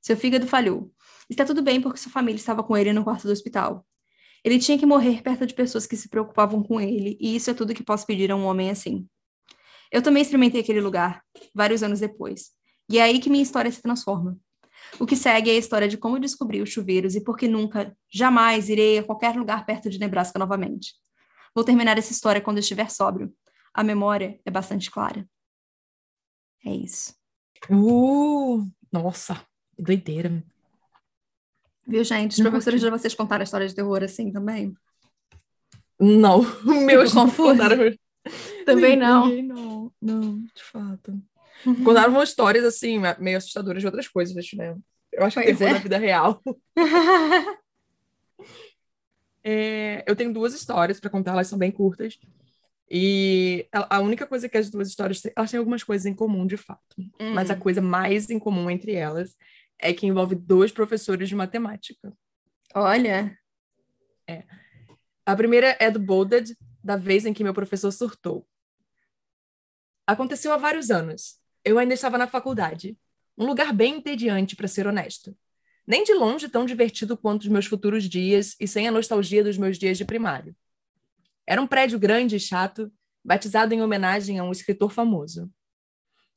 Seu 0.00 0.16
fígado 0.16 0.46
falhou. 0.46 0.92
Está 1.28 1.44
tudo 1.44 1.62
bem 1.62 1.80
porque 1.80 1.98
sua 1.98 2.12
família 2.12 2.38
estava 2.38 2.62
com 2.62 2.76
ele 2.76 2.92
no 2.92 3.04
quarto 3.04 3.26
do 3.26 3.32
hospital. 3.32 3.86
Ele 4.44 4.58
tinha 4.58 4.78
que 4.78 4.86
morrer 4.86 5.22
perto 5.22 5.46
de 5.46 5.54
pessoas 5.54 5.86
que 5.86 5.96
se 5.96 6.08
preocupavam 6.08 6.62
com 6.62 6.80
ele, 6.80 7.16
e 7.20 7.36
isso 7.36 7.50
é 7.50 7.54
tudo 7.54 7.74
que 7.74 7.84
posso 7.84 8.06
pedir 8.06 8.30
a 8.32 8.36
um 8.36 8.44
homem 8.44 8.70
assim. 8.70 9.06
Eu 9.90 10.02
também 10.02 10.22
experimentei 10.22 10.60
aquele 10.60 10.80
lugar, 10.80 11.22
vários 11.54 11.82
anos 11.82 12.00
depois. 12.00 12.50
E 12.88 12.98
é 12.98 13.02
aí 13.02 13.20
que 13.20 13.30
minha 13.30 13.42
história 13.42 13.70
se 13.70 13.80
transforma. 13.80 14.38
O 14.98 15.06
que 15.06 15.16
segue 15.16 15.50
é 15.50 15.54
a 15.54 15.58
história 15.58 15.88
de 15.88 15.96
como 15.96 16.18
descobri 16.18 16.60
os 16.60 16.70
chuveiros 16.70 17.14
e 17.14 17.22
por 17.22 17.36
que 17.36 17.46
nunca, 17.46 17.96
jamais 18.12 18.68
irei 18.68 18.98
a 18.98 19.04
qualquer 19.04 19.36
lugar 19.36 19.64
perto 19.64 19.88
de 19.88 19.98
Nebraska 19.98 20.38
novamente. 20.38 20.94
Vou 21.54 21.64
terminar 21.64 21.98
essa 21.98 22.12
história 22.12 22.40
quando 22.40 22.58
estiver 22.58 22.90
sóbrio. 22.90 23.32
A 23.72 23.84
memória 23.84 24.40
é 24.44 24.50
bastante 24.50 24.90
clara. 24.90 25.28
É 26.64 26.70
isso. 26.74 27.14
Uh, 27.70 28.66
nossa, 28.90 29.44
doideira. 29.78 30.44
Viu, 31.86 32.04
gente? 32.04 32.32
Os 32.32 32.40
professores 32.40 32.80
de 32.80 32.90
vocês 32.90 33.14
contaram 33.14 33.42
histórias 33.42 33.70
de 33.70 33.76
terror 33.76 34.02
assim 34.02 34.30
também? 34.30 34.74
Não, 35.98 36.42
meus 36.84 37.12
confusos. 37.12 37.96
Também 38.64 38.96
não. 38.96 39.28
Não, 39.42 39.92
não, 40.00 40.38
de 40.54 40.62
fato. 40.62 41.20
Uhum. 41.66 41.84
Contavam 41.84 42.22
histórias, 42.22 42.64
assim, 42.64 43.00
meio 43.18 43.36
assustadoras 43.36 43.82
de 43.82 43.86
outras 43.86 44.08
coisas, 44.08 44.34
né? 44.54 44.76
Eu 45.12 45.24
acho 45.24 45.38
que 45.38 45.44
pois 45.44 45.58
terror 45.58 45.70
é. 45.70 45.74
na 45.74 45.80
vida 45.80 45.98
real. 45.98 46.42
é, 49.44 50.04
eu 50.06 50.16
tenho 50.16 50.32
duas 50.32 50.54
histórias 50.54 50.98
para 50.98 51.10
contar, 51.10 51.32
elas 51.32 51.48
são 51.48 51.58
bem 51.58 51.70
curtas. 51.70 52.18
E 52.90 53.66
a, 53.72 54.00
única 54.00 54.26
coisa 54.26 54.48
que 54.48 54.58
as 54.58 54.68
duas 54.68 54.88
histórias 54.88 55.20
têm, 55.20 55.32
elas 55.34 55.50
têm 55.50 55.58
algumas 55.58 55.82
coisas 55.82 56.04
em 56.04 56.14
comum, 56.14 56.46
de 56.46 56.56
fato. 56.56 56.96
Hum. 57.18 57.32
Mas 57.32 57.50
a 57.50 57.56
coisa 57.56 57.80
mais 57.80 58.28
em 58.28 58.38
comum 58.38 58.70
entre 58.70 58.92
elas 58.92 59.34
é 59.82 59.92
que 59.92 60.06
envolve 60.06 60.34
dois 60.34 60.70
professores 60.70 61.28
de 61.28 61.34
matemática. 61.34 62.16
Olha! 62.74 63.36
É. 64.26 64.44
A 65.26 65.36
primeira 65.36 65.76
é 65.78 65.90
do 65.90 65.98
Bolded, 65.98 66.56
da 66.82 66.96
vez 66.96 67.26
em 67.26 67.34
que 67.34 67.44
meu 67.44 67.52
professor 67.52 67.90
surtou. 67.90 68.46
Aconteceu 70.06 70.52
há 70.52 70.56
vários 70.56 70.90
anos. 70.90 71.38
Eu 71.64 71.78
ainda 71.78 71.94
estava 71.94 72.16
na 72.16 72.26
faculdade, 72.26 72.96
um 73.36 73.44
lugar 73.44 73.72
bem 73.72 73.96
entediante, 73.96 74.56
para 74.56 74.68
ser 74.68 74.86
honesto. 74.86 75.36
Nem 75.86 76.04
de 76.04 76.14
longe 76.14 76.48
tão 76.48 76.64
divertido 76.64 77.16
quanto 77.16 77.42
os 77.42 77.48
meus 77.48 77.66
futuros 77.66 78.08
dias 78.08 78.56
e 78.60 78.68
sem 78.68 78.86
a 78.86 78.92
nostalgia 78.92 79.42
dos 79.42 79.58
meus 79.58 79.78
dias 79.78 79.98
de 79.98 80.04
primário. 80.04 80.54
Era 81.46 81.60
um 81.60 81.66
prédio 81.66 81.98
grande 81.98 82.36
e 82.36 82.40
chato, 82.40 82.92
batizado 83.24 83.74
em 83.74 83.82
homenagem 83.82 84.38
a 84.38 84.44
um 84.44 84.52
escritor 84.52 84.92
famoso. 84.92 85.50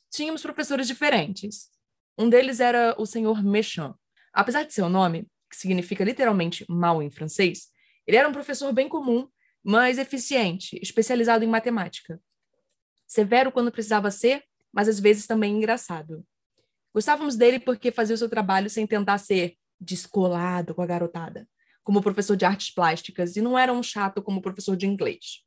Tínhamos 0.10 0.42
professores 0.42 0.88
diferentes. 0.88 1.70
Um 2.18 2.30
deles 2.30 2.60
era 2.60 2.96
o 2.98 3.06
senhor 3.06 3.44
Méchant. 3.44 3.96
Apesar 4.34 4.64
de 4.64 4.74
seu 4.74 4.88
nome, 4.90 5.28
que 5.50 5.58
significa 5.58 6.04
literalmente 6.04 6.66
mal 6.70 7.02
em 7.02 7.10
francês, 7.10 7.70
ele 8.08 8.18
era 8.18 8.28
um 8.28 8.34
professor 8.34 8.72
bem 8.72 8.88
comum, 8.88 9.28
mas 9.64 9.98
eficiente, 9.98 10.80
especializado 10.82 11.44
em 11.44 11.48
matemática. 11.48 12.22
Severo 13.08 13.52
quando 13.52 13.72
precisava 13.72 14.12
ser, 14.12 14.44
mas 14.72 14.88
às 14.88 15.00
vezes 15.00 15.26
também 15.26 15.56
engraçado. 15.56 16.26
Gostávamos 16.94 17.36
dele 17.36 17.60
porque 17.60 17.92
fazia 17.92 18.16
o 18.16 18.18
seu 18.18 18.30
trabalho 18.30 18.70
sem 18.70 18.88
tentar 18.88 19.18
ser 19.18 19.56
descolado 19.80 20.74
com 20.74 20.82
a 20.82 20.86
garotada, 20.86 21.48
como 21.84 22.02
professor 22.02 22.38
de 22.38 22.46
artes 22.46 22.74
plásticas, 22.74 23.36
e 23.36 23.42
não 23.42 23.58
era 23.58 23.74
um 23.74 23.84
chato 23.84 24.22
como 24.22 24.42
professor 24.42 24.78
de 24.78 24.88
inglês. 24.88 25.44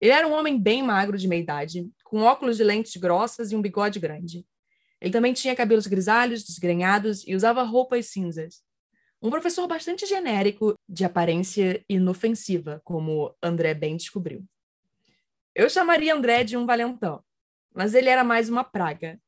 Ele 0.00 0.12
era 0.12 0.28
um 0.28 0.32
homem 0.32 0.60
bem 0.60 0.82
magro 0.82 1.16
de 1.16 1.26
meia 1.26 1.40
idade, 1.40 1.90
com 2.04 2.20
óculos 2.20 2.58
de 2.58 2.64
lentes 2.64 2.96
grossas 2.96 3.50
e 3.50 3.56
um 3.56 3.62
bigode 3.62 3.98
grande. 3.98 4.44
Ele 5.00 5.12
também 5.12 5.32
tinha 5.32 5.54
cabelos 5.54 5.86
grisalhos, 5.86 6.44
desgrenhados 6.44 7.26
e 7.26 7.34
usava 7.34 7.62
roupas 7.62 8.06
cinzas. 8.06 8.62
Um 9.20 9.30
professor 9.30 9.66
bastante 9.66 10.06
genérico, 10.06 10.74
de 10.88 11.04
aparência 11.04 11.84
inofensiva, 11.88 12.80
como 12.84 13.34
André 13.42 13.74
bem 13.74 13.96
descobriu. 13.96 14.44
Eu 15.54 15.70
chamaria 15.70 16.14
André 16.14 16.44
de 16.44 16.56
um 16.56 16.66
valentão, 16.66 17.22
mas 17.74 17.94
ele 17.94 18.08
era 18.08 18.22
mais 18.22 18.48
uma 18.48 18.62
praga. 18.62 19.18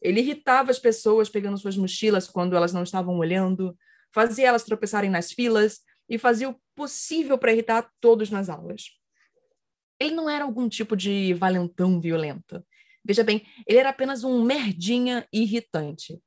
Ele 0.00 0.20
irritava 0.20 0.70
as 0.70 0.78
pessoas 0.78 1.28
pegando 1.28 1.58
suas 1.58 1.76
mochilas 1.76 2.28
quando 2.28 2.56
elas 2.56 2.72
não 2.72 2.82
estavam 2.82 3.16
olhando, 3.18 3.76
fazia 4.12 4.48
elas 4.48 4.64
tropeçarem 4.64 5.10
nas 5.10 5.32
filas 5.32 5.80
e 6.08 6.18
fazia 6.18 6.48
o 6.48 6.60
possível 6.74 7.38
para 7.38 7.52
irritar 7.52 7.90
todos 8.00 8.30
nas 8.30 8.48
aulas. 8.48 8.90
Ele 9.98 10.14
não 10.14 10.28
era 10.28 10.44
algum 10.44 10.68
tipo 10.68 10.96
de 10.96 11.32
valentão 11.34 12.00
violento. 12.00 12.64
Veja 13.06 13.22
bem, 13.22 13.46
ele 13.66 13.78
era 13.78 13.90
apenas 13.90 14.24
um 14.24 14.42
merdinha 14.42 15.26
irritante. 15.32 16.20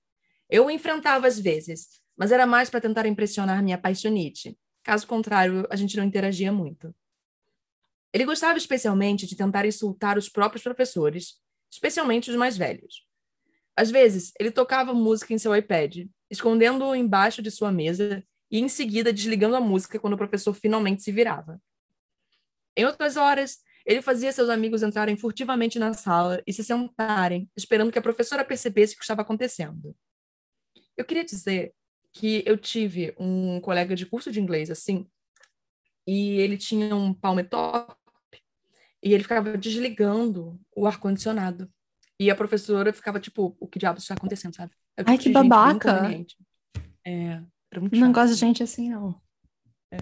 Eu 0.50 0.68
o 0.68 0.72
enfrentava 0.72 1.28
às 1.28 1.38
vezes, 1.38 2.02
mas 2.18 2.32
era 2.32 2.48
mais 2.48 2.70
para 2.70 2.80
tentar 2.80 3.06
impressionar 3.06 3.62
minha 3.62 3.78
paixonite. 3.78 4.58
Caso 4.82 5.06
contrário, 5.06 5.68
a 5.70 5.76
gente 5.76 5.98
não 5.98 6.06
interagia 6.06 6.54
muito. 6.54 6.96
Ele 8.14 8.24
gostava 8.24 8.58
especialmente 8.58 9.28
de 9.28 9.36
tentar 9.36 9.66
insultar 9.66 10.18
os 10.18 10.30
próprios 10.30 10.64
professores, 10.64 11.36
especialmente 11.70 12.32
os 12.32 12.38
mais 12.38 12.56
velhos. 12.58 13.06
Às 13.76 13.92
vezes, 13.92 14.32
ele 14.40 14.50
tocava 14.50 14.94
música 14.94 15.34
em 15.34 15.38
seu 15.38 15.56
iPad, 15.56 16.08
escondendo-o 16.30 16.96
embaixo 16.96 17.42
de 17.42 17.52
sua 17.52 17.72
mesa 17.72 18.24
e 18.50 18.60
em 18.60 18.70
seguida 18.70 19.12
desligando 19.12 19.56
a 19.56 19.62
música 19.62 20.00
quando 20.00 20.14
o 20.14 20.18
professor 20.18 20.54
finalmente 20.54 21.04
se 21.04 21.12
virava. 21.12 21.62
Em 22.76 22.86
outras 22.86 23.18
horas, 23.18 23.60
ele 23.86 24.02
fazia 24.02 24.32
seus 24.32 24.50
amigos 24.50 24.84
entrarem 24.84 25.18
furtivamente 25.18 25.80
na 25.80 25.94
sala 25.94 26.42
e 26.46 26.54
se 26.54 26.64
sentarem, 26.64 27.50
esperando 27.56 27.92
que 27.92 28.00
a 28.00 28.02
professora 28.02 28.46
percebesse 28.46 28.94
o 28.94 28.98
que 28.98 29.04
estava 29.04 29.22
acontecendo. 29.22 29.96
Eu 30.98 31.06
queria 31.06 31.24
dizer 31.24 31.74
que 32.12 32.44
eu 32.46 32.58
tive 32.58 33.16
um 33.18 33.62
colega 33.62 33.96
de 33.96 34.06
curso 34.06 34.32
de 34.32 34.40
inglês 34.40 34.70
assim, 34.70 35.08
e 36.08 36.40
ele 36.40 36.58
tinha 36.58 36.96
um 36.96 37.14
palm 37.14 37.40
top 37.44 37.96
e 39.04 39.14
ele 39.14 39.24
ficava 39.24 39.58
desligando 39.58 40.60
o 40.76 40.88
ar-condicionado 40.88 41.72
e 42.20 42.30
a 42.30 42.36
professora 42.36 42.92
ficava 42.92 43.20
tipo, 43.20 43.56
o 43.60 43.68
que 43.68 43.80
diabos 43.80 44.04
está 44.04 44.14
acontecendo, 44.14 44.56
sabe? 44.56 44.74
É 44.98 45.04
Ai, 45.06 45.18
que 45.18 45.30
babaca. 45.30 46.02
É, 47.06 47.42
não 47.92 48.12
gosto 48.12 48.34
de 48.34 48.40
gente 48.40 48.62
assim, 48.62 48.90
não. 48.90 49.22
É. 49.92 49.98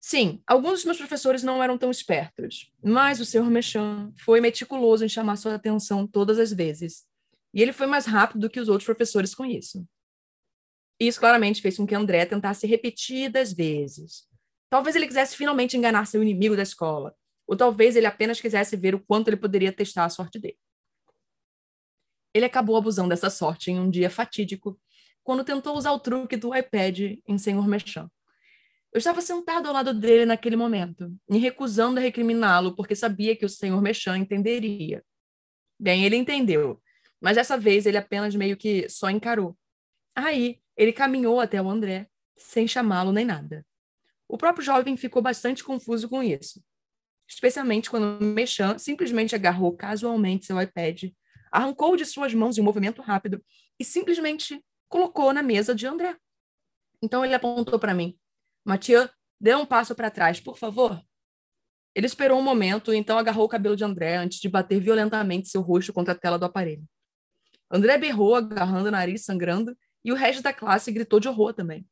Sim, 0.00 0.42
alguns 0.46 0.76
dos 0.76 0.84
meus 0.86 0.96
professores 0.96 1.42
não 1.42 1.62
eram 1.62 1.76
tão 1.76 1.90
espertos, 1.90 2.72
mas 2.82 3.20
o 3.20 3.24
senhor 3.26 3.50
Mechan 3.50 4.10
foi 4.24 4.40
meticuloso 4.40 5.04
em 5.04 5.08
chamar 5.08 5.36
sua 5.36 5.54
atenção 5.54 6.06
todas 6.06 6.38
as 6.38 6.52
vezes. 6.52 7.04
E 7.52 7.60
ele 7.60 7.72
foi 7.72 7.86
mais 7.86 8.06
rápido 8.06 8.40
do 8.40 8.50
que 8.50 8.58
os 8.58 8.68
outros 8.68 8.86
professores 8.86 9.34
com 9.34 9.44
isso. 9.44 9.86
Isso 10.98 11.20
claramente 11.20 11.60
fez 11.60 11.76
com 11.76 11.86
que 11.86 11.94
André 11.94 12.24
tentasse 12.24 12.66
repetidas 12.66 13.52
vezes. 13.52 14.26
Talvez 14.70 14.96
ele 14.96 15.06
quisesse 15.06 15.36
finalmente 15.36 15.76
enganar 15.76 16.06
seu 16.06 16.22
inimigo 16.22 16.56
da 16.56 16.62
escola, 16.62 17.14
ou 17.46 17.56
talvez 17.56 17.94
ele 17.94 18.06
apenas 18.06 18.40
quisesse 18.40 18.76
ver 18.76 18.94
o 18.94 19.00
quanto 19.00 19.28
ele 19.28 19.36
poderia 19.36 19.72
testar 19.72 20.06
a 20.06 20.10
sorte 20.10 20.38
dele. 20.38 20.58
Ele 22.32 22.46
acabou 22.46 22.76
abusando 22.76 23.08
dessa 23.10 23.28
sorte 23.28 23.70
em 23.70 23.78
um 23.78 23.90
dia 23.90 24.08
fatídico, 24.08 24.80
quando 25.22 25.44
tentou 25.44 25.76
usar 25.76 25.92
o 25.92 26.00
truque 26.00 26.36
do 26.36 26.54
iPad 26.56 27.18
em 27.26 27.36
Senhor 27.36 27.66
Merchan. 27.66 28.08
Eu 28.92 28.98
estava 28.98 29.20
sentado 29.20 29.68
ao 29.68 29.72
lado 29.72 29.94
dele 29.94 30.26
naquele 30.26 30.56
momento, 30.56 31.16
me 31.28 31.38
recusando 31.38 32.00
a 32.00 32.02
recriminá-lo, 32.02 32.74
porque 32.74 32.96
sabia 32.96 33.36
que 33.36 33.44
o 33.44 33.48
Senhor 33.48 33.80
Merchan 33.80 34.18
entenderia. 34.18 35.04
Bem, 35.78 36.04
ele 36.04 36.16
entendeu, 36.16 36.82
mas 37.20 37.36
dessa 37.36 37.56
vez 37.56 37.86
ele 37.86 37.96
apenas 37.96 38.34
meio 38.34 38.56
que 38.56 38.88
só 38.88 39.08
encarou. 39.08 39.56
Aí, 40.14 40.60
ele 40.76 40.92
caminhou 40.92 41.38
até 41.38 41.62
o 41.62 41.70
André, 41.70 42.08
sem 42.36 42.66
chamá-lo 42.66 43.12
nem 43.12 43.24
nada. 43.24 43.64
O 44.28 44.36
próprio 44.36 44.64
jovem 44.64 44.96
ficou 44.96 45.22
bastante 45.22 45.62
confuso 45.62 46.08
com 46.08 46.22
isso, 46.22 46.60
especialmente 47.28 47.88
quando 47.88 48.24
Mechan 48.24 48.76
simplesmente 48.76 49.36
agarrou 49.36 49.76
casualmente 49.76 50.46
seu 50.46 50.60
iPad, 50.60 51.04
arrancou 51.52 51.96
de 51.96 52.04
suas 52.04 52.34
mãos 52.34 52.58
em 52.58 52.60
um 52.60 52.64
movimento 52.64 53.02
rápido 53.02 53.44
e 53.78 53.84
simplesmente 53.84 54.64
colocou 54.88 55.32
na 55.32 55.42
mesa 55.42 55.74
de 55.74 55.86
André. 55.86 56.16
Então 57.00 57.24
ele 57.24 57.34
apontou 57.34 57.78
para 57.78 57.94
mim. 57.94 58.18
Mathieu, 58.64 59.08
dê 59.40 59.54
um 59.54 59.66
passo 59.66 59.94
para 59.94 60.10
trás, 60.10 60.40
por 60.40 60.58
favor. 60.58 61.00
Ele 61.94 62.06
esperou 62.06 62.38
um 62.38 62.42
momento 62.42 62.92
então 62.92 63.18
agarrou 63.18 63.44
o 63.44 63.48
cabelo 63.48 63.76
de 63.76 63.84
André 63.84 64.16
antes 64.16 64.38
de 64.38 64.48
bater 64.48 64.80
violentamente 64.80 65.48
seu 65.48 65.60
rosto 65.60 65.92
contra 65.92 66.12
a 66.12 66.16
tela 66.16 66.38
do 66.38 66.44
aparelho. 66.44 66.84
André 67.70 67.98
berrou, 67.98 68.34
agarrando 68.34 68.88
o 68.88 68.92
nariz, 68.92 69.24
sangrando, 69.24 69.76
e 70.04 70.12
o 70.12 70.14
resto 70.14 70.42
da 70.42 70.52
classe 70.52 70.90
gritou 70.90 71.20
de 71.20 71.28
horror 71.28 71.52
também. 71.52 71.86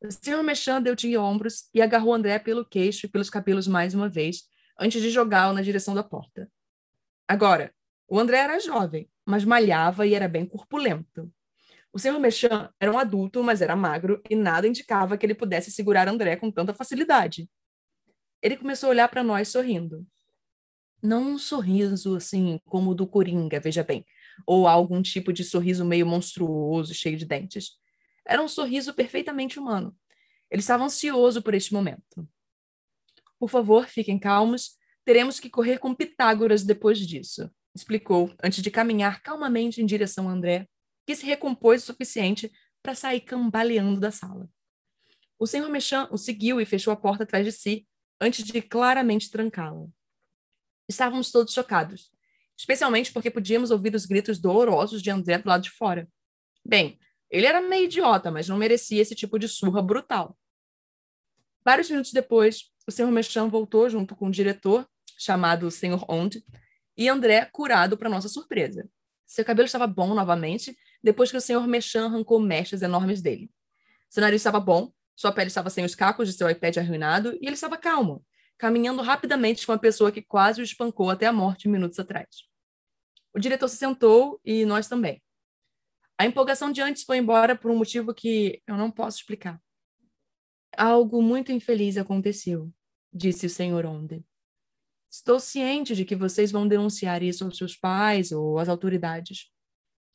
O 0.00 0.10
senhor 0.10 0.42
Mechan 0.42 0.82
deu 0.82 0.94
de 0.94 1.16
ombros 1.16 1.68
e 1.72 1.80
agarrou 1.80 2.14
André 2.14 2.38
pelo 2.38 2.64
queixo 2.64 3.06
e 3.06 3.08
pelos 3.08 3.30
cabelos 3.30 3.66
mais 3.66 3.94
uma 3.94 4.08
vez, 4.08 4.44
antes 4.78 5.00
de 5.00 5.10
jogá-lo 5.10 5.54
na 5.54 5.62
direção 5.62 5.94
da 5.94 6.02
porta. 6.02 6.50
Agora, 7.26 7.74
o 8.06 8.18
André 8.18 8.38
era 8.38 8.60
jovem, 8.60 9.08
mas 9.24 9.44
malhava 9.44 10.06
e 10.06 10.14
era 10.14 10.28
bem 10.28 10.44
corpulento. 10.44 11.32
O 11.94 11.98
senhor 12.00 12.18
Mechan 12.18 12.68
era 12.80 12.90
um 12.90 12.98
adulto, 12.98 13.40
mas 13.40 13.62
era 13.62 13.76
magro 13.76 14.20
e 14.28 14.34
nada 14.34 14.66
indicava 14.66 15.16
que 15.16 15.24
ele 15.24 15.34
pudesse 15.34 15.70
segurar 15.70 16.08
André 16.08 16.34
com 16.34 16.50
tanta 16.50 16.74
facilidade. 16.74 17.48
Ele 18.42 18.56
começou 18.56 18.88
a 18.88 18.90
olhar 18.90 19.08
para 19.08 19.22
nós 19.22 19.46
sorrindo. 19.46 20.04
Não 21.00 21.22
um 21.22 21.38
sorriso 21.38 22.16
assim 22.16 22.58
como 22.64 22.90
o 22.90 22.94
do 22.96 23.06
Coringa, 23.06 23.60
veja 23.60 23.84
bem, 23.84 24.04
ou 24.44 24.66
algum 24.66 25.00
tipo 25.00 25.32
de 25.32 25.44
sorriso 25.44 25.84
meio 25.84 26.04
monstruoso, 26.04 26.92
cheio 26.92 27.16
de 27.16 27.24
dentes. 27.24 27.78
Era 28.26 28.42
um 28.42 28.48
sorriso 28.48 28.92
perfeitamente 28.92 29.60
humano. 29.60 29.96
Ele 30.50 30.60
estava 30.60 30.82
ansioso 30.82 31.42
por 31.42 31.54
este 31.54 31.72
momento. 31.72 32.28
Por 33.38 33.48
favor, 33.48 33.86
fiquem 33.86 34.18
calmos. 34.18 34.76
Teremos 35.04 35.38
que 35.38 35.48
correr 35.48 35.78
com 35.78 35.94
Pitágoras 35.94 36.64
depois 36.64 36.98
disso, 36.98 37.48
explicou, 37.72 38.34
antes 38.42 38.60
de 38.60 38.70
caminhar 38.70 39.22
calmamente 39.22 39.80
em 39.80 39.86
direção 39.86 40.28
a 40.28 40.32
André, 40.32 40.68
que 41.06 41.14
se 41.14 41.26
recompôs 41.26 41.82
o 41.82 41.86
suficiente 41.86 42.50
para 42.82 42.94
sair 42.94 43.20
cambaleando 43.20 44.00
da 44.00 44.10
sala. 44.10 44.48
O 45.38 45.46
senhor 45.46 45.68
Mechan 45.68 46.08
o 46.10 46.18
seguiu 46.18 46.60
e 46.60 46.66
fechou 46.66 46.92
a 46.92 46.96
porta 46.96 47.24
atrás 47.24 47.44
de 47.44 47.52
si, 47.52 47.86
antes 48.20 48.44
de 48.44 48.62
claramente 48.62 49.30
trancá-la. 49.30 49.86
Estávamos 50.88 51.30
todos 51.30 51.52
chocados, 51.52 52.10
especialmente 52.56 53.12
porque 53.12 53.30
podíamos 53.30 53.70
ouvir 53.70 53.94
os 53.94 54.06
gritos 54.06 54.38
dolorosos 54.38 55.02
de 55.02 55.10
André 55.10 55.38
do 55.38 55.48
lado 55.48 55.62
de 55.62 55.70
fora. 55.70 56.08
Bem, 56.64 56.98
ele 57.30 57.46
era 57.46 57.60
meio 57.60 57.84
idiota, 57.84 58.30
mas 58.30 58.48
não 58.48 58.56
merecia 58.56 59.02
esse 59.02 59.14
tipo 59.14 59.38
de 59.38 59.48
surra 59.48 59.82
brutal. 59.82 60.38
Vários 61.64 61.90
minutos 61.90 62.12
depois, 62.12 62.70
o 62.86 62.92
Sr. 62.92 63.10
Mechan 63.10 63.48
voltou 63.48 63.88
junto 63.88 64.14
com 64.14 64.28
o 64.28 64.30
diretor, 64.30 64.86
chamado 65.18 65.70
Sr. 65.70 66.04
Ond, 66.08 66.44
e 66.96 67.08
André 67.08 67.46
curado 67.46 67.96
para 67.96 68.08
nossa 68.08 68.28
surpresa. 68.28 68.88
Seu 69.26 69.44
cabelo 69.44 69.66
estava 69.66 69.86
bom 69.86 70.14
novamente, 70.14 70.76
depois 71.04 71.30
que 71.30 71.36
o 71.36 71.40
Sr. 71.40 71.68
Mechan 71.68 72.06
arrancou 72.06 72.40
mechas 72.40 72.80
enormes 72.80 73.20
dele. 73.20 73.50
Seu 74.08 74.22
nariz 74.22 74.40
estava 74.40 74.58
bom, 74.58 74.90
sua 75.14 75.30
pele 75.30 75.48
estava 75.48 75.68
sem 75.68 75.84
os 75.84 75.94
cacos 75.94 76.26
de 76.26 76.32
seu 76.32 76.48
iPad 76.48 76.78
arruinado, 76.78 77.34
e 77.34 77.46
ele 77.46 77.52
estava 77.52 77.76
calmo, 77.76 78.24
caminhando 78.56 79.02
rapidamente 79.02 79.66
com 79.66 79.72
a 79.72 79.78
pessoa 79.78 80.10
que 80.10 80.22
quase 80.22 80.62
o 80.62 80.64
espancou 80.64 81.10
até 81.10 81.26
a 81.26 81.32
morte 81.32 81.68
minutos 81.68 81.98
atrás. 81.98 82.48
O 83.34 83.38
diretor 83.38 83.68
se 83.68 83.76
sentou 83.76 84.40
e 84.42 84.64
nós 84.64 84.88
também. 84.88 85.22
A 86.16 86.24
empolgação 86.24 86.72
de 86.72 86.80
antes 86.80 87.02
foi 87.02 87.18
embora 87.18 87.54
por 87.54 87.70
um 87.70 87.76
motivo 87.76 88.14
que 88.14 88.62
eu 88.66 88.76
não 88.76 88.90
posso 88.90 89.18
explicar. 89.18 89.60
Algo 90.74 91.20
muito 91.20 91.52
infeliz 91.52 91.98
aconteceu, 91.98 92.72
disse 93.12 93.44
o 93.44 93.50
Sr. 93.50 93.84
Onde. 93.84 94.24
Estou 95.10 95.38
ciente 95.38 95.94
de 95.94 96.04
que 96.04 96.16
vocês 96.16 96.50
vão 96.50 96.66
denunciar 96.66 97.22
isso 97.22 97.44
aos 97.44 97.58
seus 97.58 97.76
pais 97.76 98.32
ou 98.32 98.58
às 98.58 98.68
autoridades. 98.68 99.53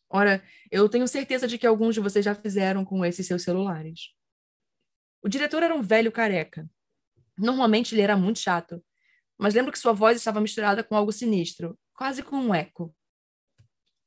Ora, 0.09 0.43
eu 0.71 0.89
tenho 0.89 1.07
certeza 1.07 1.47
de 1.47 1.57
que 1.57 1.67
alguns 1.67 1.93
de 1.93 2.01
vocês 2.01 2.25
já 2.25 2.33
fizeram 2.33 2.83
com 2.83 3.05
esses 3.05 3.27
seus 3.27 3.43
celulares. 3.43 4.09
O 5.21 5.29
diretor 5.29 5.61
era 5.61 5.75
um 5.75 5.81
velho 5.81 6.11
careca. 6.11 6.69
Normalmente 7.37 7.93
ele 7.93 8.01
era 8.01 8.17
muito 8.17 8.39
chato, 8.39 8.83
mas 9.37 9.53
lembro 9.53 9.71
que 9.71 9.79
sua 9.79 9.93
voz 9.93 10.17
estava 10.17 10.41
misturada 10.41 10.83
com 10.83 10.95
algo 10.95 11.11
sinistro, 11.11 11.77
quase 11.93 12.23
com 12.23 12.37
um 12.37 12.53
eco. 12.53 12.93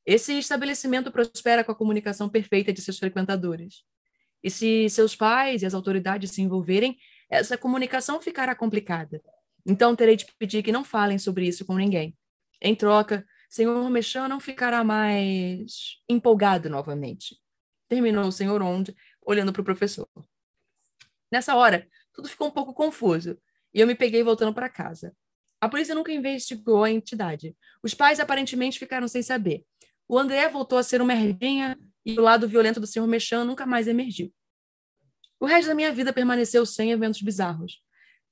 Esse 0.05 0.37
estabelecimento 0.37 1.13
prospera 1.13 1.63
com 1.63 1.71
a 1.71 1.75
comunicação 1.75 2.29
perfeita 2.29 2.73
de 2.73 2.83
seus 2.83 2.99
frequentadores. 2.99 3.85
E 4.43 4.51
se 4.51 4.91
seus 4.91 5.15
pais 5.15 5.63
e 5.63 5.67
as 5.67 5.75
autoridades 5.75 6.33
se 6.33 6.43
envolverem, 6.43 6.99
essa 7.31 7.57
comunicação 7.57 8.21
ficará 8.21 8.55
complicada. 8.55 9.23
Então 9.65 9.95
terei 9.95 10.17
de 10.17 10.27
pedir 10.39 10.63
que 10.63 10.73
não 10.73 10.85
falem 10.85 11.19
sobre 11.19 11.47
isso 11.47 11.65
com 11.65 11.77
ninguém. 11.77 12.17
Em 12.61 12.75
troca, 12.75 13.25
senhor 13.53 13.91
Mechan 13.91 14.29
não 14.29 14.41
ficará 14.41 14.83
mais 14.83 15.99
empolgado 16.09 16.71
novamente. 16.71 17.39
Terminou 17.87 18.25
o 18.25 18.33
senhor 18.33 18.63
Onde, 18.63 18.97
olhando 19.21 19.53
para 19.53 19.61
o 19.61 19.65
professor. 19.65 20.09
Nessa 21.31 21.55
hora, 21.55 21.87
tudo 22.15 22.29
ficou 22.29 22.49
um 22.49 22.51
pouco 22.51 22.73
confuso 22.73 23.39
e 23.75 23.81
eu 23.81 23.87
me 23.87 23.95
peguei 23.95 24.23
voltando 24.23 24.55
para 24.55 24.71
casa. 24.71 25.15
A 25.61 25.69
polícia 25.69 25.95
nunca 25.95 26.11
investigou 26.11 26.83
a 26.83 26.91
entidade. 26.91 27.55
Os 27.83 27.93
pais 27.93 28.19
aparentemente 28.19 28.79
ficaram 28.79 29.07
sem 29.07 29.23
saber. 29.23 29.67
O 30.09 30.19
André 30.19 30.49
voltou 30.49 30.79
a 30.79 30.83
ser 30.83 31.03
uma 31.03 31.15
merdinha 31.15 31.79
e 32.07 32.19
o 32.19 32.23
lado 32.23 32.49
violento 32.49 32.81
do 32.81 32.87
senhor 32.87 33.07
Mechan 33.07 33.45
nunca 33.45 33.67
mais 33.67 33.87
emergiu. 33.87 34.33
O 35.39 35.45
resto 35.45 35.69
da 35.69 35.75
minha 35.75 35.93
vida 35.93 36.11
permaneceu 36.11 36.65
sem 36.65 36.91
eventos 36.91 37.21
bizarros. 37.21 37.82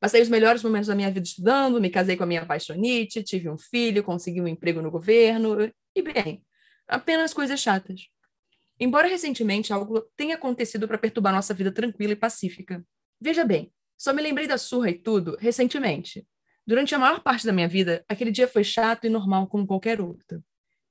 Passei 0.00 0.22
os 0.22 0.30
melhores 0.30 0.62
momentos 0.62 0.88
da 0.88 0.94
minha 0.94 1.10
vida 1.10 1.26
estudando, 1.26 1.78
me 1.78 1.90
casei 1.90 2.16
com 2.16 2.24
a 2.24 2.26
minha 2.26 2.40
apaixonite, 2.40 3.22
tive 3.22 3.50
um 3.50 3.58
filho, 3.58 4.02
consegui 4.02 4.40
um 4.40 4.48
emprego 4.48 4.80
no 4.80 4.90
governo, 4.90 5.70
e 5.94 6.02
bem, 6.02 6.42
apenas 6.88 7.34
coisas 7.34 7.60
chatas. 7.60 8.08
Embora 8.78 9.06
recentemente 9.06 9.74
algo 9.74 10.00
tenha 10.16 10.36
acontecido 10.36 10.88
para 10.88 10.96
perturbar 10.96 11.34
nossa 11.34 11.52
vida 11.52 11.70
tranquila 11.70 12.14
e 12.14 12.16
pacífica. 12.16 12.82
Veja 13.20 13.44
bem, 13.44 13.70
só 13.98 14.14
me 14.14 14.22
lembrei 14.22 14.46
da 14.46 14.56
surra 14.56 14.88
e 14.88 14.94
tudo 14.94 15.36
recentemente. 15.38 16.26
Durante 16.66 16.94
a 16.94 16.98
maior 16.98 17.20
parte 17.20 17.44
da 17.44 17.52
minha 17.52 17.68
vida, 17.68 18.02
aquele 18.08 18.30
dia 18.30 18.48
foi 18.48 18.64
chato 18.64 19.04
e 19.04 19.10
normal 19.10 19.48
como 19.48 19.66
qualquer 19.66 20.00
outro. 20.00 20.42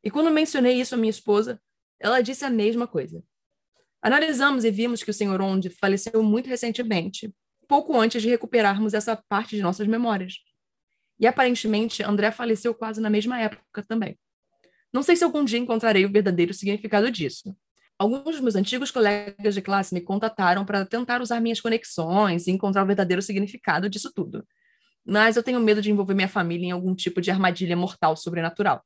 E 0.04 0.12
quando 0.12 0.30
mencionei 0.30 0.80
isso 0.80 0.94
à 0.94 0.98
minha 0.98 1.10
esposa, 1.10 1.60
ela 2.00 2.22
disse 2.22 2.46
a 2.46 2.50
mesma 2.50 2.86
coisa. 2.86 3.24
Analisamos 4.02 4.64
e 4.64 4.72
vimos 4.72 5.02
que 5.02 5.10
o 5.10 5.14
Sr. 5.14 5.42
Onde 5.42 5.70
faleceu 5.72 6.22
muito 6.22 6.48
recentemente, 6.48 7.34
pouco 7.70 7.96
antes 7.96 8.20
de 8.24 8.28
recuperarmos 8.28 8.96
essa 8.96 9.16
parte 9.30 9.56
de 9.56 9.62
nossas 9.62 9.88
memórias. 9.88 10.40
E 11.20 11.28
aparentemente, 11.28 12.02
André 12.02 12.32
faleceu 12.32 12.74
quase 12.74 13.00
na 13.00 13.12
mesma 13.12 13.40
época 13.40 13.84
também. 13.88 14.18
Não 14.92 15.04
sei 15.04 15.16
se 15.16 15.24
algum 15.24 15.46
dia 15.46 15.60
encontrarei 15.60 16.04
o 16.04 16.12
verdadeiro 16.12 16.52
significado 16.52 17.12
disso. 17.12 17.56
Alguns 17.98 18.24
dos 18.24 18.40
meus 18.40 18.56
antigos 18.56 18.90
colegas 18.90 19.54
de 19.54 19.62
classe 19.62 19.94
me 19.94 20.02
contataram 20.02 20.66
para 20.66 20.84
tentar 20.84 21.22
usar 21.22 21.40
minhas 21.40 21.62
conexões 21.62 22.48
e 22.48 22.52
encontrar 22.52 22.84
o 22.84 22.88
verdadeiro 22.88 23.22
significado 23.22 23.88
disso 23.88 24.12
tudo. 24.16 24.44
Mas 25.06 25.36
eu 25.38 25.44
tenho 25.44 25.60
medo 25.60 25.82
de 25.82 25.92
envolver 25.92 26.16
minha 26.16 26.28
família 26.28 26.68
em 26.68 26.72
algum 26.72 26.96
tipo 26.96 27.22
de 27.22 27.30
armadilha 27.30 27.78
mortal 27.78 28.16
sobrenatural. 28.16 28.84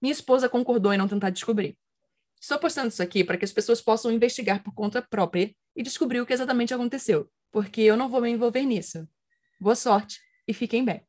Minha 0.00 0.12
esposa 0.12 0.48
concordou 0.48 0.92
em 0.94 0.96
não 0.96 1.08
tentar 1.08 1.28
descobrir. 1.28 1.76
Estou 2.40 2.58
postando 2.58 2.88
isso 2.88 3.02
aqui 3.02 3.22
para 3.24 3.36
que 3.36 3.44
as 3.44 3.52
pessoas 3.52 3.82
possam 3.82 4.10
investigar 4.10 4.62
por 4.62 4.72
conta 4.72 5.02
própria 5.02 5.54
e 5.74 5.82
descobrir 5.82 6.20
o 6.20 6.26
que 6.26 6.32
exatamente 6.32 6.72
aconteceu, 6.72 7.28
porque 7.50 7.80
eu 7.80 7.96
não 7.96 8.08
vou 8.08 8.20
me 8.20 8.30
envolver 8.30 8.62
nisso. 8.62 9.08
Boa 9.60 9.74
sorte 9.74 10.20
e 10.46 10.52
fiquem 10.52 10.84
bem. 10.84 11.02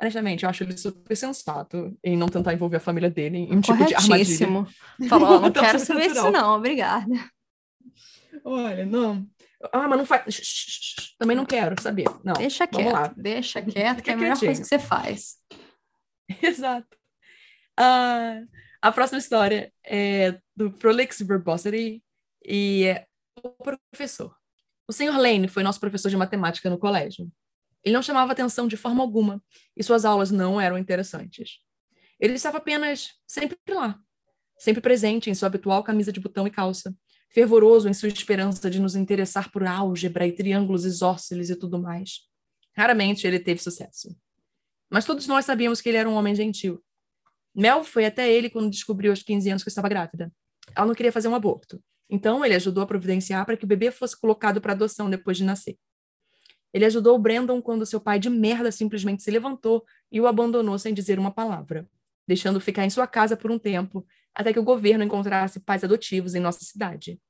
Honestamente, 0.00 0.42
eu 0.44 0.50
acho 0.50 0.64
ele 0.64 0.76
super 0.76 1.16
sensato 1.16 1.96
em 2.02 2.16
não 2.16 2.28
tentar 2.28 2.52
envolver 2.52 2.76
a 2.76 2.80
família 2.80 3.08
dele 3.08 3.38
em 3.38 3.56
um 3.56 3.60
tipo 3.60 3.84
de 3.84 3.94
armadilha. 3.94 4.48
Falou, 5.08 5.40
não 5.40 5.50
quero 5.52 5.78
saber 5.78 6.06
isso 6.06 6.30
não, 6.30 6.56
obrigada. 6.56 7.06
Olha, 8.44 8.84
não. 8.84 9.26
Ah, 9.72 9.88
mas 9.88 9.98
não 9.98 10.04
faz. 10.04 11.14
Também 11.18 11.36
não 11.36 11.46
quero 11.46 11.80
saber. 11.80 12.04
Não. 12.22 12.34
Deixa 12.34 12.66
quieto. 12.66 12.92
Lá. 12.92 13.14
Deixa 13.16 13.62
quieto, 13.62 14.02
que 14.02 14.10
é 14.10 14.12
a 14.12 14.16
melhor 14.16 14.38
coisa 14.38 14.60
que 14.60 14.66
você 14.66 14.78
faz. 14.78 15.36
Exato. 16.42 16.96
Uh, 17.78 18.46
a 18.82 18.92
próxima 18.92 19.18
história 19.18 19.72
é 19.84 20.38
do 20.54 20.70
Prolix 20.70 21.20
Verbosity 21.20 22.02
e 22.44 22.84
é 22.84 23.06
o 23.42 23.50
professor. 23.50 24.36
O 24.86 24.92
senhor 24.92 25.16
Lane 25.16 25.48
foi 25.48 25.62
nosso 25.62 25.80
professor 25.80 26.08
de 26.08 26.16
matemática 26.16 26.68
no 26.68 26.78
colégio. 26.78 27.30
Ele 27.82 27.94
não 27.94 28.02
chamava 28.02 28.32
atenção 28.32 28.66
de 28.66 28.76
forma 28.76 29.02
alguma 29.02 29.42
e 29.76 29.82
suas 29.82 30.04
aulas 30.04 30.30
não 30.30 30.60
eram 30.60 30.78
interessantes. 30.78 31.60
Ele 32.18 32.34
estava 32.34 32.58
apenas 32.58 33.10
sempre 33.26 33.58
lá, 33.68 33.98
sempre 34.58 34.80
presente 34.80 35.28
em 35.28 35.34
sua 35.34 35.48
habitual 35.48 35.82
camisa 35.82 36.12
de 36.12 36.20
botão 36.20 36.46
e 36.46 36.50
calça, 36.50 36.94
fervoroso 37.30 37.88
em 37.88 37.94
sua 37.94 38.08
esperança 38.08 38.70
de 38.70 38.80
nos 38.80 38.94
interessar 38.94 39.50
por 39.50 39.66
álgebra 39.66 40.26
e 40.26 40.32
triângulos 40.32 40.84
isósceles 40.84 41.50
e 41.50 41.56
tudo 41.56 41.80
mais. 41.80 42.20
Raramente 42.76 43.26
ele 43.26 43.38
teve 43.38 43.62
sucesso. 43.62 44.16
Mas 44.90 45.04
todos 45.04 45.26
nós 45.26 45.44
sabíamos 45.44 45.80
que 45.80 45.88
ele 45.88 45.98
era 45.98 46.08
um 46.08 46.14
homem 46.14 46.34
gentil. 46.34 46.82
Mel 47.54 47.84
foi 47.84 48.04
até 48.04 48.32
ele 48.32 48.50
quando 48.50 48.70
descobriu 48.70 49.12
aos 49.12 49.22
15 49.22 49.50
anos 49.50 49.62
que 49.62 49.68
estava 49.68 49.88
grávida. 49.88 50.32
Ela 50.74 50.86
não 50.86 50.94
queria 50.94 51.12
fazer 51.12 51.28
um 51.28 51.34
aborto. 51.34 51.82
Então, 52.08 52.44
ele 52.44 52.54
ajudou 52.54 52.82
a 52.82 52.86
providenciar 52.86 53.44
para 53.44 53.56
que 53.56 53.64
o 53.64 53.68
bebê 53.68 53.90
fosse 53.90 54.18
colocado 54.18 54.60
para 54.60 54.72
adoção 54.72 55.08
depois 55.08 55.36
de 55.36 55.44
nascer. 55.44 55.78
Ele 56.72 56.84
ajudou 56.84 57.14
o 57.14 57.18
Brandon 57.18 57.62
quando 57.62 57.86
seu 57.86 58.00
pai 58.00 58.18
de 58.18 58.28
merda 58.28 58.72
simplesmente 58.72 59.22
se 59.22 59.30
levantou 59.30 59.84
e 60.10 60.20
o 60.20 60.26
abandonou 60.26 60.78
sem 60.78 60.92
dizer 60.92 61.18
uma 61.18 61.30
palavra, 61.30 61.88
deixando 62.26 62.60
ficar 62.60 62.84
em 62.84 62.90
sua 62.90 63.06
casa 63.06 63.36
por 63.36 63.50
um 63.50 63.58
tempo, 63.58 64.04
até 64.34 64.52
que 64.52 64.58
o 64.58 64.64
governo 64.64 65.04
encontrasse 65.04 65.60
pais 65.60 65.84
adotivos 65.84 66.34
em 66.34 66.40
nossa 66.40 66.64
cidade. 66.64 67.20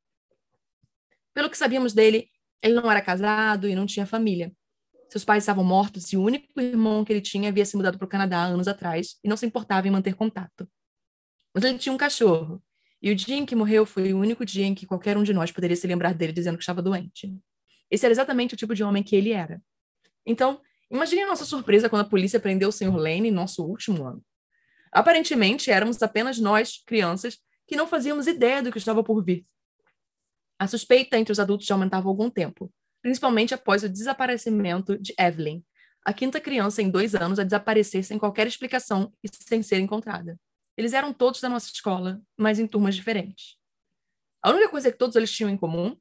Pelo 1.34 1.50
que 1.50 1.58
sabíamos 1.58 1.92
dele, 1.92 2.30
ele 2.62 2.72
não 2.72 2.90
era 2.90 3.02
casado 3.02 3.68
e 3.68 3.74
não 3.74 3.84
tinha 3.84 4.06
família. 4.06 4.50
Seus 5.10 5.24
pais 5.24 5.42
estavam 5.42 5.62
mortos 5.62 6.10
e 6.12 6.16
o 6.16 6.22
único 6.22 6.58
irmão 6.58 7.04
que 7.04 7.12
ele 7.12 7.20
tinha 7.20 7.50
havia 7.50 7.66
se 7.66 7.76
mudado 7.76 7.98
para 7.98 8.06
o 8.06 8.08
Canadá 8.08 8.42
anos 8.44 8.66
atrás 8.66 9.18
e 9.22 9.28
não 9.28 9.36
se 9.36 9.44
importava 9.44 9.86
em 9.86 9.90
manter 9.90 10.14
contato. 10.14 10.66
Mas 11.52 11.64
ele 11.64 11.78
tinha 11.78 11.92
um 11.92 11.98
cachorro, 11.98 12.62
e 13.05 13.11
o 13.11 13.14
dia 13.14 13.36
em 13.36 13.44
que 13.44 13.55
morreu 13.55 13.84
foi 13.84 14.14
o 14.14 14.18
único 14.18 14.46
dia 14.46 14.64
em 14.64 14.74
que 14.74 14.86
qualquer 14.86 15.18
um 15.18 15.22
de 15.22 15.34
nós 15.34 15.52
poderia 15.52 15.76
se 15.76 15.86
lembrar 15.86 16.14
dele 16.14 16.32
dizendo 16.32 16.57
que 16.57 16.62
estava 16.62 16.80
doente. 16.80 17.38
Esse 17.90 18.07
era 18.07 18.12
exatamente 18.14 18.55
o 18.55 18.57
tipo 18.57 18.74
de 18.74 18.82
homem 18.82 19.02
que 19.02 19.14
ele 19.14 19.30
era. 19.30 19.62
Então, 20.24 20.59
imagine 20.90 21.20
a 21.20 21.26
nossa 21.26 21.44
surpresa 21.44 21.90
quando 21.90 22.00
a 22.00 22.09
polícia 22.09 22.40
prendeu 22.40 22.70
o 22.70 22.72
Sr. 22.72 22.96
Lane 22.96 23.28
em 23.28 23.30
nosso 23.30 23.62
último 23.62 24.07
ano. 24.07 24.24
Aparentemente, 24.90 25.70
éramos 25.70 26.02
apenas 26.02 26.38
nós, 26.38 26.82
crianças, 26.86 27.38
que 27.66 27.76
não 27.76 27.86
fazíamos 27.86 28.26
ideia 28.26 28.62
do 28.62 28.72
que 28.72 28.78
estava 28.78 29.05
por 29.05 29.22
vir. 29.22 29.44
A 30.59 30.66
suspeita 30.66 31.18
entre 31.18 31.30
os 31.30 31.38
adultos 31.38 31.66
já 31.66 31.74
aumentava 31.74 32.09
há 32.09 32.11
algum 32.11 32.30
tempo, 32.30 32.72
principalmente 33.02 33.52
após 33.52 33.82
o 33.82 33.88
desaparecimento 33.88 34.96
de 34.98 35.12
Evelyn, 35.18 35.62
a 36.07 36.14
quinta 36.14 36.40
criança 36.40 36.80
em 36.80 36.88
dois 36.88 37.14
anos 37.14 37.38
a 37.38 37.44
desaparecer 37.44 38.02
sem 38.02 38.18
qualquer 38.18 38.46
explicação 38.46 39.12
e 39.22 39.28
sem 39.28 39.62
ser 39.62 39.78
encontrada. 39.78 40.40
Eles 40.76 40.92
eram 40.92 41.12
todos 41.12 41.40
da 41.40 41.48
nossa 41.48 41.70
escola, 41.70 42.20
mas 42.36 42.58
em 42.58 42.66
turmas 42.66 42.94
diferentes. 42.94 43.56
A 44.42 44.50
única 44.50 44.68
coisa 44.68 44.90
que 44.90 44.98
todos 44.98 45.16
eles 45.16 45.32
tinham 45.32 45.50
em 45.50 45.56
comum, 45.56 45.96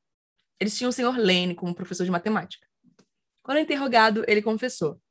eles 0.59 0.77
tinham 0.77 0.89
o 0.89 0.93
Sr. 0.93 1.17
Lane 1.17 1.55
como 1.55 1.75
professor 1.75 2.03
de 2.03 2.11
matemática. 2.11 2.67
Quando 3.41 3.59
interrogado, 3.59 4.23
ele 4.27 4.41
confessou. 4.41 5.01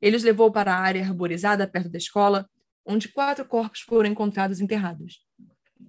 Ele 0.00 0.16
os 0.16 0.22
levou 0.22 0.50
para 0.50 0.74
a 0.74 0.78
área 0.78 1.02
arborizada 1.02 1.66
perto 1.66 1.88
da 1.88 1.98
escola, 1.98 2.48
onde 2.84 3.08
quatro 3.08 3.44
corpos 3.44 3.80
foram 3.80 4.10
encontrados 4.10 4.60
enterrados. 4.60 5.24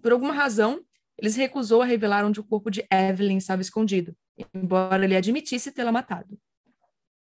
Por 0.02 0.12
alguma 0.12 0.34
razão, 0.34 0.84
ele 1.18 1.30
se 1.30 1.40
recusou 1.40 1.82
a 1.82 1.86
revelar 1.86 2.26
onde 2.26 2.40
o 2.40 2.44
corpo 2.44 2.70
de 2.70 2.86
Evelyn 2.92 3.38
estava 3.38 3.62
escondido, 3.62 4.16
embora 4.54 5.04
ele 5.04 5.16
admitisse 5.16 5.72
tê-la 5.72 5.92
matado. 5.92 6.40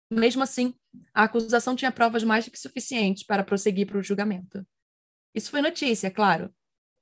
Mesmo 0.09 0.43
assim, 0.43 0.73
a 1.13 1.23
acusação 1.23 1.75
tinha 1.75 1.91
provas 1.91 2.23
mais 2.23 2.45
do 2.45 2.51
que 2.51 2.59
suficientes 2.59 3.23
para 3.23 3.43
prosseguir 3.43 3.87
para 3.87 3.97
o 3.97 4.03
julgamento. 4.03 4.65
Isso 5.33 5.49
foi 5.49 5.61
notícia, 5.61 6.11
claro, 6.11 6.53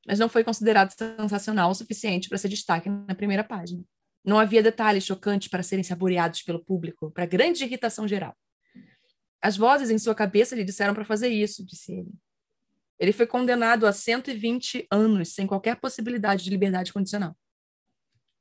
mas 0.05 0.19
não 0.19 0.29
foi 0.29 0.43
considerado 0.43 0.91
sensacional 0.91 1.71
o 1.71 1.75
suficiente 1.75 2.29
para 2.29 2.37
ser 2.37 2.49
destaque 2.49 2.89
na 2.89 3.15
primeira 3.15 3.43
página. 3.43 3.83
Não 4.23 4.39
havia 4.39 4.61
detalhes 4.61 5.05
chocantes 5.05 5.47
para 5.47 5.63
serem 5.63 5.83
saboreados 5.83 6.41
pelo 6.41 6.63
público, 6.63 7.11
para 7.11 7.25
grande 7.25 7.63
irritação 7.63 8.07
geral. 8.07 8.35
As 9.41 9.55
vozes 9.55 9.89
em 9.89 9.97
sua 9.97 10.13
cabeça 10.13 10.55
lhe 10.55 10.63
disseram 10.63 10.93
para 10.93 11.05
fazer 11.05 11.29
isso, 11.29 11.65
disse 11.65 11.93
ele. 11.93 12.11
Ele 12.99 13.13
foi 13.13 13.25
condenado 13.25 13.87
a 13.87 13.93
120 13.93 14.85
anos 14.91 15.29
sem 15.29 15.47
qualquer 15.47 15.77
possibilidade 15.77 16.43
de 16.43 16.49
liberdade 16.49 16.91
condicional. 16.91 17.35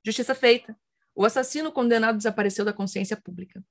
Justiça 0.04 0.34
feita. 0.34 0.76
O 1.14 1.24
assassino 1.24 1.70
condenado 1.70 2.16
desapareceu 2.16 2.64
da 2.64 2.72
consciência 2.72 3.16
pública. 3.16 3.64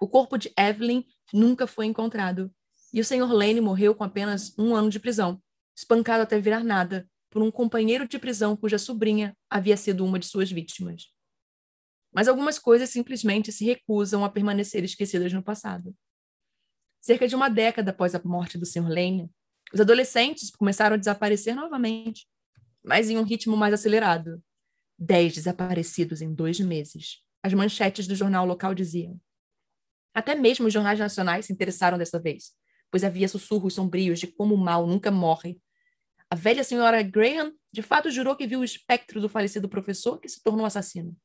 O 0.00 0.08
corpo 0.08 0.38
de 0.38 0.50
Evelyn 0.58 1.04
nunca 1.32 1.66
foi 1.66 1.84
encontrado 1.84 2.50
e 2.92 3.00
o 3.00 3.04
Sr. 3.04 3.32
Lane 3.32 3.60
morreu 3.60 3.94
com 3.94 4.04
apenas 4.04 4.52
um 4.58 4.74
ano 4.74 4.90
de 4.90 4.98
prisão, 4.98 5.40
espancado 5.76 6.22
até 6.22 6.40
virar 6.40 6.64
nada, 6.64 7.08
por 7.30 7.42
um 7.42 7.50
companheiro 7.50 8.08
de 8.08 8.18
prisão 8.18 8.56
cuja 8.56 8.78
sobrinha 8.78 9.36
havia 9.48 9.76
sido 9.76 10.04
uma 10.04 10.18
de 10.18 10.26
suas 10.26 10.50
vítimas. 10.50 11.12
Mas 12.12 12.26
algumas 12.26 12.58
coisas 12.58 12.90
simplesmente 12.90 13.52
se 13.52 13.64
recusam 13.64 14.24
a 14.24 14.28
permanecer 14.28 14.82
esquecidas 14.82 15.32
no 15.32 15.42
passado. 15.42 15.94
Cerca 17.00 17.28
de 17.28 17.36
uma 17.36 17.48
década 17.48 17.92
após 17.92 18.14
a 18.14 18.20
morte 18.24 18.58
do 18.58 18.66
Sr. 18.66 18.88
Lane, 18.88 19.30
os 19.72 19.80
adolescentes 19.80 20.50
começaram 20.50 20.94
a 20.94 20.98
desaparecer 20.98 21.54
novamente, 21.54 22.26
mas 22.82 23.08
em 23.08 23.16
um 23.16 23.22
ritmo 23.22 23.56
mais 23.56 23.72
acelerado. 23.72 24.42
Dez 24.98 25.32
desaparecidos 25.34 26.20
em 26.20 26.34
dois 26.34 26.58
meses. 26.58 27.22
As 27.42 27.54
manchetes 27.54 28.06
do 28.06 28.14
jornal 28.14 28.44
local 28.44 28.74
diziam. 28.74 29.18
Até 30.12 30.34
mesmo 30.34 30.66
os 30.66 30.72
jornais 30.72 30.98
nacionais 30.98 31.46
se 31.46 31.52
interessaram 31.52 31.96
dessa 31.96 32.18
vez, 32.18 32.52
pois 32.90 33.04
havia 33.04 33.28
sussurros 33.28 33.74
sombrios 33.74 34.18
de 34.18 34.26
como 34.26 34.54
o 34.54 34.58
mal 34.58 34.86
nunca 34.86 35.10
morre. 35.10 35.60
A 36.28 36.34
velha 36.34 36.64
senhora 36.64 37.02
Graham 37.02 37.52
de 37.72 37.82
fato 37.82 38.10
jurou 38.10 38.36
que 38.36 38.46
viu 38.46 38.60
o 38.60 38.64
espectro 38.64 39.20
do 39.20 39.28
falecido 39.28 39.68
professor 39.68 40.18
que 40.18 40.28
se 40.28 40.42
tornou 40.42 40.66
assassino, 40.66 41.16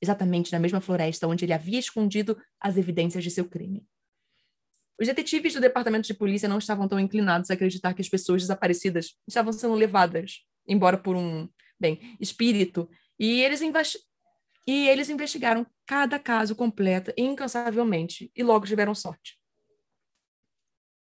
exatamente 0.00 0.52
na 0.52 0.58
mesma 0.58 0.80
floresta 0.80 1.26
onde 1.26 1.44
ele 1.44 1.52
havia 1.52 1.78
escondido 1.78 2.36
as 2.58 2.76
evidências 2.76 3.22
de 3.22 3.30
seu 3.30 3.48
crime. 3.48 3.86
Os 5.00 5.06
detetives 5.06 5.54
do 5.54 5.60
departamento 5.60 6.06
de 6.06 6.12
polícia 6.12 6.48
não 6.48 6.58
estavam 6.58 6.86
tão 6.86 7.00
inclinados 7.00 7.50
a 7.50 7.54
acreditar 7.54 7.94
que 7.94 8.02
as 8.02 8.08
pessoas 8.08 8.42
desaparecidas 8.42 9.16
estavam 9.26 9.50
sendo 9.50 9.72
levadas, 9.74 10.44
embora 10.68 10.98
por 10.98 11.16
um, 11.16 11.48
bem, 11.80 12.16
espírito, 12.20 12.86
e 13.18 13.40
eles, 13.40 13.62
e 14.66 14.88
eles 14.88 15.08
investigaram 15.08 15.66
cada 15.86 16.18
caso 16.18 16.54
completa 16.54 17.14
incansavelmente 17.16 18.30
e 18.36 18.42
logo 18.42 18.66
tiveram 18.66 18.94
sorte. 18.94 19.39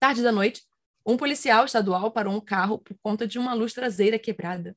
Tarde 0.03 0.21
da 0.21 0.33
noite, 0.33 0.61
um 1.05 1.15
policial 1.15 1.63
estadual 1.63 2.11
parou 2.11 2.35
um 2.35 2.41
carro 2.41 2.77
por 2.77 2.93
conta 3.01 3.25
de 3.25 3.39
uma 3.39 3.53
luz 3.53 3.71
traseira 3.71 4.19
quebrada. 4.19 4.75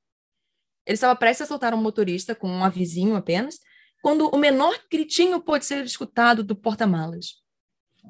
Ele 0.87 0.95
estava 0.95 1.17
prestes 1.17 1.43
a 1.43 1.49
soltar 1.49 1.75
um 1.75 1.83
motorista 1.83 2.33
com 2.33 2.49
um 2.49 2.63
avizinho 2.63 3.17
apenas, 3.17 3.59
quando 4.01 4.29
o 4.29 4.39
menor 4.39 4.79
gritinho 4.89 5.41
pôde 5.41 5.67
ser 5.67 5.85
escutado 5.85 6.45
do 6.45 6.55
porta-malas. 6.55 7.43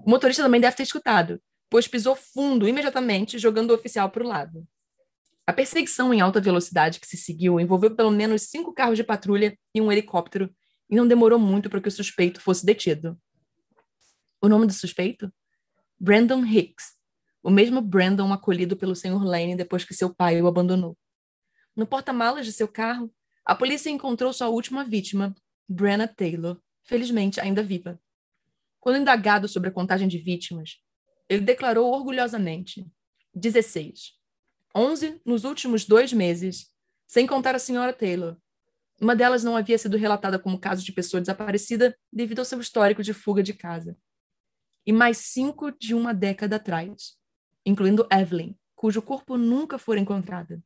O 0.04 0.10
motorista 0.10 0.42
também 0.42 0.60
deve 0.60 0.76
ter 0.76 0.82
escutado, 0.82 1.40
pois 1.70 1.88
pisou 1.88 2.14
fundo 2.14 2.68
imediatamente, 2.68 3.38
jogando 3.38 3.70
o 3.70 3.74
oficial 3.74 4.10
para 4.10 4.22
o 4.22 4.28
lado. 4.28 4.68
A 5.46 5.54
perseguição 5.54 6.12
em 6.12 6.20
alta 6.20 6.38
velocidade 6.38 7.00
que 7.00 7.06
se 7.06 7.16
seguiu 7.16 7.58
envolveu 7.58 7.96
pelo 7.96 8.10
menos 8.10 8.42
cinco 8.42 8.74
carros 8.74 8.98
de 8.98 9.02
patrulha 9.02 9.58
e 9.74 9.80
um 9.80 9.90
helicóptero, 9.90 10.54
e 10.90 10.94
não 10.94 11.08
demorou 11.08 11.38
muito 11.38 11.70
para 11.70 11.80
que 11.80 11.88
o 11.88 11.90
suspeito 11.90 12.42
fosse 12.42 12.66
detido. 12.66 13.18
O 14.38 14.50
nome 14.50 14.66
do 14.66 14.74
suspeito? 14.74 15.32
Brandon 15.98 16.44
Hicks, 16.44 16.95
o 17.46 17.50
mesmo 17.50 17.80
Brandon 17.80 18.32
acolhido 18.32 18.76
pelo 18.76 18.96
Sr. 18.96 19.22
Lane 19.22 19.54
depois 19.54 19.84
que 19.84 19.94
seu 19.94 20.12
pai 20.12 20.42
o 20.42 20.48
abandonou. 20.48 20.98
No 21.76 21.86
porta-malas 21.86 22.44
de 22.44 22.52
seu 22.52 22.66
carro, 22.66 23.08
a 23.44 23.54
polícia 23.54 23.88
encontrou 23.88 24.32
sua 24.32 24.48
última 24.48 24.82
vítima, 24.82 25.32
Brenna 25.68 26.08
Taylor, 26.08 26.60
felizmente 26.82 27.40
ainda 27.40 27.62
viva. 27.62 28.00
Quando 28.80 28.98
indagado 28.98 29.46
sobre 29.46 29.68
a 29.68 29.72
contagem 29.72 30.08
de 30.08 30.18
vítimas, 30.18 30.82
ele 31.28 31.42
declarou 31.42 31.94
orgulhosamente: 31.94 32.84
16. 33.32 34.14
11 34.74 35.20
nos 35.24 35.44
últimos 35.44 35.84
dois 35.84 36.12
meses, 36.12 36.72
sem 37.06 37.28
contar 37.28 37.54
a 37.54 37.60
senhora 37.60 37.92
Taylor. 37.92 38.36
Uma 39.00 39.14
delas 39.14 39.44
não 39.44 39.56
havia 39.56 39.78
sido 39.78 39.96
relatada 39.96 40.36
como 40.36 40.58
caso 40.58 40.84
de 40.84 40.90
pessoa 40.90 41.20
desaparecida 41.20 41.96
devido 42.12 42.40
ao 42.40 42.44
seu 42.44 42.58
histórico 42.58 43.04
de 43.04 43.14
fuga 43.14 43.40
de 43.40 43.54
casa. 43.54 43.96
E 44.84 44.92
mais 44.92 45.18
cinco 45.18 45.70
de 45.70 45.94
uma 45.94 46.12
década 46.12 46.56
atrás, 46.56 47.16
incluindo 47.66 48.06
Evelyn, 48.10 48.54
cujo 48.74 49.02
corpo 49.02 49.36
nunca 49.36 49.76
foi 49.76 49.98
encontrado. 49.98 50.62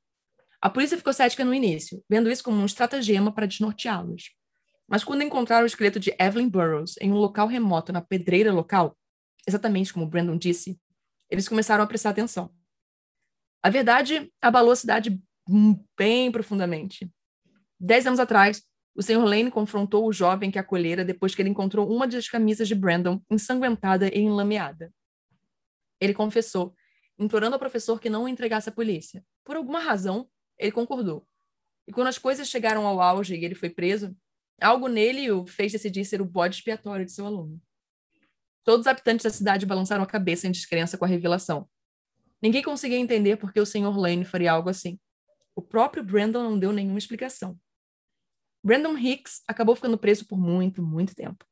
A 0.60 0.68
polícia 0.68 0.98
ficou 0.98 1.12
cética 1.12 1.42
no 1.44 1.54
início, 1.54 2.04
vendo 2.08 2.30
isso 2.30 2.44
como 2.44 2.60
um 2.60 2.66
estratagema 2.66 3.32
para 3.32 3.46
desnorteá-los. 3.46 4.30
Mas 4.86 5.02
quando 5.02 5.22
encontraram 5.22 5.64
o 5.64 5.66
esqueleto 5.66 5.98
de 5.98 6.14
Evelyn 6.18 6.48
Burroughs 6.48 6.96
em 7.00 7.10
um 7.10 7.16
local 7.16 7.46
remoto 7.46 7.92
na 7.92 8.02
pedreira 8.02 8.52
local, 8.52 8.94
exatamente 9.46 9.92
como 9.92 10.06
Brandon 10.06 10.36
disse, 10.36 10.78
eles 11.30 11.48
começaram 11.48 11.82
a 11.82 11.86
prestar 11.86 12.10
atenção. 12.10 12.52
A 13.62 13.70
verdade 13.70 14.30
abalou 14.42 14.72
a 14.72 14.76
cidade 14.76 15.18
bem 15.96 16.30
profundamente. 16.30 17.10
Dez 17.78 18.06
anos 18.06 18.20
atrás, 18.20 18.62
o 18.94 19.02
Sr. 19.02 19.24
Lane 19.24 19.50
confrontou 19.50 20.06
o 20.06 20.12
jovem 20.12 20.50
que 20.50 20.58
acolhera 20.58 21.04
depois 21.04 21.34
que 21.34 21.40
ele 21.40 21.48
encontrou 21.48 21.90
uma 21.90 22.06
das 22.06 22.28
camisas 22.28 22.68
de 22.68 22.74
Brandon 22.74 23.22
ensanguentada 23.30 24.08
e 24.08 24.18
enlameada. 24.18 24.92
Ele 26.00 26.12
confessou, 26.12 26.74
implorando 27.20 27.54
ao 27.54 27.60
professor 27.60 28.00
que 28.00 28.10
não 28.10 28.24
o 28.24 28.28
entregasse 28.28 28.68
à 28.68 28.72
polícia. 28.72 29.24
Por 29.44 29.54
alguma 29.54 29.78
razão, 29.78 30.28
ele 30.58 30.72
concordou. 30.72 31.24
E 31.86 31.92
quando 31.92 32.08
as 32.08 32.18
coisas 32.18 32.48
chegaram 32.48 32.86
ao 32.86 33.00
auge 33.00 33.36
e 33.36 33.44
ele 33.44 33.54
foi 33.54 33.70
preso, 33.70 34.16
Algo 34.60 34.88
nele 34.88 35.30
o 35.30 35.46
fez 35.46 35.72
decidir 35.72 36.04
ser 36.04 36.20
o 36.20 36.24
bode 36.24 36.56
expiatório 36.56 37.06
de 37.06 37.12
seu 37.12 37.24
aluno. 37.24 37.60
Todos 38.62 38.80
os 38.80 38.86
habitantes 38.86 39.24
da 39.24 39.30
cidade 39.30 39.64
balançaram 39.64 40.02
a 40.02 40.06
cabeça 40.06 40.46
em 40.46 40.50
descrença 40.50 40.98
com 40.98 41.04
a 41.06 41.08
revelação. 41.08 41.68
Ninguém 42.42 42.62
conseguia 42.62 42.98
entender 42.98 43.36
por 43.36 43.52
que 43.52 43.60
o 43.60 43.64
Sr. 43.64 43.96
Lane 43.96 44.24
faria 44.24 44.52
algo 44.52 44.68
assim. 44.68 45.00
O 45.56 45.62
próprio 45.62 46.04
Brandon 46.04 46.42
não 46.42 46.58
deu 46.58 46.72
nenhuma 46.72 46.98
explicação. 46.98 47.58
Brandon 48.62 48.96
Hicks 48.98 49.42
acabou 49.48 49.74
ficando 49.74 49.96
preso 49.96 50.26
por 50.26 50.38
muito, 50.38 50.82
muito 50.82 51.14
tempo. 51.14 51.44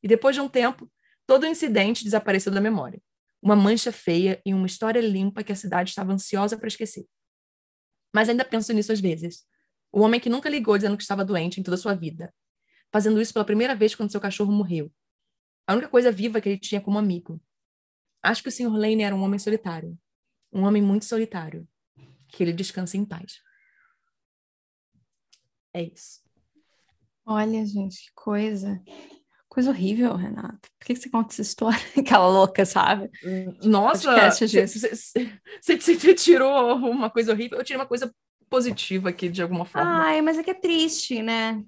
E 0.00 0.06
depois 0.06 0.36
de 0.36 0.40
um 0.40 0.48
tempo, 0.48 0.90
todo 1.26 1.42
o 1.42 1.46
incidente 1.46 2.04
desapareceu 2.04 2.52
da 2.52 2.60
memória. 2.60 3.02
Uma 3.42 3.56
mancha 3.56 3.90
feia 3.90 4.40
e 4.46 4.54
uma 4.54 4.66
história 4.66 5.00
limpa 5.00 5.42
que 5.42 5.52
a 5.52 5.56
cidade 5.56 5.90
estava 5.90 6.12
ansiosa 6.12 6.56
para 6.56 6.68
esquecer. 6.68 7.06
Mas 8.14 8.28
ainda 8.28 8.44
penso 8.44 8.72
nisso 8.72 8.92
às 8.92 9.00
vezes. 9.00 9.44
O 9.90 10.00
homem 10.00 10.20
que 10.20 10.30
nunca 10.30 10.48
ligou 10.48 10.76
dizendo 10.78 10.96
que 10.96 11.02
estava 11.02 11.24
doente 11.24 11.60
em 11.60 11.62
toda 11.62 11.74
a 11.74 11.78
sua 11.78 11.94
vida, 11.94 12.32
fazendo 12.92 13.20
isso 13.20 13.32
pela 13.32 13.44
primeira 13.44 13.74
vez 13.74 13.94
quando 13.94 14.12
seu 14.12 14.20
cachorro 14.20 14.52
morreu. 14.52 14.92
A 15.66 15.72
única 15.72 15.88
coisa 15.88 16.12
viva 16.12 16.40
que 16.40 16.48
ele 16.48 16.58
tinha 16.58 16.80
como 16.80 16.98
amigo. 16.98 17.42
Acho 18.22 18.42
que 18.42 18.48
o 18.48 18.52
Sr. 18.52 18.72
Lane 18.72 19.02
era 19.02 19.14
um 19.14 19.22
homem 19.22 19.38
solitário. 19.38 19.98
Um 20.52 20.62
homem 20.62 20.82
muito 20.82 21.04
solitário. 21.04 21.68
Que 22.28 22.42
ele 22.42 22.52
descanse 22.52 22.96
em 22.96 23.04
paz. 23.04 23.40
É 25.74 25.82
isso. 25.82 26.20
Olha, 27.24 27.64
gente, 27.64 28.06
que 28.06 28.12
coisa. 28.14 28.82
Coisa 29.52 29.68
horrível, 29.68 30.16
Renata. 30.16 30.66
Por 30.78 30.86
que 30.86 30.96
você 30.96 31.10
conta 31.10 31.34
essa 31.34 31.42
história? 31.42 31.78
Aquela 31.94 32.26
louca, 32.26 32.64
sabe? 32.64 33.10
Nossa, 33.62 34.10
você 35.60 36.14
tirou 36.14 36.74
uma 36.76 37.10
coisa 37.10 37.32
horrível. 37.32 37.58
Eu 37.58 37.64
tirei 37.64 37.78
uma 37.78 37.86
coisa 37.86 38.10
positiva 38.48 39.10
aqui, 39.10 39.28
de 39.28 39.42
alguma 39.42 39.66
forma. 39.66 40.04
Ai, 40.06 40.22
mas 40.22 40.38
é 40.38 40.42
que 40.42 40.52
é 40.52 40.54
triste, 40.54 41.20
né? 41.20 41.62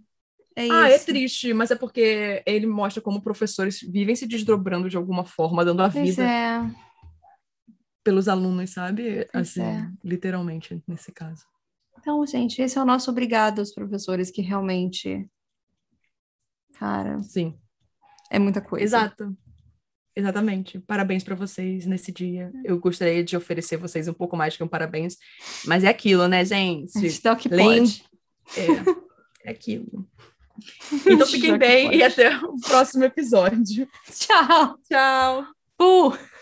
É 0.57 0.66
ah, 0.70 0.89
é 0.89 0.99
triste, 0.99 1.53
mas 1.53 1.70
é 1.70 1.76
porque 1.76 2.43
ele 2.47 2.66
mostra 2.66 3.03
como 3.03 3.20
professores 3.20 3.82
vivem 3.82 4.16
se 4.16 4.26
desdobrando 4.26 4.89
de 4.89 4.97
alguma 4.97 5.26
forma, 5.26 5.62
dando 5.62 5.82
a 5.82 5.91
pois 5.91 6.09
vida 6.09 6.22
é. 6.22 6.62
pelos 8.03 8.28
alunos, 8.28 8.70
sabe? 8.70 9.28
Pois 9.30 9.51
assim, 9.51 9.61
é. 9.61 9.91
literalmente, 10.03 10.82
nesse 10.89 11.12
caso. 11.12 11.45
Então, 11.99 12.24
gente, 12.26 12.62
esse 12.62 12.78
é 12.78 12.80
o 12.80 12.87
nosso 12.87 13.11
obrigado 13.11 13.59
aos 13.59 13.74
professores 13.74 14.30
que 14.30 14.41
realmente. 14.41 15.28
Cara. 16.78 17.22
Sim. 17.22 17.59
É 18.31 18.39
muita 18.39 18.61
coisa. 18.61 18.85
Exato. 18.85 19.37
Exatamente. 20.16 20.79
Parabéns 20.81 21.25
para 21.25 21.35
vocês 21.35 21.87
nesse 21.87 22.12
dia. 22.12 22.53
Eu 22.64 22.79
gostaria 22.79 23.25
de 23.25 23.37
oferecer 23.37 23.77
vocês 23.77 24.07
um 24.07 24.12
pouco 24.12 24.37
mais 24.37 24.57
que 24.57 24.62
um 24.62 24.68
parabéns, 24.68 25.16
mas 25.66 25.83
é 25.83 25.89
aquilo, 25.89 26.29
né, 26.29 26.45
gente? 26.45 26.97
A 26.97 27.01
gente 27.01 27.22
dá 27.22 27.33
o 27.33 27.37
que 27.37 27.49
pode. 27.49 28.05
É, 28.57 29.49
é 29.49 29.51
aquilo. 29.51 30.07
Então 31.05 31.27
fiquem 31.27 31.59
bem 31.59 31.93
e 31.97 32.01
até 32.01 32.37
o 32.39 32.55
próximo 32.61 33.03
episódio. 33.03 33.89
Tchau. 34.09 34.79
Tchau. 34.89 35.47
Uh. 35.83 36.34